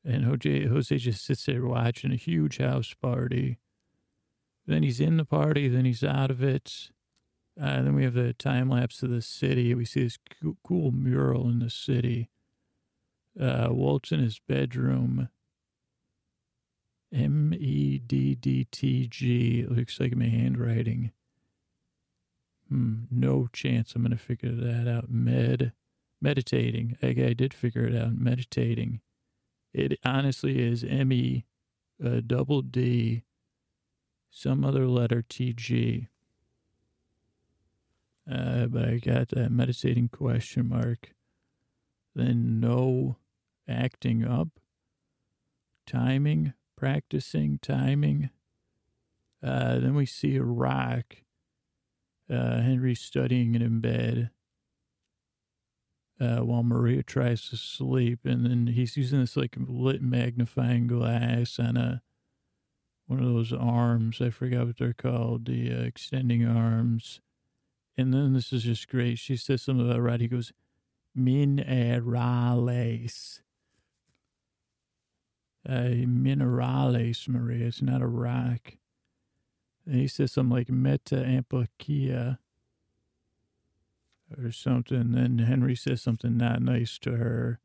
And 0.06 0.26
Jose, 0.26 0.66
Jose 0.68 0.97
just 0.97 1.26
sits 1.26 1.45
there 1.45 1.66
watching 1.66 2.12
a 2.12 2.18
huge 2.18 2.58
house 2.58 2.93
party. 2.93 3.60
Then 4.66 4.84
he's 4.84 4.99
in 4.99 5.18
the 5.18 5.26
party, 5.26 5.68
then 5.68 5.86
he's 5.86 6.04
out 6.04 6.32
of 6.32 6.43
it. 6.43 6.89
Uh, 7.60 7.84
then 7.84 7.95
we 7.95 8.04
have 8.04 8.16
the 8.16 8.34
time 8.34 8.70
lapse 8.70 9.04
of 9.04 9.10
the 9.10 9.22
city. 9.22 9.76
We 9.76 9.86
see 9.86 10.04
this 10.04 10.18
cool 10.66 10.91
mural 10.91 11.47
in 11.49 11.60
the 11.60 11.70
city. 11.70 12.30
Uh, 13.39 13.68
Walt's 13.72 14.12
in 14.12 14.20
his 14.20 14.39
bedroom. 14.39 15.30
M 17.14 17.54
E 17.54 17.99
D 17.99 18.36
D 18.36 18.66
T 18.72 19.08
G. 19.08 19.66
Looks 19.68 19.99
like 19.99 20.16
my 20.16 20.26
handwriting. 20.26 21.12
Hmm, 22.70 23.04
no 23.12 23.47
chance 23.54 23.93
I'm 23.93 24.01
going 24.01 24.12
to 24.12 24.18
figure 24.18 24.51
that 24.51 24.88
out. 24.88 25.12
Med, 25.12 25.74
meditating. 26.20 26.97
I, 27.04 27.08
I 27.08 27.34
did 27.34 27.54
figure 27.54 27.86
it 27.86 27.95
out. 27.95 28.16
Meditating. 28.16 29.01
It 29.74 30.00
honestly 30.06 30.62
is 30.62 30.84
M 30.84 31.12
E 31.12 31.46
uh, 32.04 32.22
double 32.26 32.62
D, 32.62 33.24
some 34.30 34.64
other 34.64 34.88
letter 34.88 35.24
T 35.28 35.54
G. 35.54 36.08
Uh, 38.32 38.68
but 38.68 38.86
I 38.86 38.98
got 38.98 39.30
that 39.30 39.52
meditating 39.52 40.10
question 40.10 40.70
mark. 40.70 41.14
Then 42.16 42.60
no 42.60 43.18
acting 43.68 44.24
up, 44.24 44.50
timing, 45.88 46.54
practicing, 46.78 47.58
timing. 47.60 48.30
Uh, 49.42 49.80
then 49.80 49.96
we 49.96 50.06
see 50.06 50.36
a 50.36 50.44
rock. 50.44 51.18
Uh, 52.30 52.62
Henry 52.62 52.96
studying 52.96 53.56
it 53.56 53.62
in 53.62 53.82
bed 53.82 54.30
uh, 56.20 56.38
while 56.38 56.64
Maria 56.64 57.03
tries 57.03 57.49
to 57.49 57.57
sleep, 57.57 58.20
and 58.26 58.45
then 58.45 58.68
he's 58.68 58.97
using 58.97 59.20
this 59.20 59.36
like 59.36 59.55
lit 59.57 60.01
magnifying 60.01 60.88
glass 60.88 61.59
on 61.59 61.78
a 61.78 62.01
one 63.07 63.20
of 63.20 63.26
those 63.26 63.53
arms. 63.53 64.22
I 64.22 64.30
forgot 64.30 64.68
what 64.68 64.78
they're 64.78 64.93
called, 64.93 65.45
the 65.45 65.72
uh, 65.72 65.82
extending 65.82 66.47
arms. 66.47 67.20
And 67.97 68.14
then 68.14 68.34
this 68.34 68.53
is 68.53 68.64
just 68.64 68.88
great. 68.88 69.20
She 69.20 69.36
says 69.36 69.61
something 69.61 69.88
about 69.88 70.01
right. 70.01 70.22
He 70.22 70.28
goes, 70.28 70.51
minerales 71.18 73.41
uh, 75.68 76.05
minerales, 76.05 77.28
Maria. 77.28 77.68
It's 77.68 77.82
not 77.82 78.01
a 78.01 78.07
rock. 78.07 78.74
And 79.86 79.95
he 79.95 80.07
says 80.07 80.32
something 80.32 80.55
like 80.55 80.70
meta 80.70 81.16
ampakia 81.16 82.38
or 84.38 84.52
something. 84.52 85.12
Then 85.12 85.40
Henry 85.40 85.76
says 85.76 86.02
something 86.02 86.38
not 86.38 86.62
nice 86.62 86.98
to 87.00 87.18
her. 87.18 87.60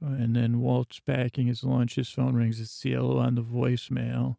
And 0.00 0.36
then 0.36 0.60
Walt's 0.60 1.00
packing 1.00 1.46
his 1.46 1.64
lunch. 1.64 1.96
His 1.96 2.08
phone 2.08 2.34
rings. 2.34 2.60
It's 2.60 2.70
Cielo 2.70 3.18
on 3.18 3.34
the 3.34 3.42
voicemail. 3.42 4.36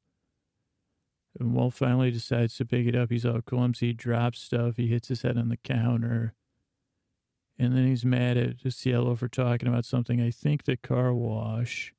And 1.39 1.53
Walt 1.53 1.73
finally 1.73 2.11
decides 2.11 2.55
to 2.57 2.65
pick 2.65 2.87
it 2.87 2.95
up. 2.95 3.11
He's 3.11 3.25
all 3.25 3.41
clumsy, 3.41 3.87
he 3.87 3.93
drops 3.93 4.39
stuff. 4.39 4.77
He 4.77 4.87
hits 4.87 5.09
his 5.09 5.21
head 5.21 5.37
on 5.37 5.49
the 5.49 5.57
counter. 5.57 6.33
And 7.57 7.75
then 7.75 7.87
he's 7.87 8.05
mad 8.05 8.37
at 8.37 8.73
Cielo 8.73 9.15
for 9.15 9.27
talking 9.27 9.67
about 9.67 9.85
something. 9.85 10.21
I 10.21 10.31
think 10.31 10.63
the 10.63 10.77
car 10.77 11.13
wash. 11.13 11.93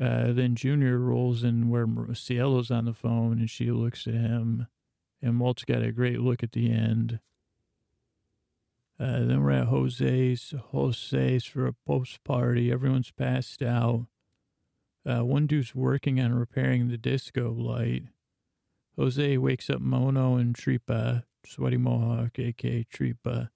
Uh, 0.00 0.32
then 0.32 0.56
Junior 0.56 0.98
rolls 0.98 1.44
in 1.44 1.68
where 1.68 1.86
Cielo's 2.14 2.70
on 2.70 2.84
the 2.84 2.92
phone 2.92 3.38
and 3.38 3.48
she 3.48 3.70
looks 3.70 4.08
at 4.08 4.14
him. 4.14 4.66
And 5.22 5.38
Walt's 5.38 5.64
got 5.64 5.82
a 5.82 5.92
great 5.92 6.20
look 6.20 6.42
at 6.42 6.52
the 6.52 6.70
end. 6.70 7.20
Uh, 8.98 9.20
then 9.24 9.42
we're 9.42 9.50
at 9.50 9.66
Jose's. 9.66 10.54
Jose's 10.72 11.44
for 11.44 11.66
a 11.66 11.72
post 11.72 12.22
party. 12.24 12.70
Everyone's 12.70 13.10
passed 13.10 13.62
out. 13.62 14.06
Uh, 15.06 15.24
one 15.24 15.46
dude's 15.46 15.74
working 15.74 16.20
on 16.20 16.32
repairing 16.32 16.88
the 16.88 16.96
disco 16.96 17.52
light. 17.52 18.04
Jose 18.96 19.36
wakes 19.38 19.68
up 19.68 19.80
Mono 19.80 20.36
and 20.36 20.54
Tripa, 20.54 21.24
Sweaty 21.44 21.76
Mohawk, 21.76 22.38
aka 22.38 22.84
Tripa. 22.84 23.50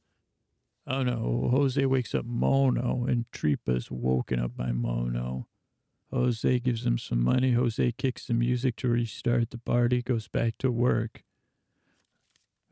Oh 0.86 1.02
no, 1.02 1.48
Jose 1.52 1.84
wakes 1.86 2.14
up 2.14 2.24
Mono 2.24 3.04
and 3.06 3.30
Tripa's 3.30 3.90
woken 3.90 4.40
up 4.40 4.56
by 4.56 4.72
Mono. 4.72 5.46
Jose 6.10 6.58
gives 6.60 6.86
him 6.86 6.98
some 6.98 7.22
money. 7.22 7.52
Jose 7.52 7.92
kicks 7.92 8.26
the 8.26 8.34
music 8.34 8.76
to 8.76 8.88
restart 8.88 9.50
the 9.50 9.58
party, 9.58 10.02
goes 10.02 10.26
back 10.26 10.56
to 10.58 10.70
work. 10.70 11.22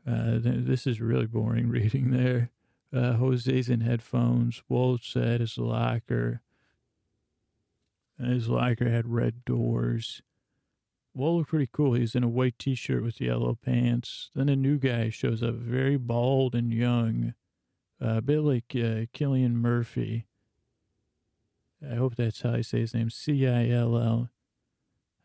Uh, 0.05 0.39
this 0.41 0.87
is 0.87 0.99
really 0.99 1.27
boring 1.27 1.69
reading 1.69 2.11
there. 2.11 2.51
Uh, 2.93 3.13
Jose's 3.13 3.69
in 3.69 3.81
headphones. 3.81 4.63
Walt's 4.69 5.15
at 5.15 5.41
his 5.41 5.57
locker. 5.57 6.41
His 8.17 8.47
locker 8.49 8.89
had 8.89 9.07
red 9.07 9.43
doors. 9.45 10.21
Walt 11.13 11.37
looked 11.37 11.49
pretty 11.49 11.69
cool. 11.71 11.93
He's 11.93 12.15
in 12.15 12.23
a 12.23 12.29
white 12.29 12.57
t 12.59 12.75
shirt 12.75 13.03
with 13.03 13.19
yellow 13.19 13.55
pants. 13.55 14.29
Then 14.35 14.49
a 14.49 14.55
new 14.55 14.77
guy 14.77 15.09
shows 15.09 15.43
up, 15.43 15.55
very 15.55 15.97
bald 15.97 16.55
and 16.55 16.71
young, 16.71 17.33
uh, 18.01 18.17
a 18.17 18.21
bit 18.21 18.39
like 18.41 18.65
uh, 18.75 19.09
Cillian 19.13 19.53
Murphy. 19.53 20.27
I 21.91 21.95
hope 21.95 22.15
that's 22.15 22.41
how 22.41 22.53
I 22.53 22.61
say 22.61 22.79
his 22.81 22.93
name. 22.93 23.09
C 23.09 23.47
I 23.47 23.67
L 23.69 23.97
L 23.97 24.29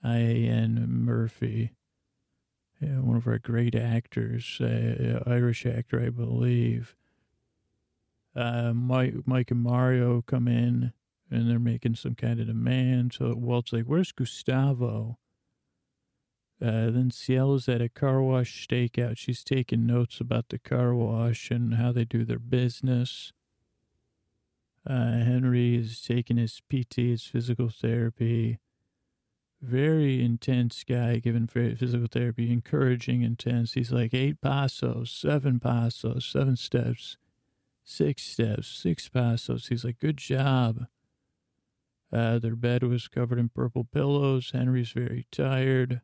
I 0.03 0.19
A 0.19 0.47
N 0.49 0.85
Murphy. 0.89 1.73
uh, 2.83 3.01
one 3.03 3.17
of 3.17 3.27
our 3.27 3.39
great 3.39 3.75
actors, 3.75 4.61
uh, 4.61 5.23
Irish 5.27 5.65
actor, 5.67 6.01
I 6.01 6.11
believe. 6.11 6.97
Uh, 8.35 8.73
Mike, 8.73 9.15
Mike 9.27 9.51
and 9.51 9.61
Mario 9.61 10.23
come 10.23 10.49
in 10.49 10.93
and 11.31 11.51
they're 11.51 11.59
making 11.59 11.95
some 11.97 12.15
kind 12.15 12.41
of 12.41 12.47
demand. 12.47 13.15
So 13.15 13.35
Walt's 13.35 13.73
like, 13.73 13.85
"Where's 13.85 14.13
Gustavo?" 14.13 15.19
Uh, 16.61 16.91
then 16.91 17.11
Cielo's 17.11 17.69
at 17.69 17.81
a 17.81 17.89
car 17.89 18.23
wash 18.23 18.67
stakeout. 18.67 19.19
She's 19.19 19.43
taking 19.43 19.85
notes 19.85 20.21
about 20.21 20.49
the 20.49 20.61
car 20.61 20.95
wash 20.95 21.51
and 21.51 21.75
how 21.75 21.91
they 21.91 22.05
do 22.05 22.25
their 22.25 22.39
business. 22.39 23.33
Uh, 24.87 25.19
Henry 25.19 25.77
is 25.77 26.01
taking 26.01 26.37
his 26.37 26.61
PT, 26.69 26.97
his 26.97 27.25
physical 27.25 27.69
therapy. 27.69 28.59
Very 29.61 30.25
intense 30.25 30.85
guy, 30.85 31.19
giving 31.19 31.47
physical 31.47 32.09
therapy, 32.09 32.53
encouraging, 32.53 33.23
intense. 33.23 33.75
He's 33.75 33.93
like 33.93 34.13
eight 34.13 34.41
passos, 34.41 35.11
seven 35.11 35.61
passos, 35.61 36.25
seven 36.25 36.57
steps, 36.57 37.17
six 37.85 38.23
steps, 38.23 38.69
six 38.69 39.09
passos. 39.09 39.69
He's 39.69 39.85
like, 39.85 39.99
good 39.99 40.17
job. 40.17 40.87
Uh, 42.13 42.39
their 42.39 42.57
bed 42.57 42.83
was 42.83 43.09
covered 43.09 43.39
in 43.39 43.49
purple 43.49 43.85
pillows. 43.85 44.51
Henry's 44.53 44.93
very 44.93 45.27
tired. 45.33 46.03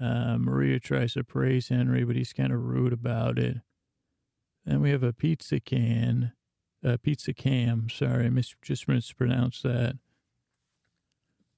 Uh, 0.00 0.36
Maria 0.38 0.80
tries 0.80 1.14
to 1.14 1.24
praise 1.24 1.68
Henry, 1.68 2.04
but 2.04 2.16
he's 2.16 2.32
kind 2.32 2.52
of 2.52 2.62
rude 2.62 2.92
about 2.92 3.38
it. 3.38 3.58
Then 4.64 4.80
we 4.80 4.90
have 4.90 5.04
a 5.04 5.12
pizza 5.12 5.60
can 5.60 6.32
uh, 6.86 6.96
pizza 7.02 7.32
cam. 7.32 7.88
Sorry, 7.90 8.26
I 8.26 8.30
mis- 8.30 8.54
just 8.62 8.88
mispronounced 8.88 9.62
that. 9.62 9.96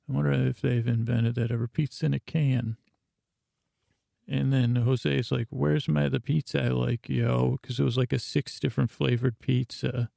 I 0.09 0.13
wonder 0.13 0.33
if 0.33 0.61
they've 0.61 0.87
invented 0.87 1.35
that 1.35 1.51
ever. 1.51 1.69
Pizza 1.69 2.07
in 2.07 2.15
a 2.15 2.21
can. 2.21 2.77
And 4.29 4.53
then 4.53 4.77
Jose 4.77 5.11
is 5.11 5.33
like, 5.33 5.47
"Where's 5.49 5.89
my 5.89 6.09
the 6.09 6.21
pizza 6.21 6.65
I 6.65 6.69
like, 6.69 7.09
yo?" 7.09 7.59
Because 7.61 7.81
it 7.81 7.85
was 7.85 7.97
like 7.97 8.13
a 8.13 8.19
six 8.19 8.61
different 8.61 8.91
flavored 8.91 9.39
pizza. 9.39 10.11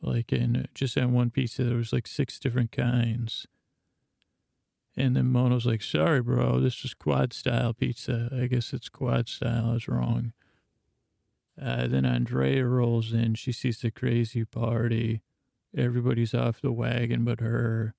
Like 0.00 0.32
in 0.32 0.68
just 0.74 0.96
on 0.96 1.12
one 1.12 1.30
pizza, 1.30 1.64
there 1.64 1.76
was 1.76 1.92
like 1.92 2.06
six 2.06 2.38
different 2.38 2.70
kinds. 2.70 3.46
And 4.96 5.16
then 5.16 5.32
Mono's 5.32 5.66
like, 5.66 5.82
"Sorry, 5.82 6.22
bro, 6.22 6.60
this 6.60 6.84
is 6.84 6.94
quad 6.94 7.32
style 7.32 7.72
pizza. 7.74 8.28
I 8.32 8.46
guess 8.46 8.72
it's 8.72 8.88
quad 8.88 9.28
style. 9.28 9.70
I 9.70 9.72
was 9.74 9.88
wrong." 9.88 10.32
Uh, 11.60 11.86
then 11.86 12.04
Andrea 12.04 12.64
rolls 12.66 13.12
in. 13.12 13.34
She 13.34 13.52
sees 13.52 13.80
the 13.80 13.90
crazy 13.90 14.44
party. 14.44 15.22
Everybody's 15.76 16.34
off 16.34 16.60
the 16.60 16.72
wagon 16.72 17.24
but 17.24 17.40
her. 17.40 17.94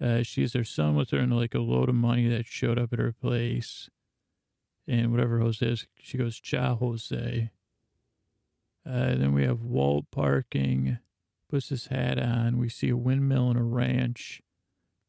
Uh, 0.00 0.22
she 0.22 0.42
has 0.42 0.52
her 0.52 0.64
son 0.64 0.96
with 0.96 1.10
her 1.10 1.18
and 1.18 1.34
like 1.34 1.54
a 1.54 1.60
load 1.60 1.88
of 1.88 1.94
money 1.94 2.28
that 2.28 2.46
showed 2.46 2.78
up 2.78 2.92
at 2.92 2.98
her 2.98 3.12
place. 3.12 3.88
And 4.86 5.12
whatever 5.12 5.38
Jose 5.38 5.64
is, 5.64 5.86
she 5.98 6.18
goes, 6.18 6.38
Ciao, 6.38 6.76
Jose. 6.76 7.50
Uh, 8.86 9.14
then 9.14 9.32
we 9.32 9.44
have 9.44 9.62
Walt 9.62 10.04
parking, 10.10 10.98
puts 11.48 11.70
his 11.70 11.86
hat 11.86 12.18
on. 12.18 12.58
We 12.58 12.68
see 12.68 12.90
a 12.90 12.96
windmill 12.96 13.50
and 13.50 13.58
a 13.58 13.62
ranch. 13.62 14.42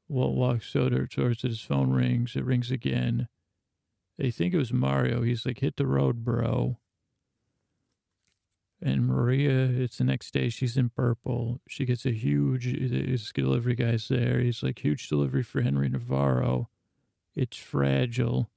Walt 0.08 0.36
walks 0.36 0.76
over 0.76 1.08
towards 1.08 1.44
it. 1.44 1.50
His 1.50 1.62
phone 1.62 1.92
rings. 1.92 2.36
It 2.36 2.46
rings 2.46 2.72
again. 2.72 3.28
They 4.18 4.32
think 4.32 4.54
it 4.54 4.58
was 4.58 4.72
Mario. 4.72 5.24
He's 5.24 5.46
like, 5.46 5.60
hit 5.60 5.76
the 5.76 5.88
road, 5.88 6.24
bro. 6.24 6.78
And 8.82 9.08
Maria, 9.08 9.66
it's 9.66 9.98
the 9.98 10.04
next 10.04 10.34
day. 10.34 10.50
She's 10.50 10.78
in 10.78 10.90
purple. 10.90 11.62
She 11.68 11.86
gets 11.86 12.06
a 12.06 12.12
huge 12.12 12.66
delivery 13.34 13.76
guy's 13.76 14.08
there. 14.10 14.40
He's 14.40 14.62
like, 14.62 14.80
huge 14.80 15.08
delivery 15.08 15.44
for 15.44 15.62
Henry 15.62 15.90
Navarro. 15.90 16.70
It's 17.36 17.58
fragile. 17.58 18.50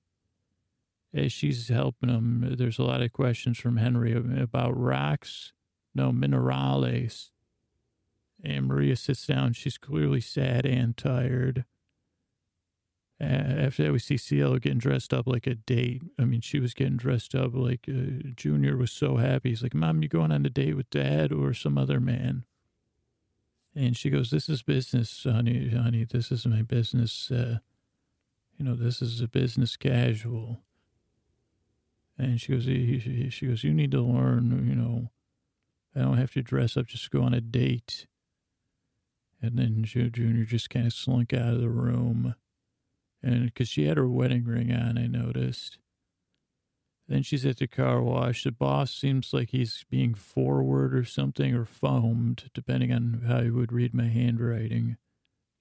As 1.15 1.33
she's 1.33 1.69
helping 1.69 2.11
him, 2.11 2.57
there's 2.59 2.79
a 2.79 2.85
lot 2.85 3.01
of 3.01 3.13
questions 3.13 3.59
from 3.59 3.79
Henry 3.79 4.13
about 4.13 4.79
rocks, 4.79 5.53
no, 5.95 6.13
minerales. 6.13 7.31
And 8.45 8.67
Maria 8.67 8.97
sits 8.97 9.27
down. 9.27 9.55
She's 9.55 9.79
clearly 9.79 10.21
sad 10.21 10.67
and 10.67 10.97
tired. 10.97 11.65
After 13.21 13.83
that, 13.83 13.93
we 13.93 13.99
see 13.99 14.17
Cielo 14.17 14.59
getting 14.59 14.79
dressed 14.79 15.13
up 15.13 15.27
like 15.27 15.49
a 15.49 15.57
date. 15.57 16.03
I 16.21 16.25
mean, 16.25 16.41
she 16.41 16.61
was 16.61 16.73
getting 16.73 16.97
dressed 16.97 17.35
up 17.35 17.51
like 17.53 17.89
uh, 17.89 18.29
Junior 18.37 18.77
was 18.77 18.93
so 18.93 19.17
happy. 19.17 19.49
He's 19.49 19.63
like, 19.63 19.75
Mom, 19.75 20.03
you 20.03 20.09
going 20.09 20.31
on 20.31 20.47
a 20.47 20.51
date 20.51 20.77
with 20.77 20.89
dad 20.91 21.33
or 21.33 21.53
some 21.53 21.77
other 21.77 21.99
man? 21.99 22.45
And 23.75 23.97
she 23.97 24.09
goes, 24.09 24.31
This 24.31 24.49
is 24.49 24.63
business, 24.63 25.25
honey. 25.25 25.69
Honey, 25.71 26.05
this 26.05 26.31
is 26.31 26.47
my 26.47 26.63
business. 26.63 27.31
Uh, 27.31 27.59
you 28.57 28.65
know, 28.65 28.77
this 28.77 29.03
is 29.03 29.21
a 29.21 29.29
business 29.29 29.77
casual. 29.77 30.61
And 32.17 32.41
she 32.41 32.53
goes, 32.53 32.65
She 32.65 33.47
goes, 33.47 33.65
You 33.65 33.75
need 33.75 33.91
to 33.93 34.01
learn, 34.01 34.69
you 34.69 34.77
know, 34.77 35.11
I 35.95 36.01
don't 36.01 36.19
have 36.19 36.33
to 36.33 36.43
dress 36.43 36.77
up, 36.77 36.87
just 36.87 37.11
go 37.11 37.23
on 37.23 37.35
a 37.35 37.41
date. 37.41 38.07
And 39.43 39.59
then 39.59 39.83
Junior 39.85 40.45
just 40.45 40.71
kind 40.71 40.87
of 40.87 40.93
slunk 40.93 41.33
out 41.33 41.55
of 41.55 41.61
the 41.61 41.69
room 41.69 42.37
and 43.23 43.47
because 43.47 43.69
she 43.69 43.87
had 43.87 43.97
her 43.97 44.09
wedding 44.09 44.45
ring 44.45 44.73
on, 44.73 44.99
I 44.99 45.07
noticed. 45.07 45.79
Then 47.09 47.23
she's 47.23 47.47
at 47.47 47.57
the 47.57 47.67
car 47.67 48.03
wash. 48.03 48.45
The 48.45 48.53
boss 48.53 48.93
seems 48.93 49.33
like 49.33 49.51
he's 49.51 49.85
being 49.91 50.15
forward 50.15 50.95
or 50.95 51.05
something, 51.05 51.55
or 51.55 51.65
foamed, 51.65 52.51
depending 52.53 52.93
on 52.93 53.23
how 53.27 53.41
you 53.41 53.55
would 53.55 53.73
read 53.73 53.95
my 53.95 54.09
handwriting. 54.09 54.99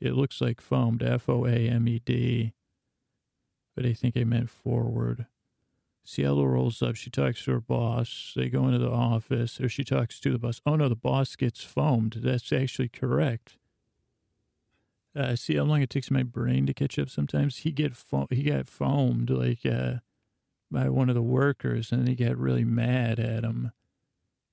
It 0.02 0.14
looks 0.14 0.42
like 0.42 0.62
foamed, 0.62 1.02
F 1.02 1.30
O 1.30 1.46
A 1.46 1.56
M 1.70 1.88
E 1.88 2.02
D, 2.04 2.54
but 3.76 3.86
I 3.86 3.94
think 3.94 4.18
I 4.18 4.24
meant 4.26 4.50
forward. 4.50 5.26
Cielo 6.04 6.46
rolls 6.46 6.82
up. 6.82 6.96
She 6.96 7.10
talks 7.10 7.44
to 7.46 7.52
her 7.52 7.60
boss. 7.60 8.34
They 8.36 8.50
go 8.50 8.66
into 8.68 8.80
the 8.80 8.92
office, 8.92 9.60
or 9.60 9.68
she 9.68 9.84
talks 9.84 10.20
to 10.22 10.32
the 10.32 10.40
boss. 10.40 10.62
Oh 10.66 10.76
no, 10.76 10.88
the 10.88 10.96
boss 10.96 11.36
gets 11.36 11.64
foamed. 11.64 12.20
That's 12.24 12.52
actually 12.52 12.90
correct. 12.90 13.58
Uh, 15.18 15.36
see 15.36 15.56
how 15.56 15.64
long 15.64 15.82
it 15.82 15.90
takes 15.90 16.12
my 16.12 16.22
brain 16.22 16.68
to 16.68 16.74
catch 16.74 17.00
up. 17.00 17.10
Sometimes 17.10 17.58
he 17.58 17.72
get 17.72 17.96
fo- 17.96 18.28
he 18.30 18.44
got 18.44 18.68
foamed 18.68 19.32
like 19.32 19.66
uh, 19.66 19.96
by 20.70 20.90
one 20.90 21.10
of 21.10 21.16
the 21.16 21.24
workers, 21.24 21.92
and 21.92 22.08
he 22.08 22.14
got 22.14 22.38
really 22.38 22.64
mad 22.64 23.20
at 23.20 23.44
him 23.44 23.72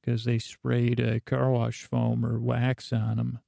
because 0.01 0.25
they 0.25 0.39
sprayed 0.39 1.01
a 1.01 1.21
car 1.21 1.51
wash 1.51 1.85
foam 1.85 2.25
or 2.25 2.39
wax 2.39 2.95
on 2.95 3.19
him. 3.19 3.41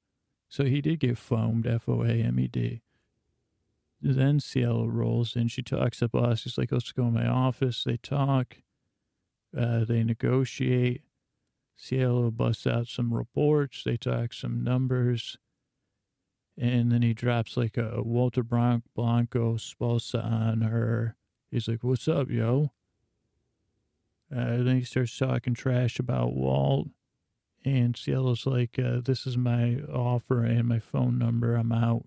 So 0.50 0.64
he 0.64 0.82
did 0.82 1.00
get 1.00 1.16
foamed. 1.16 1.66
F 1.66 1.88
O 1.88 2.02
A 2.02 2.08
M 2.08 2.38
E 2.38 2.48
D. 2.48 2.82
Then 4.02 4.38
Cielo 4.38 4.86
rolls 4.86 5.36
in. 5.36 5.48
She 5.48 5.62
talks 5.62 6.00
to 6.00 6.08
boss. 6.08 6.40
She's 6.40 6.58
like, 6.58 6.70
"Let's 6.70 6.92
go 6.92 7.04
in 7.04 7.14
my 7.14 7.26
office." 7.26 7.82
They 7.82 7.96
talk. 7.96 8.58
Uh, 9.56 9.86
they 9.86 10.04
negotiate. 10.04 11.00
Cielo 11.76 12.30
busts 12.30 12.66
out 12.66 12.88
some 12.88 13.14
reports. 13.14 13.84
They 13.84 13.96
talk 13.96 14.34
some 14.34 14.62
numbers 14.62 15.38
and 16.58 16.90
then 16.90 17.02
he 17.02 17.12
drops 17.12 17.56
like 17.56 17.76
a 17.76 18.02
Walter 18.02 18.42
Blanco 18.42 19.56
Spalsa 19.56 20.24
on 20.24 20.62
her. 20.62 21.16
He's 21.50 21.68
like, 21.68 21.84
"What's 21.84 22.08
up, 22.08 22.30
yo?" 22.30 22.72
Uh, 24.34 24.62
then 24.62 24.78
he 24.78 24.84
starts 24.84 25.16
talking 25.16 25.54
trash 25.54 25.98
about 25.98 26.34
Walt, 26.34 26.88
and 27.64 27.96
Cielo's 27.96 28.46
like, 28.46 28.78
uh, 28.78 29.00
"This 29.00 29.26
is 29.26 29.36
my 29.36 29.80
offer 29.82 30.44
and 30.44 30.68
my 30.68 30.78
phone 30.78 31.18
number. 31.18 31.54
I'm 31.54 31.72
out." 31.72 32.06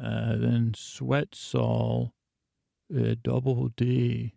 Uh, 0.00 0.36
then 0.36 0.72
Sweat 0.74 1.34
Saul, 1.34 2.14
uh, 2.94 3.14
Double 3.22 3.68
D, 3.68 4.34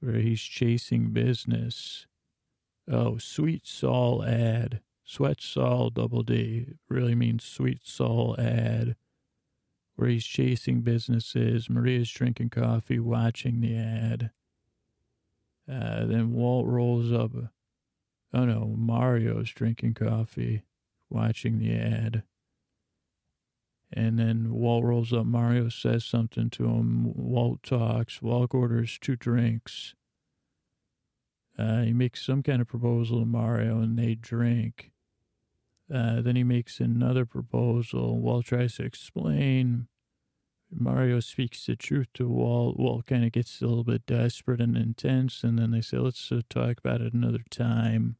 where 0.00 0.18
he's 0.20 0.42
chasing 0.42 1.10
business. 1.10 2.06
Oh, 2.86 3.18
Sweet 3.18 3.66
Saul 3.66 4.24
ad. 4.24 4.80
Sweat 5.10 5.40
Saul 5.40 5.88
Double 5.88 6.22
D 6.22 6.74
really 6.90 7.14
means 7.14 7.42
Sweet 7.42 7.80
Saul 7.82 8.36
ad, 8.38 8.94
where 9.96 10.10
he's 10.10 10.26
chasing 10.26 10.82
businesses. 10.82 11.70
Maria's 11.70 12.10
drinking 12.10 12.50
coffee, 12.50 12.98
watching 12.98 13.62
the 13.62 13.74
ad. 13.74 14.32
Uh, 15.66 16.04
then 16.04 16.34
Walt 16.34 16.66
rolls 16.66 17.10
up. 17.10 17.32
Oh 18.34 18.44
no, 18.44 18.74
Mario's 18.76 19.50
drinking 19.50 19.94
coffee, 19.94 20.64
watching 21.08 21.58
the 21.58 21.74
ad. 21.74 22.24
And 23.90 24.18
then 24.18 24.52
Walt 24.52 24.84
rolls 24.84 25.14
up. 25.14 25.24
Mario 25.24 25.70
says 25.70 26.04
something 26.04 26.50
to 26.50 26.66
him. 26.66 27.14
Walt 27.16 27.62
talks. 27.62 28.20
Walt 28.20 28.52
orders 28.52 28.98
two 29.00 29.16
drinks. 29.16 29.94
Uh, 31.58 31.80
he 31.80 31.94
makes 31.94 32.26
some 32.26 32.42
kind 32.42 32.60
of 32.60 32.68
proposal 32.68 33.20
to 33.20 33.24
Mario, 33.24 33.80
and 33.80 33.98
they 33.98 34.14
drink. 34.14 34.92
Uh, 35.92 36.20
then 36.20 36.36
he 36.36 36.44
makes 36.44 36.80
another 36.80 37.24
proposal. 37.24 38.18
Walt 38.20 38.46
tries 38.46 38.74
to 38.76 38.84
explain. 38.84 39.88
Mario 40.70 41.20
speaks 41.20 41.64
the 41.64 41.76
truth 41.76 42.08
to 42.14 42.28
Walt. 42.28 42.78
Walt 42.78 43.06
kind 43.06 43.24
of 43.24 43.32
gets 43.32 43.60
a 43.62 43.66
little 43.66 43.84
bit 43.84 44.04
desperate 44.04 44.60
and 44.60 44.76
intense, 44.76 45.42
and 45.42 45.58
then 45.58 45.70
they 45.70 45.80
say, 45.80 45.96
let's 45.96 46.30
uh, 46.30 46.42
talk 46.50 46.78
about 46.78 47.00
it 47.00 47.14
another 47.14 47.42
time. 47.50 48.16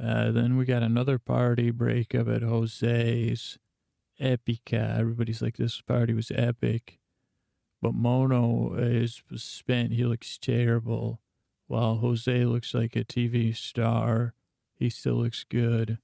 Uh, 0.00 0.30
then 0.30 0.56
we 0.56 0.64
got 0.64 0.82
another 0.82 1.18
party 1.18 1.70
breakup 1.70 2.28
at 2.28 2.42
Jose's. 2.42 3.58
Epica. 4.20 4.98
Everybody's 4.98 5.42
like, 5.42 5.56
this 5.56 5.80
party 5.80 6.14
was 6.14 6.30
epic. 6.34 6.98
but 7.82 7.94
Mono 7.94 8.74
is 8.74 9.22
spent. 9.36 9.92
He 9.92 10.04
looks 10.04 10.38
terrible, 10.38 11.20
while 11.66 11.96
Jose 11.96 12.44
looks 12.44 12.74
like 12.74 12.96
a 12.96 13.04
TV 13.04 13.54
star. 13.54 14.34
He 14.74 14.90
still 14.90 15.16
looks 15.16 15.44
good. 15.44 15.98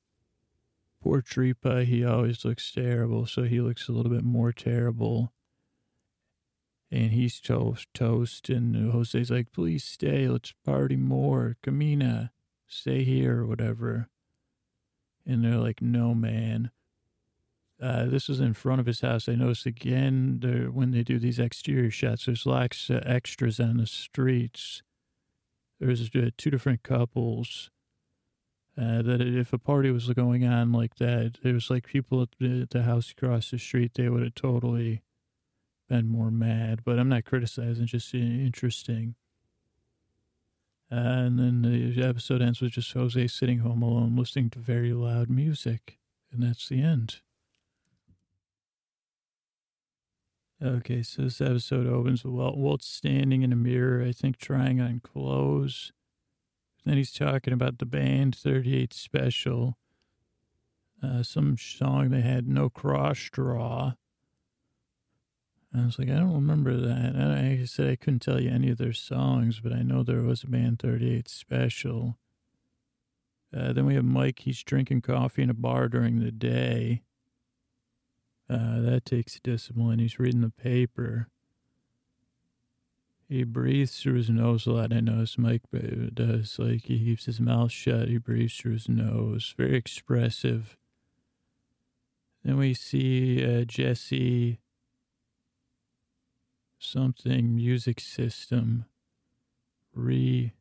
Poor 1.03 1.21
Tripa, 1.21 1.85
he 1.85 2.05
always 2.05 2.45
looks 2.45 2.71
terrible, 2.71 3.27
so 3.27 3.43
he 3.43 3.61
looks 3.61 3.89
a 3.89 3.93
little 3.93 4.13
bit 4.13 4.23
more 4.23 4.53
terrible. 4.53 5.33
And 6.93 7.11
he's 7.11 7.41
toast, 7.41 7.89
toast, 7.93 8.49
and 8.49 8.93
Jose's 8.93 9.31
like, 9.31 9.51
please 9.51 9.83
stay, 9.83 10.29
let's 10.29 10.53
party 10.65 10.95
more. 10.95 11.57
Camina, 11.65 12.31
stay 12.69 13.03
here, 13.03 13.41
or 13.41 13.47
whatever. 13.47 14.09
And 15.27 15.45
they're 15.45 15.57
like, 15.57 15.83
no, 15.83 16.15
man. 16.15 16.71
Uh, 17.81 18.05
this 18.05 18.29
was 18.29 18.39
in 18.39 18.55
front 18.55 18.79
of 18.81 18.87
his 18.87 19.01
house. 19.01 19.29
I 19.29 19.35
noticed 19.35 19.67
again 19.67 20.71
when 20.73 20.93
they 20.93 21.03
do 21.03 21.19
these 21.19 21.41
exterior 21.41 21.91
shots, 21.91 22.27
there's 22.27 22.47
lots 22.47 22.91
of 22.91 23.03
extras 23.05 23.59
on 23.59 23.79
the 23.79 23.87
streets. 23.87 24.83
There's 25.81 26.09
uh, 26.15 26.31
two 26.39 26.51
different 26.51 26.85
couples. 26.85 27.71
Uh, 28.77 29.03
that 29.03 29.21
if 29.21 29.53
a 29.53 29.59
party 29.59 29.91
was 29.91 30.09
going 30.09 30.47
on 30.47 30.73
like 30.73 30.97
that, 30.97 31.39
it 31.43 31.53
was 31.53 31.69
like 31.69 31.87
people 31.87 32.23
at 32.23 32.31
the, 32.41 32.83
house 32.83 33.11
across 33.11 33.51
the 33.51 33.59
street, 33.59 33.93
they 33.95 34.09
would 34.09 34.23
have 34.23 34.35
totally 34.35 35.03
been 35.91 36.09
more 36.09 36.31
mad. 36.31 36.81
But 36.83 36.99
I'm 36.99 37.11
not 37.11 37.27
criticizing, 37.27 37.85
just 37.87 38.15
interesting. 38.15 39.15
Uh, 40.91 40.97
and 40.97 41.39
then 41.39 41.63
the 41.63 42.03
episode 42.03 42.41
ends 42.41 42.63
with 42.63 42.73
just 42.73 42.93
Jose 42.93 43.27
sitting 43.27 43.59
home 43.59 43.83
alone, 43.83 44.17
listening 44.17 44.49
to 44.51 44.59
very 44.59 44.95
loud 44.95 45.29
music. 45.29 45.99
And 46.33 46.43
that's 46.43 46.69
the 46.69 46.83
end. 46.83 47.21
Okay, 50.65 51.03
so 51.03 51.23
this 51.23 51.41
episode 51.41 51.87
opens 51.87 52.25
with 52.25 52.35
Walt 52.35 52.83
standing 52.83 53.43
in 53.43 53.53
a 53.53 53.57
mirror, 53.57 54.03
I 54.03 54.13
think 54.13 54.39
trying 54.39 54.81
on 54.81 55.01
clothes. 55.01 55.93
Then 56.85 56.97
he's 56.97 57.13
talking 57.13 57.53
about 57.53 57.79
the 57.79 57.87
band 57.87 58.37
38 58.37 58.93
Special, 58.93 59.77
uh, 61.03 61.23
some 61.23 61.57
song 61.57 62.11
they 62.11 62.23
had, 62.23 62.49
No 62.49 62.69
Cross 62.69 63.19
Straw. 63.21 63.95
I 65.75 65.87
was 65.87 65.99
like, 65.99 66.11
I 66.11 66.17
don't 66.17 66.35
remember 66.35 66.77
that. 66.77 67.17
I 67.17 67.65
said 67.65 67.89
I 67.89 67.97
couldn't 67.97 68.21
tell 68.21 68.41
you 68.41 68.51
any 68.51 68.69
of 68.69 68.79
their 68.79 68.93
songs, 68.93 69.61
but 69.61 69.73
I 69.73 69.83
know 69.83 70.03
there 70.03 70.23
was 70.23 70.43
a 70.43 70.49
band 70.49 70.81
38 70.81 71.29
Special. 71.29 72.19
Uh, 73.57 73.73
then 73.73 73.87
we 73.87 73.95
have 73.95 74.05
Mike. 74.05 74.41
He's 74.41 74.63
drinking 74.63 75.03
coffee 75.03 75.43
in 75.43 75.51
a 75.51 75.55
bar 75.55 75.89
during 75.89 76.21
the 76.21 76.31
day. 76.31 77.03
Uh, 78.51 78.81
that 78.81 79.05
takes 79.05 79.41
discipline. 79.41 79.93
And 79.93 80.01
he's 80.01 80.19
reading 80.19 80.41
the 80.41 80.51
paper. 80.51 81.29
He 83.33 83.45
breathes 83.45 83.99
through 83.99 84.17
his 84.17 84.29
nose 84.29 84.67
a 84.67 84.73
lot. 84.73 84.93
I 84.93 85.01
notice 85.01 85.39
Mike 85.39 85.63
does. 86.13 86.59
Like 86.59 86.85
he 86.85 87.03
keeps 87.03 87.25
his 87.25 87.41
mouth 87.41 87.73
shut. 87.73 88.09
He 88.09 88.19
breathes 88.19 88.55
through 88.55 88.73
his 88.73 88.91
nose. 88.91 89.55
Very 89.57 89.75
expressive. 89.75 90.77
Then 92.45 92.59
we 92.59 92.75
see 92.75 93.43
uh, 93.43 93.65
Jesse. 93.65 94.59
Something 96.79 97.57
music 97.57 98.01
system. 98.01 98.85
Re. 99.95 100.53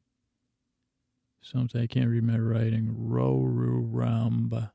Something 1.41 1.81
I 1.81 1.87
can't 1.87 2.09
read 2.09 2.23
my 2.23 2.37
writing. 2.37 2.95
Rorumba. 2.97 4.71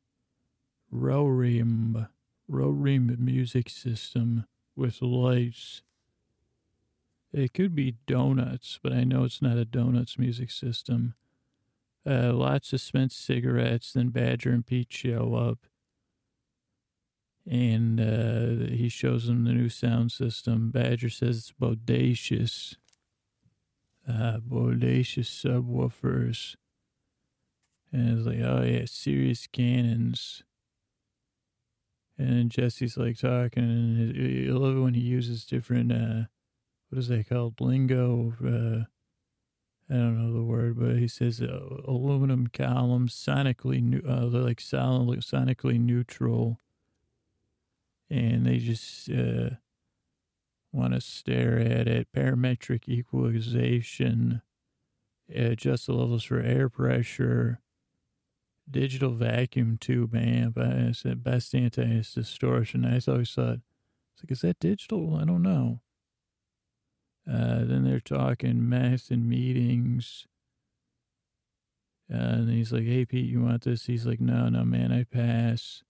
Rorimba. 0.95 2.11
Rorim 2.51 3.19
music 3.19 3.71
system 3.71 4.45
with 4.77 5.01
lights 5.01 5.81
it 7.37 7.53
could 7.53 7.74
be 7.74 7.97
donuts, 8.07 8.80
but 8.82 8.93
I 8.93 9.05
know 9.05 9.24
it's 9.24 9.43
not 9.43 9.59
a 9.59 9.64
donuts 9.64 10.18
music 10.18 10.51
system. 10.51 11.14
Uh, 12.09 12.32
lots 12.32 12.72
of 12.72 12.80
spent 12.80 13.12
cigarettes. 13.12 13.93
Then 13.93 14.09
Badger 14.09 14.51
and 14.51 14.66
Pete 14.66 14.93
show 14.93 15.34
up. 15.34 15.59
And 17.49 18.01
uh, 18.01 18.72
he 18.74 18.89
shows 18.89 19.26
them 19.26 19.45
the 19.45 19.53
new 19.53 19.68
sound 19.68 20.12
system. 20.12 20.70
Badger 20.70 21.11
says 21.11 21.37
it's 21.37 21.53
bodacious. 21.53 22.76
Uh, 24.09 24.39
bodacious 24.39 25.28
subwoofers. 25.28 26.57
And 27.93 28.18
it's 28.18 28.26
like, 28.26 28.41
oh, 28.41 28.62
yeah, 28.62 28.84
serious 28.87 29.47
cannons. 29.47 30.43
And 32.18 32.51
Jesse's 32.51 32.97
like 32.97 33.18
talking, 33.18 33.62
and 33.62 34.49
I 34.49 34.53
love 34.53 34.78
it 34.78 34.80
when 34.80 34.95
he 34.95 35.03
uses 35.03 35.45
different 35.45 35.93
uh, 35.93 36.22
what 36.89 36.99
is 36.99 37.09
that 37.09 37.28
called? 37.28 37.61
Lingo. 37.61 38.34
Uh, 38.45 38.84
I 39.89 39.95
don't 39.95 40.18
know 40.18 40.32
the 40.32 40.43
word, 40.43 40.78
but 40.78 40.97
he 40.97 41.07
says 41.07 41.41
uh, 41.41 41.61
aluminum 41.87 42.49
columns, 42.49 43.14
sonically, 43.14 44.05
uh, 44.05 44.28
they're 44.28 44.43
like 44.43 44.61
solid, 44.61 45.20
sonically 45.20 45.78
neutral. 45.78 46.61
And 48.11 48.47
they 48.47 48.59
just 48.59 49.09
uh, 49.11 49.51
want 50.72 50.95
to 50.95 51.01
stare 51.01 51.59
at 51.59 51.87
it. 51.87 52.09
Parametric 52.14 52.89
equalization, 52.89 54.43
adjust 55.32 55.87
the 55.87 55.93
levels 55.93 56.24
for 56.24 56.41
air 56.41 56.68
pressure, 56.68 57.61
digital 58.68 59.12
vacuum 59.12 59.78
tube 59.80 60.16
amp. 60.16 60.59
I 60.59 60.93
said 60.93 61.22
best 61.22 61.55
anti 61.55 62.03
distortion. 62.03 62.84
I 62.84 63.01
always 63.09 63.32
thought, 63.32 63.61
it's 64.14 64.24
like, 64.24 64.32
is 64.32 64.41
that 64.41 64.59
digital? 64.59 65.16
I 65.16 65.24
don't 65.24 65.43
know. 65.43 65.80
Uh, 67.29 67.64
then 67.64 67.85
they're 67.85 68.01
talking 68.01 68.68
math 68.68 69.11
and 69.11 69.29
meetings. 69.29 70.27
Uh, 72.12 72.16
and 72.16 72.51
he's 72.51 72.72
like, 72.72 72.85
hey, 72.85 73.05
Pete, 73.05 73.27
you 73.27 73.43
want 73.43 73.64
this? 73.64 73.87
He's 73.87 74.07
like, 74.07 74.20
no, 74.20 74.49
no, 74.49 74.64
man, 74.64 74.93
I 74.93 75.03
pass. 75.03 75.83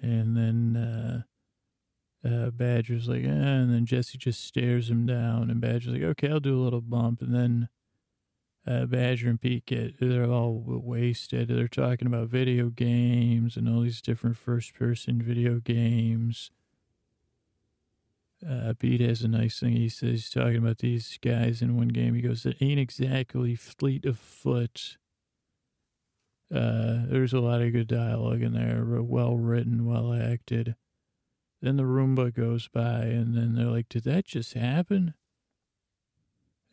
And 0.00 0.36
then 0.36 0.76
uh, 0.76 1.22
uh, 2.28 2.50
Badger's 2.50 3.08
like, 3.08 3.24
eh, 3.24 3.28
and 3.28 3.74
then 3.74 3.86
Jesse 3.86 4.18
just 4.18 4.44
stares 4.44 4.88
him 4.88 5.04
down. 5.04 5.50
And 5.50 5.60
Badger's 5.60 5.94
like, 5.94 6.02
okay, 6.02 6.30
I'll 6.30 6.40
do 6.40 6.56
a 6.56 6.62
little 6.62 6.80
bump. 6.80 7.22
And 7.22 7.34
then 7.34 7.68
uh, 8.66 8.86
Badger 8.86 9.30
and 9.30 9.40
Pete 9.40 9.66
get, 9.66 9.98
they're 9.98 10.30
all 10.30 10.62
wasted. 10.64 11.48
They're 11.48 11.66
talking 11.66 12.06
about 12.06 12.28
video 12.28 12.68
games 12.68 13.56
and 13.56 13.68
all 13.68 13.80
these 13.80 14.00
different 14.00 14.36
first 14.36 14.74
person 14.74 15.20
video 15.20 15.58
games 15.58 16.52
uh, 18.48 18.74
Pete 18.78 19.00
has 19.00 19.22
a 19.22 19.28
nice 19.28 19.58
thing. 19.58 19.72
He 19.72 19.88
says 19.88 20.10
he's 20.10 20.30
talking 20.30 20.56
about 20.56 20.78
these 20.78 21.18
guys 21.22 21.62
in 21.62 21.76
one 21.76 21.88
game. 21.88 22.14
He 22.14 22.20
goes, 22.20 22.44
"It 22.44 22.56
ain't 22.60 22.80
exactly 22.80 23.54
fleet 23.54 24.04
of 24.04 24.18
foot." 24.18 24.98
Uh, 26.54 27.06
there's 27.06 27.32
a 27.32 27.40
lot 27.40 27.62
of 27.62 27.72
good 27.72 27.88
dialogue 27.88 28.42
in 28.42 28.52
there, 28.52 28.84
well 29.02 29.36
written, 29.36 29.86
well 29.86 30.12
acted. 30.12 30.76
Then 31.62 31.76
the 31.76 31.84
Roomba 31.84 32.34
goes 32.34 32.68
by, 32.68 33.04
and 33.04 33.34
then 33.34 33.54
they're 33.54 33.66
like, 33.66 33.88
"Did 33.88 34.04
that 34.04 34.26
just 34.26 34.52
happen?" 34.54 35.14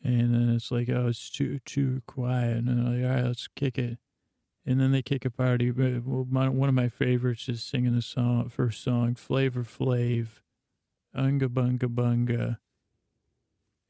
And 0.04 0.34
then 0.34 0.50
it's 0.50 0.72
like, 0.72 0.90
"Oh, 0.90 1.08
it's 1.08 1.30
too 1.30 1.60
too 1.60 2.02
quiet." 2.06 2.58
And 2.58 2.68
they're 2.68 2.94
like, 3.02 3.10
"All 3.10 3.16
right, 3.16 3.28
let's 3.28 3.48
kick 3.48 3.78
it." 3.78 3.98
And 4.66 4.80
then 4.80 4.92
they 4.92 5.02
kick 5.02 5.26
a 5.26 5.32
party. 5.32 5.72
One 5.72 6.70
of 6.70 6.76
my 6.76 6.90
favorites 6.90 7.50
is 7.50 7.64
singing 7.64 7.96
the 7.96 8.02
song, 8.02 8.50
first 8.50 8.84
song, 8.84 9.16
Flavor 9.16 9.64
Flav 9.64 10.42
Unga 11.14 11.48
Bunga 11.48 11.88
Bunga. 11.88 12.58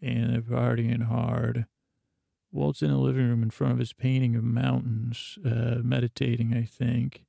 And 0.02 0.34
they're 0.34 0.42
partying 0.42 1.04
hard. 1.04 1.66
Walt's 2.52 2.82
in 2.82 2.90
the 2.90 2.98
living 2.98 3.28
room 3.28 3.44
in 3.44 3.50
front 3.50 3.74
of 3.74 3.80
his 3.80 3.94
painting 3.94 4.36
of 4.36 4.44
mountains, 4.44 5.38
uh, 5.46 5.78
meditating, 5.84 6.54
I 6.54 6.64
think. 6.64 7.24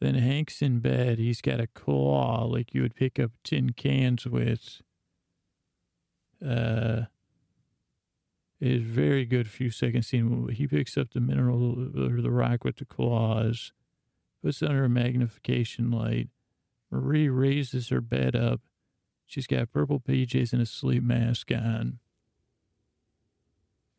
Then 0.00 0.14
Hank's 0.14 0.62
in 0.62 0.78
bed. 0.78 1.18
He's 1.18 1.40
got 1.40 1.60
a 1.60 1.66
claw 1.66 2.44
like 2.44 2.72
you 2.72 2.82
would 2.82 2.94
pick 2.94 3.18
up 3.18 3.32
tin 3.42 3.70
cans 3.72 4.26
with. 4.26 4.80
Uh, 6.44 7.02
it's 8.60 8.84
very 8.84 9.24
good 9.24 9.48
few 9.48 9.70
second 9.70 10.02
scene. 10.02 10.48
He 10.48 10.66
picks 10.66 10.96
up 10.96 11.10
the 11.12 11.20
mineral 11.20 11.88
or 11.96 12.20
the 12.22 12.30
rock 12.30 12.64
with 12.64 12.76
the 12.76 12.84
claws, 12.84 13.72
puts 14.42 14.62
it 14.62 14.68
under 14.68 14.84
a 14.84 14.88
magnification 14.88 15.90
light, 15.90 16.28
Marie 16.90 17.28
raises 17.28 17.88
her 17.88 18.00
bed 18.00 18.34
up. 18.34 18.60
She's 19.26 19.46
got 19.46 19.72
purple 19.72 20.00
PJs 20.00 20.52
and 20.52 20.62
a 20.62 20.66
sleep 20.66 21.02
mask 21.02 21.50
on. 21.52 21.98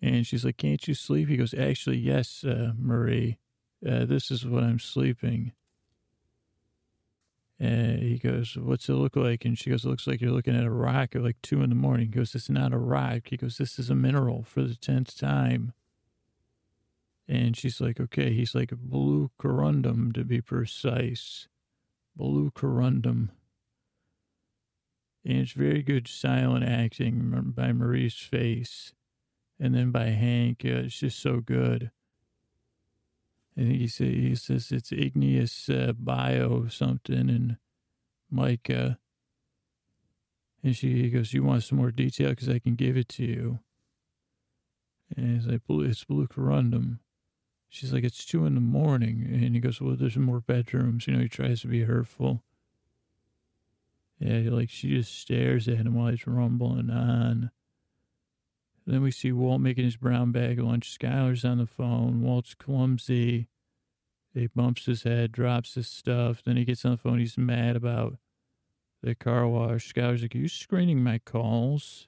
And 0.02 0.26
she's 0.26 0.46
like, 0.46 0.58
Can't 0.58 0.88
you 0.88 0.94
sleep? 0.94 1.30
He 1.30 1.38
goes, 1.38 1.54
Actually, 1.54 1.98
yes, 1.98 2.44
uh, 2.44 2.72
Marie. 2.78 3.38
Uh, 3.88 4.06
this 4.06 4.32
is 4.32 4.46
what 4.46 4.64
I'm 4.64 4.80
sleeping. 4.80 5.54
And 7.60 8.00
he 8.00 8.18
goes, 8.18 8.56
What's 8.58 8.88
it 8.88 8.94
look 8.94 9.16
like? 9.16 9.44
And 9.44 9.58
she 9.60 9.70
goes, 9.70 9.84
It 9.84 9.90
looks 9.90 10.08
like 10.08 10.22
you're 10.22 10.32
looking 10.32 10.56
at 10.56 10.66
a 10.66 10.72
rock 10.72 11.16
at 11.16 11.24
like 11.24 11.42
two 11.42 11.62
in 11.62 11.70
the 11.70 11.76
morning. 11.76 12.08
He 12.08 12.18
goes, 12.18 12.34
It's 12.34 12.50
not 12.50 12.74
a 12.74 12.78
rock. 12.78 13.24
He 13.26 13.38
goes, 13.38 13.58
This 13.58 13.78
is 13.78 13.90
a 13.90 13.96
mineral 13.96 14.44
for 14.44 14.64
the 14.64 14.76
tenth 14.76 15.18
time. 15.18 15.74
And 17.28 17.56
she's 17.58 17.82
like, 17.82 18.00
Okay. 18.00 18.34
He's 18.34 18.56
like, 18.56 18.72
Blue 18.72 19.32
corundum 19.40 20.14
to 20.14 20.24
be 20.24 20.42
precise. 20.42 21.48
Blue 22.20 22.51
corundum. 22.51 23.30
And 25.24 25.38
it's 25.38 25.53
very 25.53 25.82
good 25.82 26.05
silent 26.05 26.65
acting 26.65 27.53
by 27.55 27.72
Marie's 27.72 28.15
face. 28.15 28.93
And 29.57 29.74
then 29.74 29.91
by 29.91 30.07
Hank, 30.07 30.63
uh, 30.65 30.84
it's 30.84 30.99
just 30.99 31.20
so 31.20 31.39
good. 31.39 31.91
I 33.57 33.61
think 33.61 33.76
he, 33.76 33.88
say, 33.88 34.13
he 34.13 34.36
says 34.36 34.70
it's 34.74 34.91
igneous 34.91 35.70
uh, 35.70 35.93
bio 35.97 36.67
something 36.67 37.30
and 37.30 37.55
mica. 38.30 38.99
And 40.61 40.76
she 40.76 41.03
he 41.03 41.09
goes, 41.09 41.34
you 41.34 41.43
want 41.43 41.63
some 41.63 41.78
more 41.78 41.91
detail? 41.91 42.32
Because 42.32 42.49
I 42.49 42.59
can 42.59 42.76
give 42.76 42.97
it 42.97 43.07
to 43.09 43.24
you. 43.24 43.59
And 45.15 45.36
he's 45.36 45.47
like, 45.47 45.61
it's 45.70 46.03
blue 46.03 46.28
corundum. 46.28 46.99
She's 47.70 47.93
like, 47.93 48.03
it's 48.03 48.26
two 48.26 48.45
in 48.45 48.55
the 48.55 48.61
morning. 48.61 49.28
And 49.32 49.53
he 49.53 49.59
goes, 49.59 49.80
well, 49.80 49.95
there's 49.95 50.17
more 50.17 50.41
bedrooms. 50.41 51.07
You 51.07 51.13
know, 51.13 51.20
he 51.20 51.30
tries 51.30 51.61
to 51.61 51.67
be 51.67 51.84
hurtful. 51.84 52.43
Yeah, 54.20 54.49
like 54.49 54.70
she 54.70 54.89
just 54.89 55.17
stares 55.17 55.67
at 55.67 55.78
him 55.78 55.93
while 55.93 56.09
he's 56.09 56.28
rumbling 56.28 56.89
on. 56.89 57.51
Then 58.86 59.03
we 59.03 59.11
see 59.11 59.32
Walt 59.32 59.61
making 59.61 59.86
his 59.86 59.97
brown 59.97 60.32
bag 60.32 60.59
lunch. 60.59 60.97
Skyler's 60.97 61.45
on 61.45 61.59
the 61.59 61.67
phone. 61.67 62.22
Walt's 62.22 62.55
clumsy. 62.55 63.47
He 64.34 64.47
bumps 64.47 64.86
his 64.86 65.03
head, 65.03 65.32
drops 65.32 65.76
his 65.76 65.88
stuff. 65.88 66.41
Then 66.43 66.57
he 66.57 66.65
gets 66.65 66.84
on 66.84 66.91
the 66.91 66.97
phone. 66.97 67.20
He's 67.20 67.38
mad 67.38 67.76
about 67.76 68.17
the 69.03 69.13
car 69.13 69.47
wash. 69.47 69.93
Skyler's 69.93 70.24
like, 70.24 70.36
Are 70.36 70.39
you 70.39 70.47
screening 70.47 71.03
my 71.03 71.20
calls? 71.20 72.07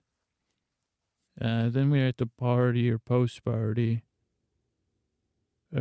Uh, 1.40 1.70
then 1.70 1.92
we're 1.92 2.08
at 2.08 2.18
the 2.18 2.26
party 2.26 2.90
or 2.90 2.98
post 2.98 3.44
party. 3.46 4.04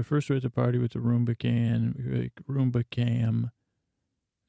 First, 0.05 0.31
we're 0.31 0.37
at 0.37 0.43
the 0.43 0.51
party 0.51 0.79
with 0.79 0.93
the 0.93 1.01
Roomba 1.01 1.37
can, 1.37 2.31
Roomba 2.49 2.85
cam. 2.91 3.51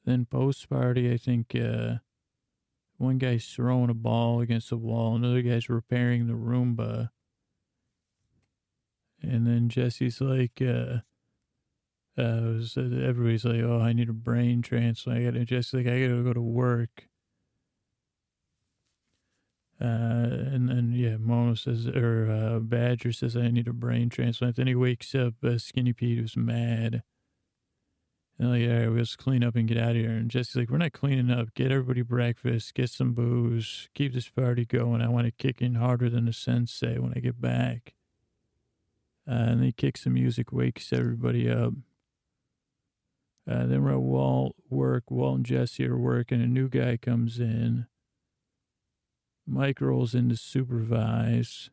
Then 0.06 0.26
post 0.26 0.70
party, 0.70 1.12
I 1.12 1.18
think 1.18 1.56
uh, 1.56 1.96
one 2.98 3.18
guy's 3.18 3.46
throwing 3.46 3.89
a 3.89 3.96
ball 3.96 4.42
against 4.42 4.70
the 4.70 4.78
wall, 4.78 5.16
another 5.16 5.42
guy's 5.42 5.70
repairing 5.70 6.28
the 6.28 6.34
Roomba. 6.34 7.10
And 9.22 9.48
then 9.48 9.70
Jesse's 9.70 10.22
like, 10.22 10.62
uh, 10.62 11.02
uh, 12.18 12.42
was, 12.42 12.78
uh, 12.78 12.82
everybody's 12.82 13.46
like, 13.46 13.62
oh, 13.62 13.80
I 13.80 13.94
need 13.94 14.10
a 14.10 14.14
brain 14.14 14.62
transplant. 14.62 15.48
Jesse's 15.48 15.74
like, 15.74 15.88
I 15.88 16.02
gotta 16.02 16.24
go 16.24 16.34
to 16.34 16.42
work. 16.42 17.08
Uh, 19.82 20.53
and 20.53 20.69
then, 20.69 20.91
yeah, 20.93 21.17
Mono 21.17 21.55
says, 21.55 21.88
or 21.88 22.29
uh, 22.29 22.59
Badger 22.59 23.11
says, 23.11 23.36
I 23.36 23.49
need 23.49 23.67
a 23.67 23.73
brain 23.73 24.09
transplant. 24.09 24.55
Then 24.55 24.67
he 24.67 24.75
wakes 24.75 25.15
up, 25.15 25.34
uh, 25.43 25.57
Skinny 25.57 25.91
Pete, 25.91 26.19
who's 26.19 26.38
mad. 26.38 27.01
And 28.38 28.51
like, 28.51 28.69
all 28.69 28.79
right, 28.79 28.95
let's 28.95 29.15
clean 29.15 29.43
up 29.43 29.55
and 29.55 29.67
get 29.67 29.79
out 29.79 29.91
of 29.91 29.95
here. 29.95 30.11
And 30.11 30.29
Jesse's 30.29 30.55
like, 30.55 30.69
we're 30.69 30.77
not 30.77 30.93
cleaning 30.93 31.32
up. 31.32 31.55
Get 31.55 31.71
everybody 31.71 32.03
breakfast, 32.03 32.75
get 32.75 32.91
some 32.91 33.13
booze, 33.13 33.89
keep 33.95 34.13
this 34.13 34.29
party 34.29 34.65
going. 34.65 35.01
I 35.01 35.09
want 35.09 35.25
to 35.25 35.32
kick 35.32 35.61
in 35.61 35.75
harder 35.75 36.09
than 36.09 36.25
the 36.25 36.34
sensei 36.34 36.99
when 36.99 37.13
I 37.15 37.19
get 37.19 37.41
back. 37.41 37.95
Uh, 39.27 39.34
and 39.34 39.63
he 39.63 39.71
kicks 39.71 40.03
the 40.03 40.11
music, 40.11 40.51
wakes 40.51 40.93
everybody 40.93 41.49
up. 41.49 41.73
Uh, 43.49 43.65
then 43.65 43.84
we're 43.84 43.93
at 43.93 44.01
Walt 44.01 44.55
work. 44.69 45.09
Walt 45.09 45.38
and 45.38 45.45
Jesse 45.45 45.88
are 45.88 45.97
working. 45.97 46.41
A 46.41 46.47
new 46.47 46.69
guy 46.69 46.97
comes 46.97 47.39
in. 47.39 47.88
Mike 49.52 49.82
rolls 49.82 50.16
in 50.16 50.30
to 50.30 50.38
supervise. 50.38 51.70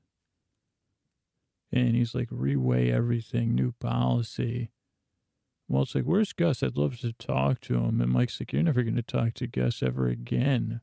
And 1.70 1.94
he's 1.94 2.14
like, 2.14 2.28
reweigh 2.30 2.92
everything, 2.92 3.54
new 3.54 3.72
policy. 3.72 4.70
Well, 5.68 5.82
it's 5.82 5.94
like, 5.94 6.04
where's 6.04 6.32
Gus? 6.32 6.62
I'd 6.62 6.76
love 6.76 6.98
to 7.00 7.12
talk 7.12 7.60
to 7.62 7.74
him. 7.74 8.00
And 8.00 8.10
Mike's 8.12 8.40
like, 8.40 8.52
you're 8.52 8.62
never 8.62 8.82
going 8.82 8.96
to 8.96 9.02
talk 9.02 9.34
to 9.34 9.46
Gus 9.46 9.82
ever 9.82 10.08
again. 10.08 10.80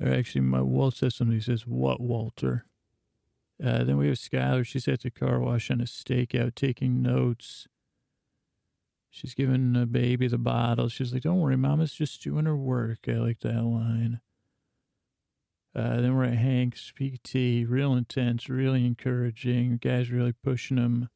Or 0.00 0.10
actually, 0.10 0.40
my 0.40 0.62
Walt 0.62 0.96
says 0.96 1.16
something. 1.16 1.36
He 1.36 1.42
says, 1.42 1.66
what, 1.66 2.00
Walter? 2.00 2.64
Uh, 3.62 3.84
then 3.84 3.98
we 3.98 4.08
have 4.08 4.16
Skyler. 4.16 4.66
She's 4.66 4.88
at 4.88 5.02
the 5.02 5.10
car 5.10 5.38
wash 5.38 5.70
on 5.70 5.80
a 5.80 5.84
stakeout 5.84 6.54
taking 6.54 7.02
notes. 7.02 7.68
She's 9.10 9.34
giving 9.34 9.74
the 9.74 9.86
baby 9.86 10.26
the 10.26 10.38
bottle. 10.38 10.88
She's 10.88 11.12
like, 11.12 11.22
don't 11.22 11.40
worry, 11.40 11.56
Mama's 11.56 11.92
just 11.92 12.20
doing 12.22 12.46
her 12.46 12.56
work. 12.56 13.00
I 13.06 13.12
like 13.12 13.40
that 13.40 13.62
line. 13.62 14.20
Uh, 15.76 16.00
then 16.00 16.14
we're 16.14 16.24
at 16.24 16.34
Hank's 16.34 16.92
PT, 16.92 17.68
real 17.68 17.94
intense, 17.94 18.48
really 18.48 18.86
encouraging. 18.86 19.78
Guy's 19.78 20.10
really 20.10 20.32
pushing 20.32 20.76
him 20.76 21.08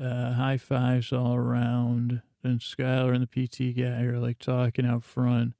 uh, 0.00 0.32
high 0.34 0.58
fives 0.58 1.12
all 1.12 1.34
around. 1.34 2.22
Then 2.42 2.58
Skyler 2.58 3.14
and 3.14 3.26
the 3.26 3.48
PT 3.48 3.76
guy 3.76 4.02
are 4.02 4.18
like 4.18 4.38
talking 4.38 4.84
out 4.84 5.04
front. 5.04 5.54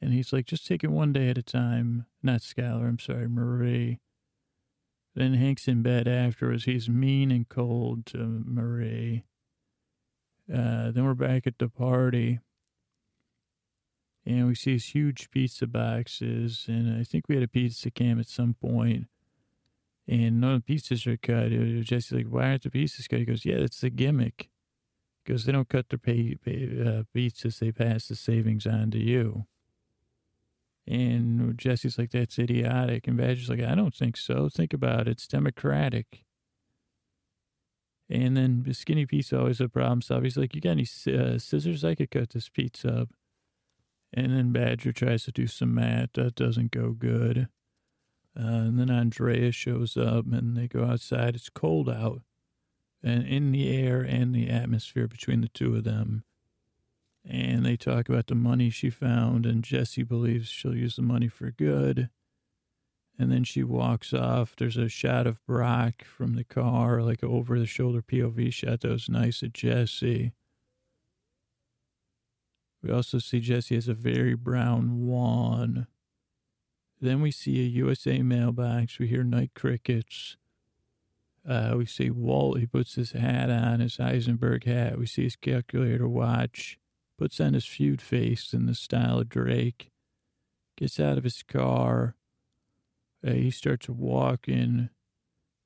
And 0.00 0.12
he's 0.12 0.32
like, 0.32 0.46
just 0.46 0.66
take 0.66 0.84
it 0.84 0.90
one 0.90 1.12
day 1.12 1.28
at 1.30 1.38
a 1.38 1.42
time. 1.42 2.06
Not 2.22 2.40
Skyler, 2.40 2.86
I'm 2.86 2.98
sorry, 2.98 3.28
Marie. 3.28 4.00
Then 5.14 5.34
Hank's 5.34 5.66
in 5.66 5.82
bed 5.82 6.06
afterwards. 6.06 6.64
He's 6.64 6.88
mean 6.88 7.30
and 7.30 7.48
cold 7.48 8.06
to 8.06 8.18
Marie. 8.18 9.24
Uh, 10.52 10.90
then 10.90 11.04
we're 11.04 11.14
back 11.14 11.46
at 11.46 11.58
the 11.58 11.68
party. 11.68 12.40
And 14.26 14.46
we 14.46 14.54
see 14.54 14.72
these 14.72 14.86
huge 14.86 15.30
pizza 15.30 15.66
boxes. 15.66 16.64
And 16.68 16.98
I 16.98 17.04
think 17.04 17.28
we 17.28 17.34
had 17.34 17.44
a 17.44 17.48
pizza 17.48 17.90
cam 17.90 18.18
at 18.18 18.28
some 18.28 18.54
point 18.54 19.08
and 20.06 20.40
none 20.40 20.54
of 20.54 20.58
the 20.60 20.74
pieces 20.74 21.06
are 21.06 21.16
cut. 21.16 21.50
Jesse's 21.50 22.12
like, 22.12 22.26
why 22.26 22.48
aren't 22.48 22.62
the 22.62 22.70
pieces 22.70 23.08
cut? 23.08 23.20
He 23.20 23.24
goes, 23.24 23.44
yeah, 23.44 23.60
that's 23.60 23.80
the 23.80 23.90
gimmick. 23.90 24.50
Because 25.24 25.44
they 25.44 25.52
don't 25.52 25.68
cut 25.68 25.88
their 25.88 25.98
pay, 25.98 26.34
pay, 26.34 26.64
uh, 26.64 27.04
pizzas, 27.14 27.58
they 27.58 27.72
pass 27.72 28.08
the 28.08 28.14
savings 28.14 28.66
on 28.66 28.90
to 28.90 28.98
you. 28.98 29.46
And 30.86 31.56
Jesse's 31.56 31.96
like, 31.96 32.10
that's 32.10 32.38
idiotic. 32.38 33.08
And 33.08 33.16
Badger's 33.16 33.48
like, 33.48 33.62
I 33.62 33.74
don't 33.74 33.94
think 33.94 34.18
so. 34.18 34.50
Think 34.50 34.74
about 34.74 35.08
it. 35.08 35.12
It's 35.12 35.26
democratic. 35.26 36.24
And 38.10 38.36
then 38.36 38.64
the 38.64 38.74
skinny 38.74 39.06
pizza 39.06 39.38
always 39.38 39.62
a 39.62 39.68
problem 39.70 40.02
So 40.02 40.20
He's 40.20 40.36
like, 40.36 40.54
you 40.54 40.60
got 40.60 40.72
any 40.72 40.82
uh, 40.82 41.38
scissors? 41.38 41.86
I 41.86 41.94
could 41.94 42.10
cut 42.10 42.30
this 42.30 42.50
pizza 42.50 42.88
up. 42.88 43.08
And 44.16 44.32
then 44.32 44.52
Badger 44.52 44.92
tries 44.92 45.24
to 45.24 45.32
do 45.32 45.48
some 45.48 45.74
math. 45.74 46.12
That 46.14 46.36
doesn't 46.36 46.70
go 46.70 46.92
good. 46.92 47.48
Uh, 48.38 48.66
and 48.66 48.78
then 48.78 48.90
Andrea 48.90 49.50
shows 49.50 49.96
up 49.96 50.26
and 50.26 50.56
they 50.56 50.68
go 50.68 50.84
outside. 50.84 51.34
It's 51.34 51.50
cold 51.50 51.90
out. 51.90 52.22
And 53.02 53.26
in 53.26 53.50
the 53.52 53.68
air 53.76 54.00
and 54.00 54.34
the 54.34 54.48
atmosphere 54.48 55.08
between 55.08 55.40
the 55.40 55.48
two 55.48 55.74
of 55.74 55.84
them. 55.84 56.24
And 57.28 57.66
they 57.66 57.76
talk 57.76 58.08
about 58.08 58.26
the 58.26 58.34
money 58.34 58.68
she 58.68 58.90
found, 58.90 59.46
and 59.46 59.64
Jesse 59.64 60.02
believes 60.02 60.48
she'll 60.48 60.76
use 60.76 60.96
the 60.96 61.02
money 61.02 61.28
for 61.28 61.50
good. 61.50 62.10
And 63.18 63.32
then 63.32 63.44
she 63.44 63.62
walks 63.62 64.12
off. 64.12 64.54
There's 64.56 64.76
a 64.76 64.88
shot 64.88 65.26
of 65.26 65.44
Brock 65.46 66.04
from 66.04 66.34
the 66.34 66.44
car, 66.44 67.02
like 67.02 67.24
over 67.24 67.58
the 67.58 67.66
shoulder 67.66 68.02
POV 68.02 68.52
shot 68.52 68.80
that 68.80 68.90
was 68.90 69.08
nice 69.08 69.42
of 69.42 69.52
Jesse. 69.54 70.32
We 72.84 72.92
also 72.92 73.18
see 73.18 73.40
Jesse 73.40 73.74
has 73.74 73.88
a 73.88 73.94
very 73.94 74.34
brown 74.34 75.08
lawn 75.08 75.86
then 77.04 77.20
we 77.20 77.30
see 77.30 77.60
a 77.60 77.68
USA 77.68 78.22
mailbox. 78.22 78.98
We 78.98 79.08
hear 79.08 79.22
night 79.22 79.50
crickets. 79.54 80.36
Uh, 81.46 81.74
we 81.76 81.84
see 81.84 82.10
Walt. 82.10 82.58
He 82.58 82.66
puts 82.66 82.94
his 82.94 83.12
hat 83.12 83.50
on, 83.50 83.80
his 83.80 83.98
Heisenberg 83.98 84.64
hat. 84.64 84.98
We 84.98 85.06
see 85.06 85.24
his 85.24 85.36
calculator 85.36 86.08
watch. 86.08 86.78
Puts 87.18 87.40
on 87.40 87.54
his 87.54 87.66
feud 87.66 88.00
face 88.00 88.52
in 88.54 88.66
the 88.66 88.74
style 88.74 89.20
of 89.20 89.28
Drake. 89.28 89.90
Gets 90.76 90.98
out 90.98 91.18
of 91.18 91.24
his 91.24 91.42
car. 91.42 92.16
Uh, 93.24 93.32
he 93.32 93.50
starts 93.50 93.88
walking. 93.88 94.88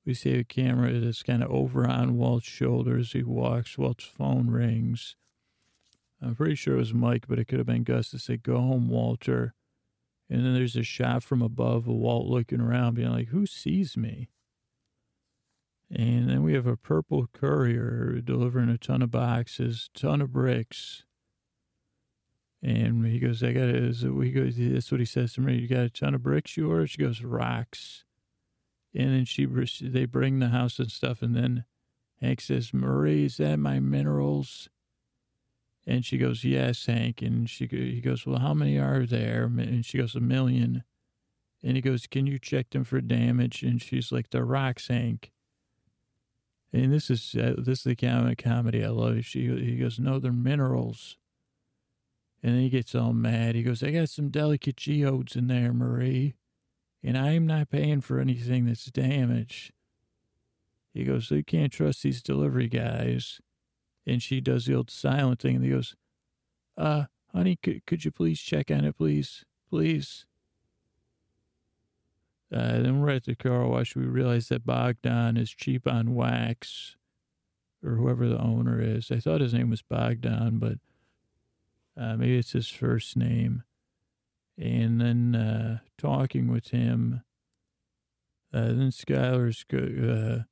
We 0.04 0.14
see 0.14 0.32
a 0.34 0.44
camera 0.44 0.98
that's 0.98 1.22
kind 1.22 1.42
of 1.42 1.50
over 1.50 1.86
on 1.86 2.16
Walt's 2.16 2.48
shoulders. 2.48 3.12
He 3.12 3.22
walks. 3.22 3.78
Walt's 3.78 4.04
phone 4.04 4.50
rings. 4.50 5.16
I'm 6.22 6.34
pretty 6.34 6.54
sure 6.54 6.74
it 6.74 6.78
was 6.78 6.94
Mike, 6.94 7.26
but 7.28 7.38
it 7.38 7.46
could 7.46 7.58
have 7.58 7.66
been 7.66 7.84
Gus 7.84 8.10
to 8.10 8.18
say, 8.18 8.36
Go 8.36 8.56
home, 8.56 8.88
Walter. 8.88 9.54
And 10.30 10.44
then 10.44 10.54
there's 10.54 10.76
a 10.76 10.82
shot 10.82 11.22
from 11.22 11.40
above 11.40 11.88
of 11.88 11.94
Walt 11.94 12.26
looking 12.26 12.60
around, 12.60 12.94
being 12.94 13.10
like, 13.10 13.28
Who 13.28 13.46
sees 13.46 13.96
me? 13.96 14.28
And 15.90 16.28
then 16.28 16.42
we 16.42 16.52
have 16.52 16.66
a 16.66 16.76
purple 16.76 17.28
courier 17.32 18.20
delivering 18.22 18.68
a 18.68 18.76
ton 18.76 19.00
of 19.00 19.10
boxes, 19.10 19.88
ton 19.94 20.20
of 20.20 20.32
bricks. 20.32 21.04
And 22.62 23.06
he 23.06 23.18
goes, 23.20 23.42
I 23.42 23.52
got 23.52 23.68
it. 23.68 24.02
We 24.02 24.32
go, 24.32 24.44
that's 24.50 24.90
what 24.90 25.00
he 25.00 25.06
says 25.06 25.34
to 25.34 25.40
me. 25.40 25.56
You 25.56 25.68
got 25.68 25.84
a 25.84 25.90
ton 25.90 26.14
of 26.14 26.22
bricks, 26.22 26.56
you 26.56 26.68
order? 26.68 26.86
She 26.86 26.98
goes, 26.98 27.22
rocks. 27.22 28.04
And 28.94 29.10
then 29.14 29.24
she, 29.24 29.46
they 29.46 30.04
bring 30.04 30.40
the 30.40 30.48
house 30.48 30.78
and 30.78 30.90
stuff. 30.90 31.22
And 31.22 31.34
then 31.34 31.64
Hank 32.20 32.40
says, 32.40 32.74
Marie, 32.74 33.26
is 33.26 33.36
that 33.36 33.58
my 33.58 33.78
minerals? 33.78 34.68
And 35.88 36.04
she 36.04 36.18
goes, 36.18 36.44
yes, 36.44 36.84
Hank. 36.84 37.22
And 37.22 37.48
she, 37.48 37.66
he 37.66 38.02
goes, 38.02 38.26
well, 38.26 38.38
how 38.38 38.52
many 38.52 38.78
are 38.78 39.06
there? 39.06 39.44
And 39.44 39.86
she 39.86 39.96
goes, 39.96 40.14
a 40.14 40.20
million. 40.20 40.84
And 41.64 41.76
he 41.76 41.80
goes, 41.80 42.06
can 42.06 42.26
you 42.26 42.38
check 42.38 42.68
them 42.70 42.84
for 42.84 43.00
damage? 43.00 43.62
And 43.62 43.80
she's 43.80 44.12
like, 44.12 44.28
the 44.28 44.44
rocks, 44.44 44.88
Hank. 44.88 45.32
And 46.74 46.92
this 46.92 47.08
is 47.08 47.34
uh, 47.34 47.54
this 47.56 47.78
is 47.78 47.84
the 47.84 47.96
kind 47.96 48.30
of 48.30 48.36
comedy 48.36 48.84
I 48.84 48.88
love. 48.88 49.24
She 49.24 49.46
he 49.46 49.76
goes, 49.76 49.98
no, 49.98 50.18
they're 50.18 50.30
minerals. 50.30 51.16
And 52.42 52.54
then 52.54 52.60
he 52.60 52.68
gets 52.68 52.94
all 52.94 53.14
mad. 53.14 53.54
He 53.54 53.62
goes, 53.62 53.82
I 53.82 53.90
got 53.90 54.10
some 54.10 54.28
delicate 54.28 54.76
geodes 54.76 55.34
in 55.34 55.46
there, 55.46 55.72
Marie, 55.72 56.34
and 57.02 57.16
I'm 57.16 57.46
not 57.46 57.70
paying 57.70 58.02
for 58.02 58.20
anything 58.20 58.66
that's 58.66 58.84
damaged. 58.84 59.72
He 60.92 61.04
goes, 61.04 61.30
You 61.30 61.42
can't 61.42 61.72
trust 61.72 62.02
these 62.02 62.22
delivery 62.22 62.68
guys. 62.68 63.40
And 64.08 64.22
she 64.22 64.40
does 64.40 64.64
the 64.64 64.74
old 64.74 64.90
silent 64.90 65.40
thing. 65.40 65.56
And 65.56 65.64
he 65.64 65.70
goes, 65.70 65.94
Uh, 66.78 67.04
honey, 67.34 67.58
could, 67.62 67.84
could 67.86 68.04
you 68.06 68.10
please 68.10 68.40
check 68.40 68.70
on 68.70 68.86
it, 68.86 68.96
please? 68.96 69.44
Please. 69.68 70.24
Uh, 72.50 72.80
then 72.80 73.00
we're 73.00 73.10
at 73.10 73.24
the 73.24 73.34
car 73.34 73.66
wash. 73.66 73.94
We 73.94 74.06
realize 74.06 74.48
that 74.48 74.64
Bogdan 74.64 75.36
is 75.36 75.50
cheap 75.50 75.86
on 75.86 76.14
wax, 76.14 76.96
or 77.84 77.96
whoever 77.96 78.26
the 78.26 78.40
owner 78.40 78.80
is. 78.80 79.10
I 79.10 79.20
thought 79.20 79.42
his 79.42 79.52
name 79.52 79.68
was 79.68 79.82
Bogdan, 79.82 80.58
but 80.58 80.78
uh, 82.02 82.16
maybe 82.16 82.38
it's 82.38 82.52
his 82.52 82.68
first 82.68 83.14
name. 83.14 83.64
And 84.56 85.00
then 85.00 85.34
uh, 85.34 85.78
talking 85.98 86.50
with 86.50 86.68
him, 86.68 87.22
uh, 88.54 88.68
then 88.68 88.90
Skyler's 88.90 89.64
uh, 89.70 90.44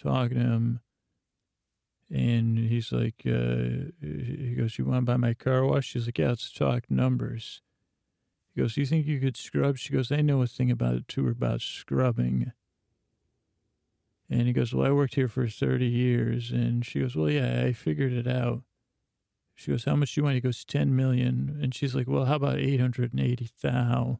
talking 0.00 0.38
to 0.38 0.42
him, 0.42 0.80
and 2.12 2.58
he's 2.58 2.92
like, 2.92 3.22
uh, 3.26 3.90
he 4.00 4.54
goes, 4.56 4.78
"You 4.78 4.84
want 4.84 5.06
to 5.06 5.12
buy 5.12 5.16
my 5.16 5.34
car 5.34 5.64
wash?" 5.64 5.86
She's 5.86 6.06
like, 6.06 6.18
"Yeah, 6.18 6.28
let's 6.28 6.52
talk 6.52 6.90
numbers." 6.90 7.62
He 8.54 8.60
goes, 8.60 8.76
You 8.76 8.86
think 8.86 9.06
you 9.06 9.18
could 9.20 9.36
scrub? 9.36 9.78
She 9.78 9.92
goes, 9.92 10.12
I 10.12 10.20
know 10.20 10.42
a 10.42 10.46
thing 10.46 10.70
about 10.70 10.94
it 10.94 11.08
too, 11.08 11.28
about 11.28 11.62
scrubbing. 11.62 12.52
And 14.28 14.46
he 14.46 14.52
goes, 14.52 14.74
Well, 14.74 14.86
I 14.86 14.92
worked 14.92 15.14
here 15.14 15.28
for 15.28 15.48
30 15.48 15.86
years. 15.86 16.50
And 16.50 16.84
she 16.84 17.00
goes, 17.00 17.16
Well, 17.16 17.30
yeah, 17.30 17.62
I 17.64 17.72
figured 17.72 18.12
it 18.12 18.26
out. 18.26 18.62
She 19.54 19.70
goes, 19.70 19.84
How 19.84 19.96
much 19.96 20.14
do 20.14 20.20
you 20.20 20.24
want? 20.24 20.34
He 20.34 20.40
goes, 20.40 20.64
10 20.64 20.94
million. 20.94 21.58
And 21.62 21.74
she's 21.74 21.94
like, 21.94 22.08
Well, 22.08 22.26
how 22.26 22.36
about 22.36 22.58
880,000? 22.58 24.18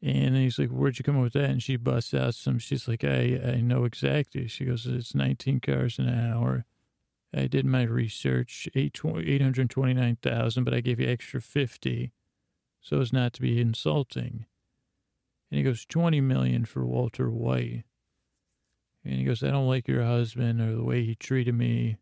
And 0.00 0.36
he's 0.36 0.58
like, 0.58 0.70
Where'd 0.70 0.98
you 0.98 1.04
come 1.04 1.16
up 1.16 1.24
with 1.24 1.32
that? 1.34 1.50
And 1.50 1.62
she 1.62 1.76
busts 1.76 2.14
out 2.14 2.34
some, 2.34 2.58
she's 2.58 2.86
like, 2.86 3.04
I, 3.04 3.40
I 3.44 3.60
know 3.60 3.84
exactly. 3.84 4.46
She 4.48 4.64
goes, 4.64 4.86
It's 4.86 5.14
19 5.14 5.60
cars 5.60 5.98
an 5.98 6.08
hour. 6.08 6.64
I 7.34 7.46
did 7.46 7.66
my 7.66 7.82
research, 7.82 8.68
829,000, 8.74 10.64
but 10.64 10.72
I 10.72 10.80
gave 10.80 10.98
you 10.98 11.08
extra 11.08 11.42
50 11.42 12.12
so 12.80 13.00
as 13.00 13.12
not 13.12 13.32
to 13.34 13.42
be 13.42 13.60
insulting. 13.60 14.46
And 15.50 15.58
he 15.58 15.62
goes, 15.62 15.84
20 15.84 16.20
million 16.20 16.64
for 16.64 16.86
Walter 16.86 17.30
White. 17.30 17.84
And 19.04 19.14
he 19.14 19.24
goes, 19.24 19.42
I 19.42 19.50
don't 19.50 19.68
like 19.68 19.88
your 19.88 20.04
husband 20.04 20.60
or 20.60 20.74
the 20.74 20.84
way 20.84 21.04
he 21.04 21.14
treated 21.14 21.54
me. 21.54 21.96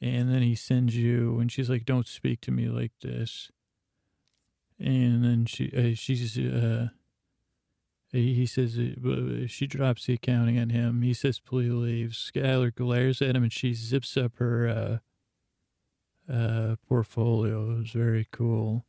And 0.00 0.32
then 0.32 0.42
he 0.42 0.54
sends 0.54 0.94
you, 0.96 1.38
and 1.40 1.50
she's 1.50 1.70
like, 1.70 1.86
don't 1.86 2.06
speak 2.06 2.42
to 2.42 2.50
me 2.50 2.68
like 2.68 2.92
this. 3.00 3.50
And 4.78 5.24
then 5.24 5.46
she, 5.46 5.72
uh, 5.76 5.94
she's, 5.94 6.38
uh, 6.38 6.88
he 8.12 8.46
says, 8.46 8.78
uh, 8.78 9.46
she 9.46 9.66
drops 9.66 10.06
the 10.06 10.14
accounting 10.14 10.58
on 10.58 10.70
him. 10.70 11.02
He 11.02 11.14
says, 11.14 11.38
please 11.38 11.72
leave. 11.72 12.10
Skyler 12.10 12.74
glares 12.74 13.20
at 13.22 13.36
him 13.36 13.42
and 13.42 13.52
she 13.52 13.74
zips 13.74 14.16
up 14.16 14.36
her, 14.36 14.68
uh, 14.68 16.32
uh, 16.32 16.76
portfolio. 16.88 17.70
It 17.70 17.78
was 17.78 17.90
very 17.90 18.26
cool. 18.30 18.84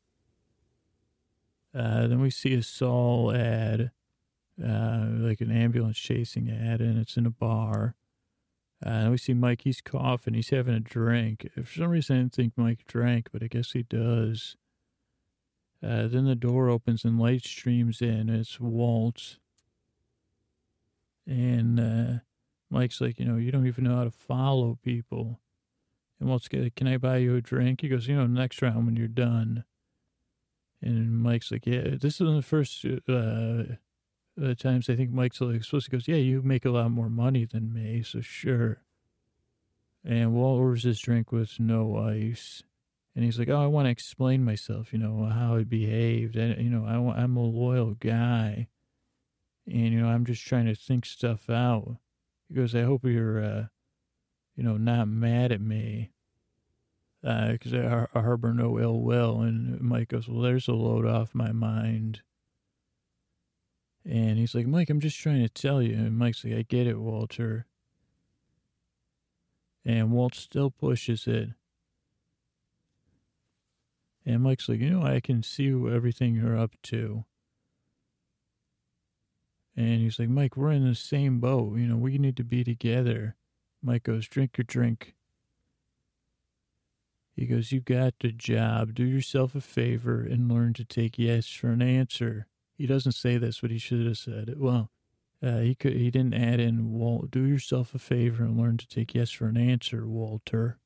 Uh, 1.73 2.07
then 2.07 2.21
we 2.21 2.29
see 2.29 2.53
a 2.53 2.63
Saul 2.63 3.31
ad, 3.31 3.91
uh, 4.63 5.05
like 5.09 5.41
an 5.41 5.51
ambulance 5.51 5.97
chasing 5.99 6.49
ad, 6.49 6.81
and 6.81 6.97
it's 6.97 7.17
in 7.17 7.25
a 7.25 7.31
bar. 7.31 7.95
Uh, 8.85 8.89
and 8.89 9.11
we 9.11 9.17
see 9.17 9.33
Mike, 9.33 9.61
he's 9.63 9.81
coughing, 9.81 10.33
he's 10.33 10.49
having 10.49 10.73
a 10.73 10.79
drink. 10.79 11.47
For 11.55 11.79
some 11.79 11.89
reason, 11.89 12.15
I 12.15 12.19
didn't 12.19 12.33
think 12.33 12.53
Mike 12.55 12.85
drank, 12.88 13.29
but 13.31 13.43
I 13.43 13.47
guess 13.47 13.71
he 13.71 13.83
does. 13.83 14.55
Uh, 15.84 16.07
then 16.07 16.25
the 16.25 16.36
door 16.36 16.69
opens 16.69 17.05
and 17.05 17.19
light 17.19 17.45
streams 17.45 18.01
in. 18.01 18.30
It's 18.30 18.59
Walt. 18.59 19.38
And 21.28 21.80
uh, 21.80 22.19
Mike's 22.69 22.99
like, 23.01 23.19
you 23.19 23.25
know, 23.25 23.38
you 23.38 23.51
don't 23.51 23.67
even 23.67 23.84
know 23.84 23.97
how 23.97 24.03
to 24.05 24.11
follow 24.11 24.80
people. 24.84 25.39
And 26.19 26.30
Walt's 26.30 26.47
like, 26.51 26.75
can 26.75 26.88
I 26.88 26.97
buy 26.97 27.17
you 27.17 27.36
a 27.36 27.41
drink? 27.41 27.82
He 27.82 27.89
goes, 27.89 28.07
you 28.07 28.15
know, 28.15 28.25
next 28.25 28.61
round 28.61 28.86
when 28.86 28.95
you're 28.95 29.07
done. 29.07 29.65
And 30.82 31.21
Mike's 31.21 31.51
like, 31.51 31.65
yeah, 31.65 31.95
this 31.99 32.19
is 32.21 32.28
the 32.28 32.41
first 32.41 32.86
uh, 33.07 33.75
uh, 34.41 34.53
times 34.55 34.89
I 34.89 34.95
think 34.95 35.11
Mike's 35.11 35.41
like 35.41 35.63
supposed 35.63 35.86
to 35.86 35.91
goes, 35.91 36.07
yeah, 36.07 36.15
you 36.15 36.41
make 36.41 36.65
a 36.65 36.69
lot 36.69 36.91
more 36.91 37.09
money 37.09 37.45
than 37.45 37.73
me, 37.73 38.03
so 38.03 38.21
sure. 38.21 38.82
And 40.05 40.34
Walt 40.34 40.59
orders 40.59 40.84
his 40.84 40.99
drink 40.99 41.32
with 41.32 41.59
no 41.59 41.97
ice. 41.97 42.63
And 43.18 43.26
he's 43.26 43.39
like, 43.39 43.49
oh, 43.49 43.63
I 43.63 43.65
want 43.65 43.88
to 43.88 43.89
explain 43.89 44.45
myself, 44.45 44.93
you 44.93 44.99
know, 44.99 45.26
how 45.26 45.55
I 45.55 45.63
behaved. 45.63 46.36
And, 46.36 46.63
you 46.63 46.70
know, 46.70 46.86
I, 46.86 47.20
I'm 47.20 47.36
a 47.36 47.41
loyal 47.41 47.95
guy. 47.95 48.68
And, 49.65 49.91
you 49.91 49.99
know, 49.99 50.07
I'm 50.07 50.24
just 50.24 50.45
trying 50.45 50.68
to 50.68 50.76
think 50.76 51.03
stuff 51.03 51.49
out. 51.49 51.97
He 52.47 52.53
goes, 52.53 52.76
I 52.76 52.84
hope 52.84 53.03
you're, 53.05 53.43
uh, 53.43 53.63
you 54.55 54.61
know, 54.61 54.78
not 54.78 55.07
mad 55.07 55.51
at 55.51 55.61
me 55.61 56.11
because 57.24 57.74
uh, 57.74 58.05
I 58.13 58.20
harbor 58.20 58.53
no 58.53 58.78
ill 58.78 59.01
will. 59.01 59.41
And 59.41 59.82
Mike 59.82 60.09
goes, 60.09 60.28
Well, 60.28 60.43
there's 60.43 60.68
a 60.68 60.74
load 60.74 61.07
off 61.07 61.34
my 61.34 61.51
mind. 61.51 62.22
And 64.05 64.38
he's 64.38 64.53
like, 64.53 64.68
Mike, 64.68 64.91
I'm 64.91 64.99
just 64.99 65.18
trying 65.18 65.41
to 65.41 65.49
tell 65.49 65.82
you. 65.82 65.95
And 65.95 66.20
Mike's 66.20 66.45
like, 66.45 66.53
I 66.53 66.61
get 66.61 66.86
it, 66.86 66.99
Walter. 66.99 67.65
And 69.84 70.11
Walt 70.11 70.36
still 70.36 70.70
pushes 70.70 71.26
it. 71.26 71.49
And 74.28 74.43
Mike's 74.43 74.67
like, 74.67 74.82
You 74.82 74.89
know, 74.89 75.03
I 75.03 75.21
can 75.21 75.41
see 75.41 75.69
everything 75.69 76.36
you're 76.36 76.57
up 76.57 76.73
to. 76.84 77.23
And 79.75 80.01
he's 80.01 80.19
like, 80.19 80.28
Mike, 80.28 80.57
we're 80.57 80.71
in 80.71 80.86
the 80.86 80.95
same 80.95 81.39
boat. 81.39 81.78
You 81.78 81.88
know, 81.88 81.95
we 81.95 82.17
need 82.17 82.36
to 82.38 82.43
be 82.43 82.63
together. 82.65 83.36
Mike 83.82 84.03
goes, 84.03 84.28
Drink 84.28 84.57
your 84.57 84.65
drink. 84.65 85.15
He 87.38 87.45
goes, 87.45 87.71
You 87.71 87.80
got 87.80 88.15
the 88.19 88.34
job. 88.34 88.93
Do 88.93 89.05
yourself 89.05 89.55
a 89.55 89.61
favor 89.61 90.21
and 90.21 90.51
learn 90.51 90.73
to 90.73 90.84
take 90.84 91.17
yes 91.17 91.47
for 91.47 91.69
an 91.69 91.82
answer. 91.82 92.47
He 92.78 92.86
doesn't 92.86 93.13
say 93.13 93.38
this, 93.38 93.61
but 93.61 93.71
he 93.71 93.78
should 93.78 94.05
have 94.05 94.17
said 94.17 94.49
it. 94.49 94.59
Well, 94.59 94.91
uh, 95.41 95.59
he 95.59 95.73
could. 95.73 95.93
He 95.93 96.11
didn't 96.11 96.34
add 96.34 96.59
in. 96.59 96.91
Walt, 96.91 97.32
do 97.32 97.45
yourself 97.45 97.95
a 97.95 97.99
favor 97.99 98.43
and 98.43 98.59
learn 98.59 98.75
to 98.78 98.88
take 98.88 99.15
yes 99.15 99.32
for 99.32 99.45
an 99.45 99.55
answer, 99.55 100.05
Walter. 100.05 100.80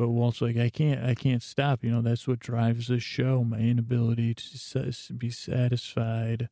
But 0.00 0.08
Walt's 0.08 0.40
like, 0.40 0.56
I 0.56 0.70
can't. 0.70 1.04
I 1.04 1.14
can't 1.14 1.42
stop. 1.42 1.84
You 1.84 1.90
know, 1.90 2.00
that's 2.00 2.26
what 2.26 2.38
drives 2.38 2.88
the 2.88 2.98
show. 2.98 3.44
My 3.44 3.58
inability 3.58 4.34
to 4.34 4.94
be 5.14 5.30
satisfied. 5.30 6.48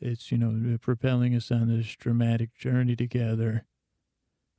It's 0.00 0.32
you 0.32 0.38
know 0.38 0.76
propelling 0.78 1.36
us 1.36 1.52
on 1.52 1.68
this 1.68 1.94
dramatic 1.94 2.56
journey 2.56 2.96
together. 2.96 3.64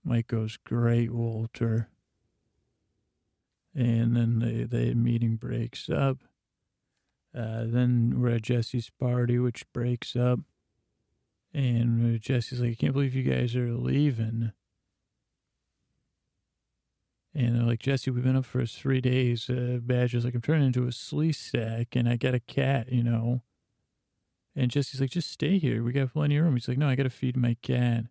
Mike 0.05 0.27
goes, 0.27 0.57
great, 0.63 1.11
Walter 1.11 1.89
and 3.75 4.15
then 4.15 4.39
the, 4.39 4.63
the 4.65 4.93
meeting 4.95 5.35
breaks 5.35 5.89
up. 5.89 6.17
Uh, 7.35 7.63
then 7.65 8.15
we're 8.17 8.35
at 8.35 8.41
Jesse's 8.41 8.89
party, 8.89 9.37
which 9.37 9.71
breaks 9.71 10.15
up. 10.15 10.39
And 11.53 12.19
Jesse's 12.19 12.61
like, 12.61 12.71
I 12.71 12.75
can't 12.75 12.93
believe 12.93 13.15
you 13.15 13.23
guys 13.23 13.55
are 13.55 13.73
leaving. 13.73 14.51
And 17.33 17.55
they're 17.55 17.63
like, 17.63 17.79
Jesse, 17.79 18.09
we've 18.09 18.23
been 18.23 18.35
up 18.35 18.45
for 18.45 18.65
three 18.65 19.01
days. 19.01 19.49
Uh, 19.49 19.79
Badger's 19.81 20.25
like, 20.25 20.33
I'm 20.33 20.41
turning 20.41 20.67
into 20.67 20.83
a 20.83 20.91
Sleestak 20.91 21.87
and 21.93 22.09
I 22.09 22.15
got 22.15 22.33
a 22.33 22.39
cat, 22.39 22.91
you 22.91 23.03
know. 23.03 23.43
And 24.55 24.71
Jesse's 24.71 24.99
like, 24.99 25.11
just 25.11 25.31
stay 25.31 25.59
here. 25.59 25.83
We 25.83 25.91
got 25.91 26.11
plenty 26.11 26.37
of 26.37 26.43
room. 26.43 26.55
He's 26.55 26.67
like, 26.67 26.77
no, 26.77 26.89
I 26.89 26.95
got 26.95 27.03
to 27.03 27.09
feed 27.09 27.37
my 27.37 27.55
cat. 27.61 28.05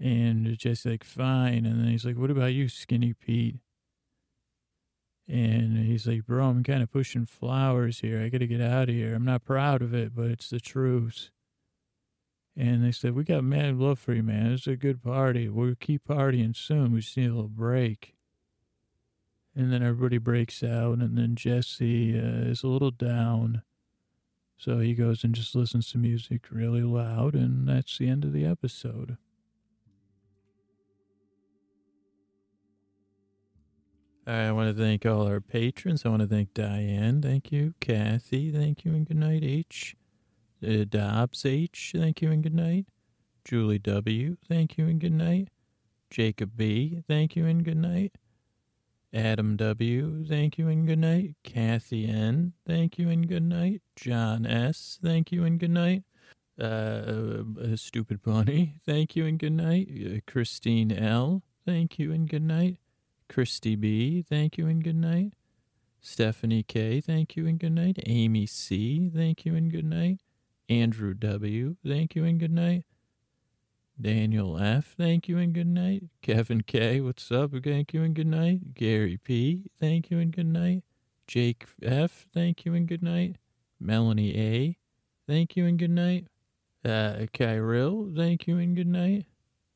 And 0.00 0.56
Jesse's 0.56 0.86
like, 0.86 1.04
fine. 1.04 1.66
And 1.66 1.80
then 1.80 1.88
he's 1.88 2.06
like, 2.06 2.16
what 2.16 2.30
about 2.30 2.54
you, 2.54 2.68
Skinny 2.68 3.12
Pete? 3.12 3.56
And 5.28 5.76
he's 5.76 6.06
like, 6.06 6.26
bro, 6.26 6.46
I'm 6.46 6.64
kind 6.64 6.82
of 6.82 6.90
pushing 6.90 7.26
flowers 7.26 8.00
here. 8.00 8.22
I 8.22 8.30
got 8.30 8.38
to 8.38 8.46
get 8.46 8.62
out 8.62 8.88
of 8.88 8.94
here. 8.94 9.14
I'm 9.14 9.26
not 9.26 9.44
proud 9.44 9.82
of 9.82 9.92
it, 9.92 10.14
but 10.14 10.26
it's 10.26 10.48
the 10.48 10.60
truth. 10.60 11.30
And 12.58 12.84
they 12.84 12.90
said, 12.90 13.14
we 13.14 13.22
got 13.22 13.44
mad 13.44 13.76
love 13.76 14.00
for 14.00 14.12
you, 14.12 14.24
man. 14.24 14.50
It's 14.50 14.66
a 14.66 14.74
good 14.74 15.00
party. 15.00 15.48
We'll 15.48 15.76
keep 15.76 16.08
partying 16.08 16.56
soon. 16.56 16.92
We 16.92 17.00
just 17.00 17.16
need 17.16 17.30
a 17.30 17.34
little 17.34 17.48
break. 17.48 18.16
And 19.54 19.72
then 19.72 19.80
everybody 19.80 20.18
breaks 20.18 20.64
out, 20.64 20.98
and 20.98 21.16
then 21.16 21.36
Jesse 21.36 22.18
uh, 22.18 22.50
is 22.50 22.64
a 22.64 22.66
little 22.66 22.90
down. 22.90 23.62
So 24.56 24.80
he 24.80 24.94
goes 24.94 25.22
and 25.22 25.36
just 25.36 25.54
listens 25.54 25.92
to 25.92 25.98
music 25.98 26.46
really 26.50 26.82
loud, 26.82 27.34
and 27.34 27.68
that's 27.68 27.96
the 27.96 28.08
end 28.08 28.24
of 28.24 28.32
the 28.32 28.44
episode. 28.44 29.18
I 34.26 34.50
want 34.50 34.76
to 34.76 34.82
thank 34.82 35.06
all 35.06 35.28
our 35.28 35.40
patrons. 35.40 36.04
I 36.04 36.08
want 36.08 36.22
to 36.22 36.28
thank 36.28 36.54
Diane. 36.54 37.22
Thank 37.22 37.52
you. 37.52 37.74
Kathy. 37.78 38.50
Thank 38.50 38.84
you 38.84 38.92
and 38.94 39.06
good 39.06 39.16
night. 39.16 39.44
H. 39.44 39.94
Uh, 40.66 40.84
Dobbs 40.88 41.44
H. 41.44 41.92
Thank 41.96 42.22
you 42.22 42.30
and 42.30 42.42
good 42.42 42.54
night. 42.54 42.86
Julie 43.44 43.78
W. 43.78 44.36
Thank 44.46 44.76
you 44.76 44.86
and 44.86 45.00
good 45.00 45.12
night. 45.12 45.48
Jacob 46.10 46.52
B. 46.56 47.02
Thank 47.06 47.36
you 47.36 47.46
and 47.46 47.64
good 47.64 47.76
night. 47.76 48.12
Adam 49.12 49.56
W., 49.56 50.24
thank 50.26 50.58
you 50.58 50.68
and 50.68 50.86
good 50.86 50.98
night. 50.98 51.34
Kathy 51.42 52.06
N., 52.06 52.52
thank 52.66 52.98
you 52.98 53.08
and 53.08 53.26
good 53.26 53.42
night. 53.42 53.80
John 53.96 54.44
S., 54.44 54.98
thank 55.02 55.32
you 55.32 55.44
and 55.44 55.58
good 55.58 55.70
night. 55.70 56.02
Uh, 56.60 57.42
uh, 57.58 57.76
Stupid 57.76 58.22
Bunny, 58.22 58.74
thank 58.84 59.16
you 59.16 59.24
and 59.24 59.38
good 59.38 59.52
night. 59.52 59.88
Uh, 59.90 60.18
Christine 60.30 60.92
L., 60.92 61.42
thank 61.64 61.98
you 61.98 62.12
and 62.12 62.28
good 62.28 62.42
night. 62.42 62.78
Christy 63.30 63.76
B., 63.76 64.20
thank 64.20 64.58
you 64.58 64.66
and 64.66 64.84
good 64.84 64.96
night. 64.96 65.32
Stephanie 66.02 66.62
K., 66.62 67.00
thank 67.00 67.34
you 67.34 67.46
and 67.46 67.58
good 67.58 67.72
night. 67.72 67.98
Amy 68.04 68.44
C., 68.44 69.08
thank 69.08 69.46
you 69.46 69.54
and 69.54 69.72
good 69.72 69.86
night. 69.86 70.18
Andrew 70.68 71.14
W., 71.14 71.76
thank 71.86 72.14
you 72.14 72.24
and 72.24 72.38
good 72.38 72.52
night. 72.52 72.84
Daniel 74.00 74.58
F., 74.58 74.94
thank 74.96 75.28
you 75.28 75.38
and 75.38 75.52
good 75.52 75.66
night. 75.66 76.04
Kevin 76.22 76.62
K., 76.62 77.00
what's 77.00 77.32
up? 77.32 77.52
Thank 77.64 77.92
you 77.92 78.02
and 78.02 78.14
good 78.14 78.26
night. 78.26 78.74
Gary 78.74 79.16
P., 79.16 79.70
thank 79.80 80.10
you 80.10 80.18
and 80.18 80.30
good 80.30 80.46
night. 80.46 80.84
Jake 81.26 81.66
F., 81.82 82.26
thank 82.32 82.64
you 82.64 82.74
and 82.74 82.86
good 82.86 83.02
night. 83.02 83.36
Melanie 83.80 84.36
A., 84.36 84.76
thank 85.26 85.56
you 85.56 85.66
and 85.66 85.78
good 85.78 85.90
night. 85.90 86.26
Uh, 86.84 87.26
Kyril, 87.32 88.14
thank 88.14 88.46
you 88.46 88.58
and 88.58 88.76
good 88.76 88.86
night. 88.86 89.26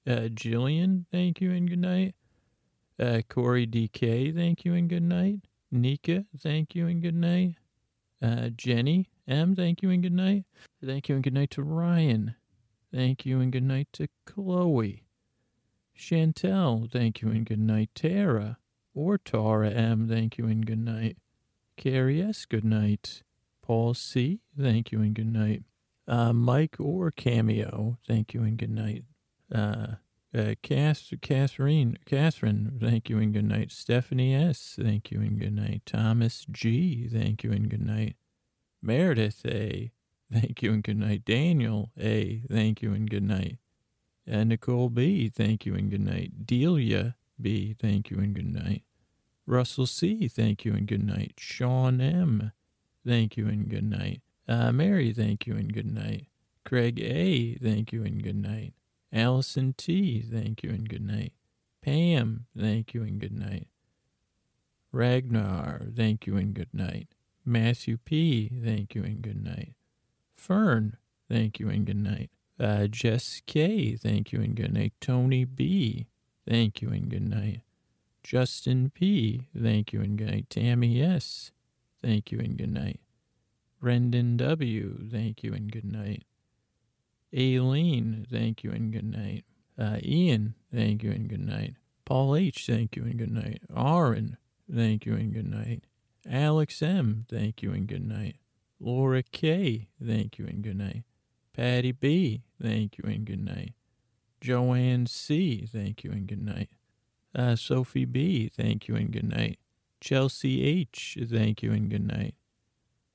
Uh, 0.07 0.29
Jillian, 0.29 1.07
thank 1.11 1.41
you 1.41 1.53
and 1.53 1.69
good 1.69 1.79
night. 1.81 2.15
Uh, 2.99 3.23
Corey 3.29 3.67
DK, 3.67 4.35
thank 4.35 4.65
you 4.65 4.75
and 4.75 4.89
good 4.89 5.03
night. 5.03 5.41
Nika, 5.71 6.27
thank 6.39 6.75
you 6.75 6.87
and 6.87 7.03
good 7.03 7.15
night. 7.15 7.57
Uh, 8.21 8.51
Jenny 8.51 9.09
M, 9.27 9.55
thank 9.55 9.83
you 9.83 9.91
and 9.91 10.03
good 10.03 10.13
night. 10.13 10.45
Thank 10.85 11.09
you 11.09 11.15
and 11.15 11.25
good 11.25 11.35
night 11.35 11.51
to 11.53 11.63
Ryan. 11.63 12.35
Thank 12.93 13.25
you 13.25 13.41
and 13.41 13.53
good 13.53 13.63
night 13.63 13.89
to 13.95 14.09
Chloe. 14.27 15.05
Chantel, 15.97 16.91
thank 16.91 17.23
you 17.23 17.29
and 17.29 17.47
good 17.47 17.61
night. 17.61 17.91
Tara 17.95 18.59
or 18.95 19.19
Tara 19.19 19.71
M, 19.71 20.09
thank 20.09 20.39
you 20.39 20.47
and 20.47 20.67
good 20.67 20.85
night. 20.85 21.17
Carrie 21.77 22.21
S, 22.21 22.45
good 22.45 22.65
night. 22.65 23.23
Paul 23.63 23.95
C, 23.95 24.41
thank 24.59 24.93
you 24.93 25.01
and 25.01 25.15
good 25.15 25.33
night. 25.33 25.63
Uh, 26.07 26.33
Mike 26.33 26.77
or 26.79 27.11
Cameo, 27.11 27.99
thank 28.07 28.35
you 28.35 28.43
and 28.43 28.59
good 28.59 28.71
night. 28.71 29.05
Uh, 29.55 29.95
uh, 30.37 30.55
Cass, 30.63 31.13
Catherine, 31.21 31.99
Catherine, 32.07 32.79
thank 32.81 33.09
you 33.09 33.19
and 33.19 33.33
good 33.33 33.45
night. 33.45 33.71
Stephanie 33.71 34.35
S, 34.35 34.79
thank 34.81 35.11
you 35.11 35.21
and 35.21 35.39
good 35.39 35.55
night. 35.55 35.83
Thomas 35.87 36.47
G, 36.51 37.09
thank 37.09 37.45
you 37.45 37.53
and 37.53 37.69
good 37.69 37.87
night. 37.87 38.17
Meredith 38.83 39.47
A, 39.47 39.93
thank 40.33 40.63
you 40.63 40.73
and 40.73 40.83
good 40.83 40.99
night. 40.99 41.25
Daniel 41.25 41.91
A, 41.99 42.43
thank 42.51 42.83
you 42.83 42.93
and 42.93 43.09
good 43.09 43.23
night. 43.23 43.59
And 44.27 44.49
Nicole 44.49 44.89
B, 44.89 45.29
thank 45.29 45.65
you 45.67 45.75
and 45.75 45.91
good 45.91 46.01
night. 46.01 46.47
Delia 46.47 47.17
B, 47.41 47.75
thank 47.79 48.11
you 48.11 48.19
and 48.19 48.35
good 48.35 48.53
night. 48.53 48.83
Russell 49.47 49.87
C, 49.87 50.29
thank 50.29 50.65
you 50.65 50.73
and 50.75 50.87
good 50.87 51.05
night. 51.05 51.35
Sean 51.39 52.01
M, 52.01 52.53
thank 53.07 53.37
you 53.37 53.49
and 53.49 53.69
good 53.69 53.85
night. 53.85 54.23
Uh, 54.49 54.73
Mary, 54.73 55.13
thank 55.13 55.47
you 55.47 55.57
and 55.57 55.73
good 55.73 55.93
night. 55.93 56.27
Craig 56.65 57.01
A, 57.01 57.55
thank 57.57 57.93
you 57.93 58.05
and 58.05 58.23
good 58.23 58.37
night. 58.37 58.75
Allison 59.13 59.75
T, 59.77 60.23
thank 60.23 60.63
you 60.63 60.71
and 60.71 60.89
good 60.89 61.07
night. 61.07 61.33
Pam, 61.83 62.47
thank 62.57 62.95
you 62.95 63.03
and 63.03 63.21
good 63.21 63.37
night. 63.37 63.69
Ragnar, 64.93 65.83
thank 65.95 66.27
you 66.27 66.37
and 66.37 66.55
good 66.55 66.73
night. 66.73 67.09
Matthew 67.45 67.97
P, 67.97 68.51
thank 68.65 68.95
you 68.95 69.03
and 69.03 69.21
good 69.21 69.43
night. 69.43 69.75
Fern, 70.35 70.97
thank 71.29 71.59
you 71.59 71.69
and 71.69 71.85
good 71.85 71.97
night. 71.97 72.31
Uh, 72.59 72.87
Jess 72.87 73.43
K, 73.47 73.97
thank 73.97 74.33
you 74.33 74.41
and 74.41 74.55
good 74.55 74.73
night. 74.73 74.93
Tony 75.01 75.45
B, 75.45 76.07
thank 76.49 76.81
you 76.81 76.91
and 76.91 77.09
good 77.09 77.29
night. 77.29 77.63
Justin 78.23 78.91
P, 78.91 79.49
thank 79.61 79.93
you 79.93 80.01
and 80.01 80.17
good 80.17 80.31
night. 80.31 80.51
Tammy 80.51 81.03
S, 81.03 81.51
thank 82.01 82.31
you 82.31 82.39
and 82.39 82.57
good 82.57 82.73
night. 82.73 83.01
Brendan 83.81 84.37
W., 84.37 85.09
thank 85.11 85.43
you 85.43 85.53
and 85.53 85.73
good 85.73 85.85
night. 85.85 86.23
Aileen, 87.37 88.27
thank 88.31 88.63
you 88.63 88.71
and 88.71 88.93
good 88.93 89.05
night. 89.05 89.45
Uh, 89.77 89.99
Ian, 90.05 90.55
thank 90.73 91.03
you 91.03 91.11
and 91.11 91.29
good 91.29 91.45
night. 91.45 91.75
Paul 92.05 92.37
H., 92.37 92.67
thank 92.67 92.95
you 92.95 93.03
and 93.03 93.19
good 93.19 93.33
night. 93.33 93.63
Aaron, 93.75 94.37
thank 94.73 95.05
you 95.07 95.15
and 95.15 95.33
good 95.33 95.51
night. 95.51 95.83
Alex 96.29 96.83
M., 96.83 97.27
thank 97.29 97.63
you 97.63 97.73
and 97.73 97.87
good 97.87 98.07
night. 98.07 98.37
Laura 98.79 99.23
K., 99.23 99.89
thank 100.05 100.39
you 100.39 100.47
and 100.47 100.63
good 100.63 100.79
night. 100.79 101.05
Patty 101.53 101.93
B., 101.93 102.43
thank 102.61 102.99
you 102.99 103.05
and 103.09 103.25
good 103.25 103.45
night. 103.45 103.75
Joanne 104.41 105.07
C., 105.07 105.67
thank 105.67 106.05
you 106.05 106.11
and 106.11 106.27
good 106.27 106.43
night. 106.43 106.71
Uh, 107.35 107.57
Sophie 107.57 108.05
B., 108.05 108.49
thank 108.49 108.89
you 108.89 108.97
and 108.97 109.11
good 109.11 109.29
night. 109.29 109.59
Chelsea 110.01 110.65
H., 110.65 111.19
thank 111.31 111.63
you 111.63 111.73
and 111.73 111.91
good 111.91 112.07
night. 112.07 112.35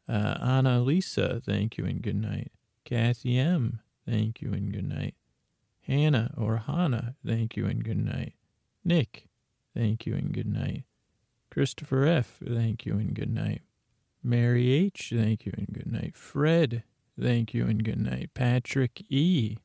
Uh, 0.07 0.37
Anna 0.41 0.79
Lisa, 0.81 1.41
thank 1.45 1.77
you 1.77 1.85
and 1.85 2.01
good 2.01 2.15
night. 2.15 2.51
Kathy 2.85 3.37
M., 3.37 3.81
thank 4.07 4.41
you 4.41 4.53
and 4.53 4.71
good 4.71 4.87
night. 4.87 5.15
Hannah 5.81 6.33
or 6.37 6.57
Hannah, 6.57 7.15
thank 7.25 7.57
you 7.57 7.65
and 7.65 7.83
good 7.83 7.97
night. 7.97 8.33
Nick, 8.83 9.27
thank 9.75 10.05
you 10.05 10.15
and 10.15 10.33
good 10.33 10.47
night. 10.47 10.83
Christopher 11.57 12.05
F., 12.05 12.37
thank 12.47 12.85
you 12.85 12.99
and 12.99 13.15
good 13.15 13.33
night. 13.33 13.63
Mary 14.21 14.71
H., 14.73 15.11
thank 15.15 15.43
you 15.43 15.51
and 15.57 15.67
good 15.73 15.91
night. 15.91 16.15
Fred, 16.15 16.83
thank 17.19 17.55
you 17.55 17.65
and 17.65 17.83
good 17.83 17.99
night. 17.99 18.29
Patrick 18.35 19.03
E., 19.09 19.57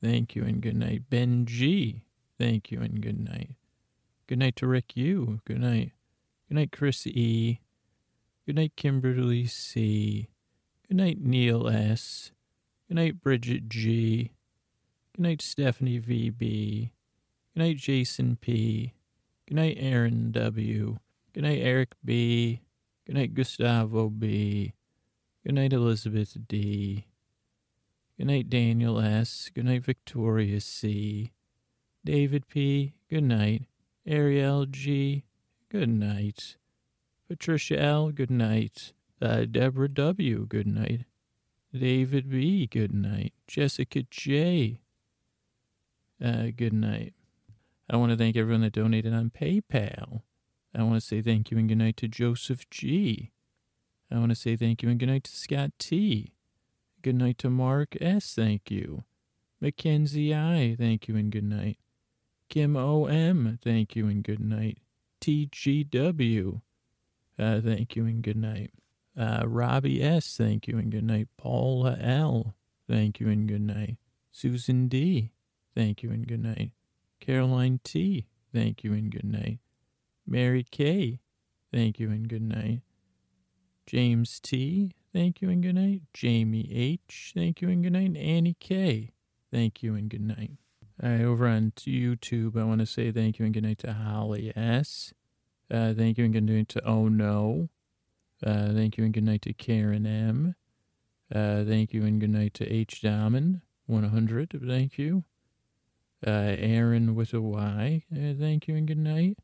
thank 0.00 0.36
you 0.36 0.44
and 0.44 0.60
good 0.60 0.76
night. 0.76 1.10
Ben 1.10 1.46
G., 1.46 2.04
thank 2.38 2.70
you 2.70 2.80
and 2.80 3.02
good 3.02 3.18
night. 3.18 3.56
Good 4.28 4.38
night 4.38 4.54
to 4.56 4.68
Rick 4.68 4.96
U. 4.96 5.40
Good 5.44 5.60
night. 5.60 5.90
Good 6.48 6.54
night, 6.54 6.70
Chris 6.70 7.04
E. 7.04 7.58
Good 8.46 8.54
night, 8.54 8.74
Kimberly 8.76 9.46
C. 9.46 10.28
Good 10.86 10.98
night, 10.98 11.18
Neil 11.20 11.66
S. 11.66 12.30
Good 12.86 12.94
night, 12.94 13.20
Bridget 13.20 13.68
G. 13.68 14.30
Good 15.16 15.22
night, 15.22 15.42
Stephanie 15.42 15.98
VB. 15.98 16.90
Good 17.56 17.60
night, 17.60 17.76
Jason 17.78 18.36
P. 18.36 18.92
Good 19.48 19.56
night, 19.56 19.78
Aaron 19.80 20.30
W. 20.30 21.00
Good 21.32 21.44
night, 21.44 21.60
Eric 21.62 21.94
B. 22.04 22.60
Good 23.06 23.14
night, 23.14 23.34
Gustavo 23.34 24.08
B. 24.08 24.74
Good 25.46 25.54
night, 25.54 25.72
Elizabeth 25.72 26.36
D. 26.48 27.06
Good 28.18 28.26
night, 28.26 28.50
Daniel 28.50 28.98
S. 28.98 29.48
Good 29.54 29.66
night, 29.66 29.84
Victoria 29.84 30.60
C. 30.60 31.30
David 32.04 32.48
P. 32.48 32.94
Good 33.08 33.22
night. 33.22 33.66
Ariel 34.04 34.66
G. 34.66 35.24
Good 35.68 35.88
night. 35.88 36.56
Patricia 37.28 37.80
L. 37.80 38.10
Good 38.10 38.30
night. 38.30 38.92
Uh, 39.22 39.44
Deborah 39.44 39.88
W. 39.88 40.46
Good 40.46 40.66
night. 40.66 41.04
David 41.72 42.28
B. 42.28 42.66
Good 42.66 42.92
night. 42.92 43.34
Jessica 43.46 44.02
J. 44.10 44.80
Uh, 46.22 46.48
good 46.56 46.72
night. 46.72 47.14
I 47.88 47.96
want 47.96 48.10
to 48.10 48.18
thank 48.18 48.36
everyone 48.36 48.62
that 48.62 48.72
donated 48.72 49.14
on 49.14 49.30
PayPal. 49.30 50.22
I 50.74 50.82
want 50.82 50.94
to 50.94 51.00
say 51.00 51.20
thank 51.20 51.50
you 51.50 51.58
and 51.58 51.68
good 51.68 51.78
night 51.78 51.96
to 51.98 52.08
Joseph 52.08 52.68
G. 52.70 53.32
I 54.10 54.18
want 54.18 54.30
to 54.30 54.36
say 54.36 54.56
thank 54.56 54.82
you 54.82 54.88
and 54.88 54.98
good 54.98 55.08
night 55.08 55.24
to 55.24 55.36
Scott 55.36 55.72
T. 55.78 56.32
Good 57.02 57.16
night 57.16 57.38
to 57.38 57.50
Mark 57.50 57.96
S. 58.00 58.34
Thank 58.34 58.70
you. 58.70 59.04
Mackenzie 59.60 60.34
I. 60.34 60.76
Thank 60.78 61.08
you 61.08 61.16
and 61.16 61.30
good 61.30 61.44
night. 61.44 61.78
Kim 62.48 62.76
O. 62.76 63.06
M. 63.06 63.58
Thank 63.62 63.96
you 63.96 64.06
and 64.06 64.22
good 64.22 64.40
night. 64.40 64.78
TGW. 65.20 66.60
Uh, 67.38 67.60
thank 67.60 67.96
you 67.96 68.04
and 68.06 68.22
good 68.22 68.36
night. 68.36 68.72
Uh, 69.16 69.42
Robbie 69.46 70.02
S. 70.02 70.36
Thank 70.36 70.68
you 70.68 70.78
and 70.78 70.90
good 70.90 71.04
night. 71.04 71.28
Paula 71.36 71.96
L. 72.00 72.54
Thank 72.88 73.20
you 73.20 73.28
and 73.28 73.48
good 73.48 73.62
night. 73.62 73.96
Susan 74.32 74.88
D. 74.88 75.32
Thank 75.74 76.02
you 76.02 76.10
and 76.10 76.26
good 76.26 76.42
night. 76.42 76.72
Caroline 77.20 77.80
T. 77.84 78.26
Thank 78.52 78.82
you 78.82 78.92
and 78.92 79.10
good 79.10 79.24
night. 79.24 79.58
Mary 80.30 80.64
K. 80.70 81.18
Thank 81.72 81.98
you 81.98 82.10
and 82.10 82.28
good 82.28 82.42
night. 82.42 82.82
James 83.86 84.38
T. 84.38 84.92
Thank 85.12 85.42
you 85.42 85.50
and 85.50 85.60
good 85.60 85.74
night. 85.74 86.02
Jamie 86.14 86.70
H. 86.72 87.32
Thank 87.34 87.60
you 87.60 87.68
and 87.68 87.82
good 87.82 87.94
night. 87.94 88.16
Annie 88.16 88.56
K. 88.60 89.10
Thank 89.52 89.82
you 89.82 89.96
and 89.96 90.08
good 90.08 90.20
night. 90.22 90.52
All 91.02 91.10
right, 91.10 91.22
over 91.22 91.48
on 91.48 91.72
YouTube, 91.76 92.56
I 92.56 92.62
want 92.62 92.80
to 92.80 92.86
say 92.86 93.10
thank 93.10 93.38
you 93.38 93.44
and 93.44 93.52
good 93.52 93.64
night 93.64 93.78
to 93.78 93.92
Holly 93.92 94.52
S. 94.54 95.12
Uh, 95.68 95.94
thank 95.94 96.16
you 96.18 96.24
and 96.24 96.32
good 96.32 96.44
night 96.44 96.68
to 96.68 96.86
Oh 96.86 97.08
No. 97.08 97.68
Uh, 98.44 98.72
thank 98.72 98.96
you 98.96 99.04
and 99.04 99.12
good 99.12 99.24
night 99.24 99.42
to 99.42 99.52
Karen 99.52 100.06
M. 100.06 100.54
Uh, 101.34 101.64
thank 101.64 101.92
you 101.92 102.04
and 102.04 102.20
good 102.20 102.30
night 102.30 102.54
to 102.54 102.72
H. 102.72 103.00
Diamond, 103.00 103.62
100. 103.86 104.60
Thank 104.64 104.96
you. 104.96 105.24
Uh, 106.24 106.54
Aaron 106.58 107.14
with 107.16 107.34
a 107.34 107.40
Y. 107.40 108.04
Uh, 108.12 108.34
thank 108.38 108.68
you 108.68 108.76
and 108.76 108.86
good 108.86 108.98
night. 108.98 109.38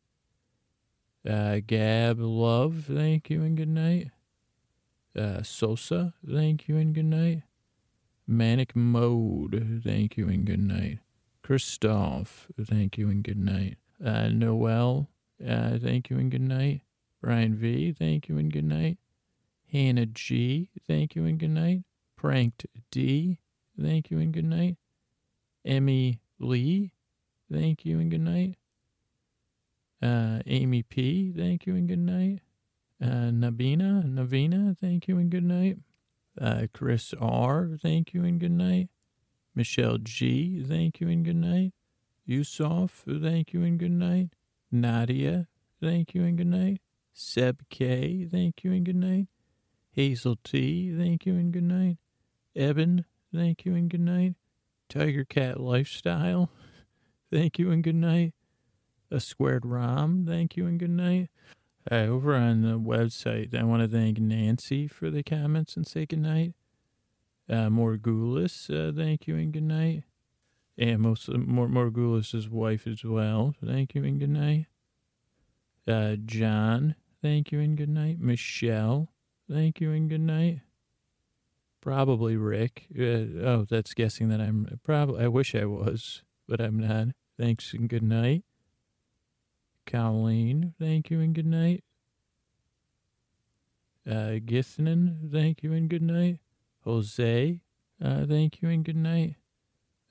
Uh, 1.27 1.61
Gab 1.67 2.21
Love. 2.21 2.85
Thank 2.89 3.31
you 3.31 3.43
and 3.43 3.57
good 3.57 3.69
night. 3.69 4.11
Uh, 5.19 5.43
Sosa. 5.43 6.15
Thank 6.27 6.69
you 6.69 6.77
and 6.77 6.95
good 6.95 7.07
night. 7.07 7.43
Manic 8.27 8.77
Mode. 8.77 9.81
Thank 9.85 10.17
you 10.17 10.29
and 10.29 10.45
good 10.45 10.63
night. 10.63 10.99
Christoph. 11.43 12.49
Thank 12.61 12.99
you 12.99 13.09
and 13.09 13.23
good 13.23 13.39
night. 13.39 13.79
Uh, 14.05 14.29
Noel. 14.29 15.09
Uh, 15.45 15.79
thank 15.79 16.11
you 16.11 16.19
and 16.19 16.31
good 16.31 16.41
night. 16.43 16.83
Brian 17.21 17.55
V. 17.55 17.93
Thank 17.93 18.29
you 18.29 18.39
and 18.39 18.53
good 18.53 18.65
night. 18.65 18.99
Hannah 19.73 20.07
G. 20.07 20.71
Thank 20.87 21.17
you 21.17 21.25
and 21.25 21.39
good 21.39 21.51
night. 21.51 21.83
Pranked 22.17 22.67
D. 22.91 23.39
Thank 23.81 24.11
you 24.11 24.19
and 24.19 24.33
good 24.33 24.45
night. 24.45 24.77
Emmy 25.65 26.21
Lee. 26.39 26.93
Thank 27.53 27.85
you 27.85 27.99
and 27.99 28.11
good 28.11 28.21
night. 28.21 28.57
Uh, 30.03 30.41
Amy 30.47 30.83
P. 30.83 31.33
Thank 31.33 31.67
you 31.67 31.75
and 31.75 31.89
good 31.89 31.99
night. 31.99 32.41
Uh, 33.03 33.31
Nabina, 33.31 34.05
Navina, 34.05 34.77
thank 34.79 35.07
you 35.07 35.19
and 35.19 35.31
good 35.31 35.45
night. 35.45 35.79
Uh, 36.41 36.67
Chris 36.73 37.15
R, 37.21 37.71
thank 37.81 38.15
you 38.15 38.25
and 38.25 38.41
good 38.41 38.53
night. 38.53 38.89
Michelle 39.55 39.99
G, 39.99 40.63
thank 40.67 41.01
you 41.01 41.09
and 41.09 41.25
good 41.25 41.37
night. 41.37 41.73
Yusuf, 42.25 43.05
thank 43.07 43.53
you 43.53 43.63
and 43.63 43.79
good 43.79 43.93
night. 43.93 44.31
Nadia, 44.71 45.47
thank 45.81 46.15
you 46.15 46.25
and 46.25 46.37
good 46.37 46.47
night. 46.49 46.81
Seb 47.13 47.63
K, 47.71 48.27
thank 48.31 48.65
you 48.65 48.73
and 48.73 48.85
good 48.85 48.97
night. 48.97 49.29
Hazel 49.93 50.37
T, 50.45 50.95
thank 50.97 51.25
you 51.25 51.35
and 51.35 51.53
good 51.53 51.63
night. 51.63 51.97
Eben, 52.55 53.07
thank 53.35 53.65
you 53.65 53.75
and 53.75 53.89
good 53.89 54.01
night. 54.01 54.35
Tiger 54.89 55.25
Cat 55.25 55.59
Lifestyle, 55.59 56.51
thank 57.33 57.59
you 57.59 57.71
and 57.71 57.83
good 57.83 57.95
night. 57.95 58.35
A 59.11 59.21
Squared 59.21 59.65
Rom, 59.65 60.25
thank 60.27 60.57
you 60.57 60.67
and 60.67 60.79
good 60.79 60.91
night. 60.91 61.29
Uh, 61.91 62.07
over 62.07 62.35
on 62.35 62.63
the 62.63 62.79
website, 62.79 63.55
I 63.55 63.63
want 63.63 63.83
to 63.83 63.89
thank 63.89 64.19
Nancy 64.19 64.89
for 64.89 65.11
the 65.11 65.23
comments 65.23 65.77
and 65.77 65.87
say 65.87 66.07
good 66.07 66.19
night. 66.21 66.55
Uh, 67.49 67.69
Morgulis, 67.69 68.69
uh, 68.69 68.93
thank 68.93 69.29
you 69.29 69.37
and 69.37 69.53
good 69.53 69.63
night. 69.63 70.03
And 70.77 71.01
most 71.01 71.29
Mor- 71.29 71.69
Morgulis' 71.69 72.51
wife 72.51 72.87
as 72.87 73.05
well. 73.05 73.55
Thank 73.65 73.95
you 73.95 74.05
and 74.05 74.19
good 74.19 74.31
night. 74.31 74.67
Uh, 75.87 76.17
John, 76.25 76.97
thank 77.23 77.53
you 77.53 77.61
and 77.61 77.77
good 77.77 77.89
night. 77.89 78.19
Michelle, 78.19 79.13
thank 79.49 79.81
you 79.81 79.93
and 79.93 80.11
good 80.11 80.21
night. 80.21 80.61
Probably 81.81 82.37
Rick. 82.37 82.87
Uh, 82.99 83.39
oh, 83.45 83.67
that's 83.71 83.95
guessing 83.95 84.29
that 84.31 84.41
I'm 84.41 84.81
probably. 84.83 85.25
I 85.25 85.29
wish 85.29 85.55
I 85.55 85.67
was, 85.67 86.23
but 86.49 86.61
I'm 86.61 86.81
not. 86.81 87.09
Thanks 87.39 87.73
and 87.73 87.89
good 87.89 88.03
night. 88.03 88.43
Colleen, 89.87 90.75
thank 90.79 91.11
you 91.11 91.21
and 91.21 91.35
good 91.35 91.47
night. 91.47 91.85
Uh, 94.09 94.39
Githnan, 94.45 95.31
thank 95.33 95.63
you 95.63 95.73
and 95.73 95.89
good 95.89 96.03
night. 96.03 96.39
Jose, 96.85 97.61
uh, 98.05 98.27
thank 98.27 98.63
you 98.63 98.69
and 98.69 98.85
good 98.85 98.97
night. 98.97 99.37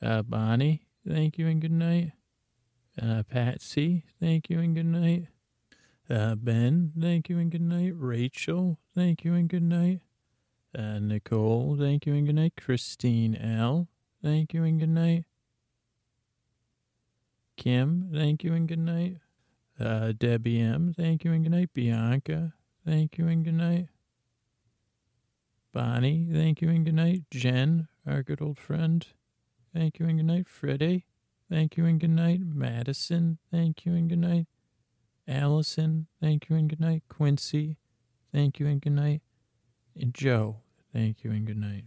Uh, 0.01 0.21
Bonnie, 0.21 0.83
thank 1.07 1.37
you 1.37 1.47
and 1.47 1.61
good 1.61 1.71
night. 1.71 2.11
Uh, 3.01 3.23
Patsy, 3.23 4.03
thank 4.19 4.49
you 4.49 4.59
and 4.59 4.75
good 4.75 4.85
night. 4.85 5.27
Uh, 6.09 6.35
ben, 6.35 6.91
thank 6.99 7.29
you 7.29 7.39
and 7.39 7.51
good 7.51 7.61
night. 7.61 7.93
Rachel, 7.95 8.79
thank 8.93 9.23
you 9.23 9.33
and 9.33 9.49
good 9.49 9.63
night. 9.63 10.01
Uh, 10.77 10.99
Nicole, 10.99 11.77
thank 11.79 12.05
you 12.05 12.13
and 12.13 12.25
good 12.25 12.35
night. 12.35 12.53
Christine 12.57 13.35
L, 13.35 13.87
thank 14.21 14.53
you 14.53 14.63
and 14.63 14.79
good 14.79 14.89
night. 14.89 15.25
Kim, 17.57 18.09
thank 18.13 18.43
you 18.43 18.53
and 18.53 18.67
good 18.67 18.79
night. 18.79 19.17
Uh, 19.79 20.13
Debbie 20.17 20.61
M, 20.61 20.93
thank 20.95 21.25
you 21.25 21.33
and 21.33 21.43
good 21.43 21.51
night. 21.51 21.73
Bianca, 21.73 22.53
thank 22.85 23.17
you 23.17 23.27
and 23.27 23.43
good 23.43 23.55
night. 23.55 23.87
Bonnie, 25.73 26.29
thank 26.31 26.61
you 26.61 26.69
and 26.69 26.85
good 26.85 26.93
night. 26.95 27.23
Jen, 27.29 27.89
our 28.07 28.23
good 28.23 28.41
old 28.41 28.57
friend, 28.57 29.05
thank 29.73 29.99
you 29.99 30.05
and 30.07 30.17
good 30.19 30.25
night. 30.27 30.47
Freddie, 30.47 31.05
thank 31.51 31.75
you 31.75 31.85
and 31.85 31.99
good 31.99 32.11
night. 32.11 32.39
Madison, 32.41 33.39
thank 33.51 33.85
you 33.85 33.93
and 33.93 34.07
good 34.07 34.19
night. 34.19 34.47
Allison, 35.27 36.07
thank 36.21 36.49
you 36.49 36.55
and 36.55 36.69
good 36.69 36.79
night. 36.79 37.03
Quincy, 37.09 37.77
thank 38.33 38.59
you 38.59 38.67
and 38.67 38.79
good 38.79 38.93
night. 38.93 39.21
And 39.99 40.13
Joe, 40.13 40.57
thank 40.93 41.23
you 41.25 41.31
and 41.31 41.45
good 41.45 41.57
night. 41.57 41.85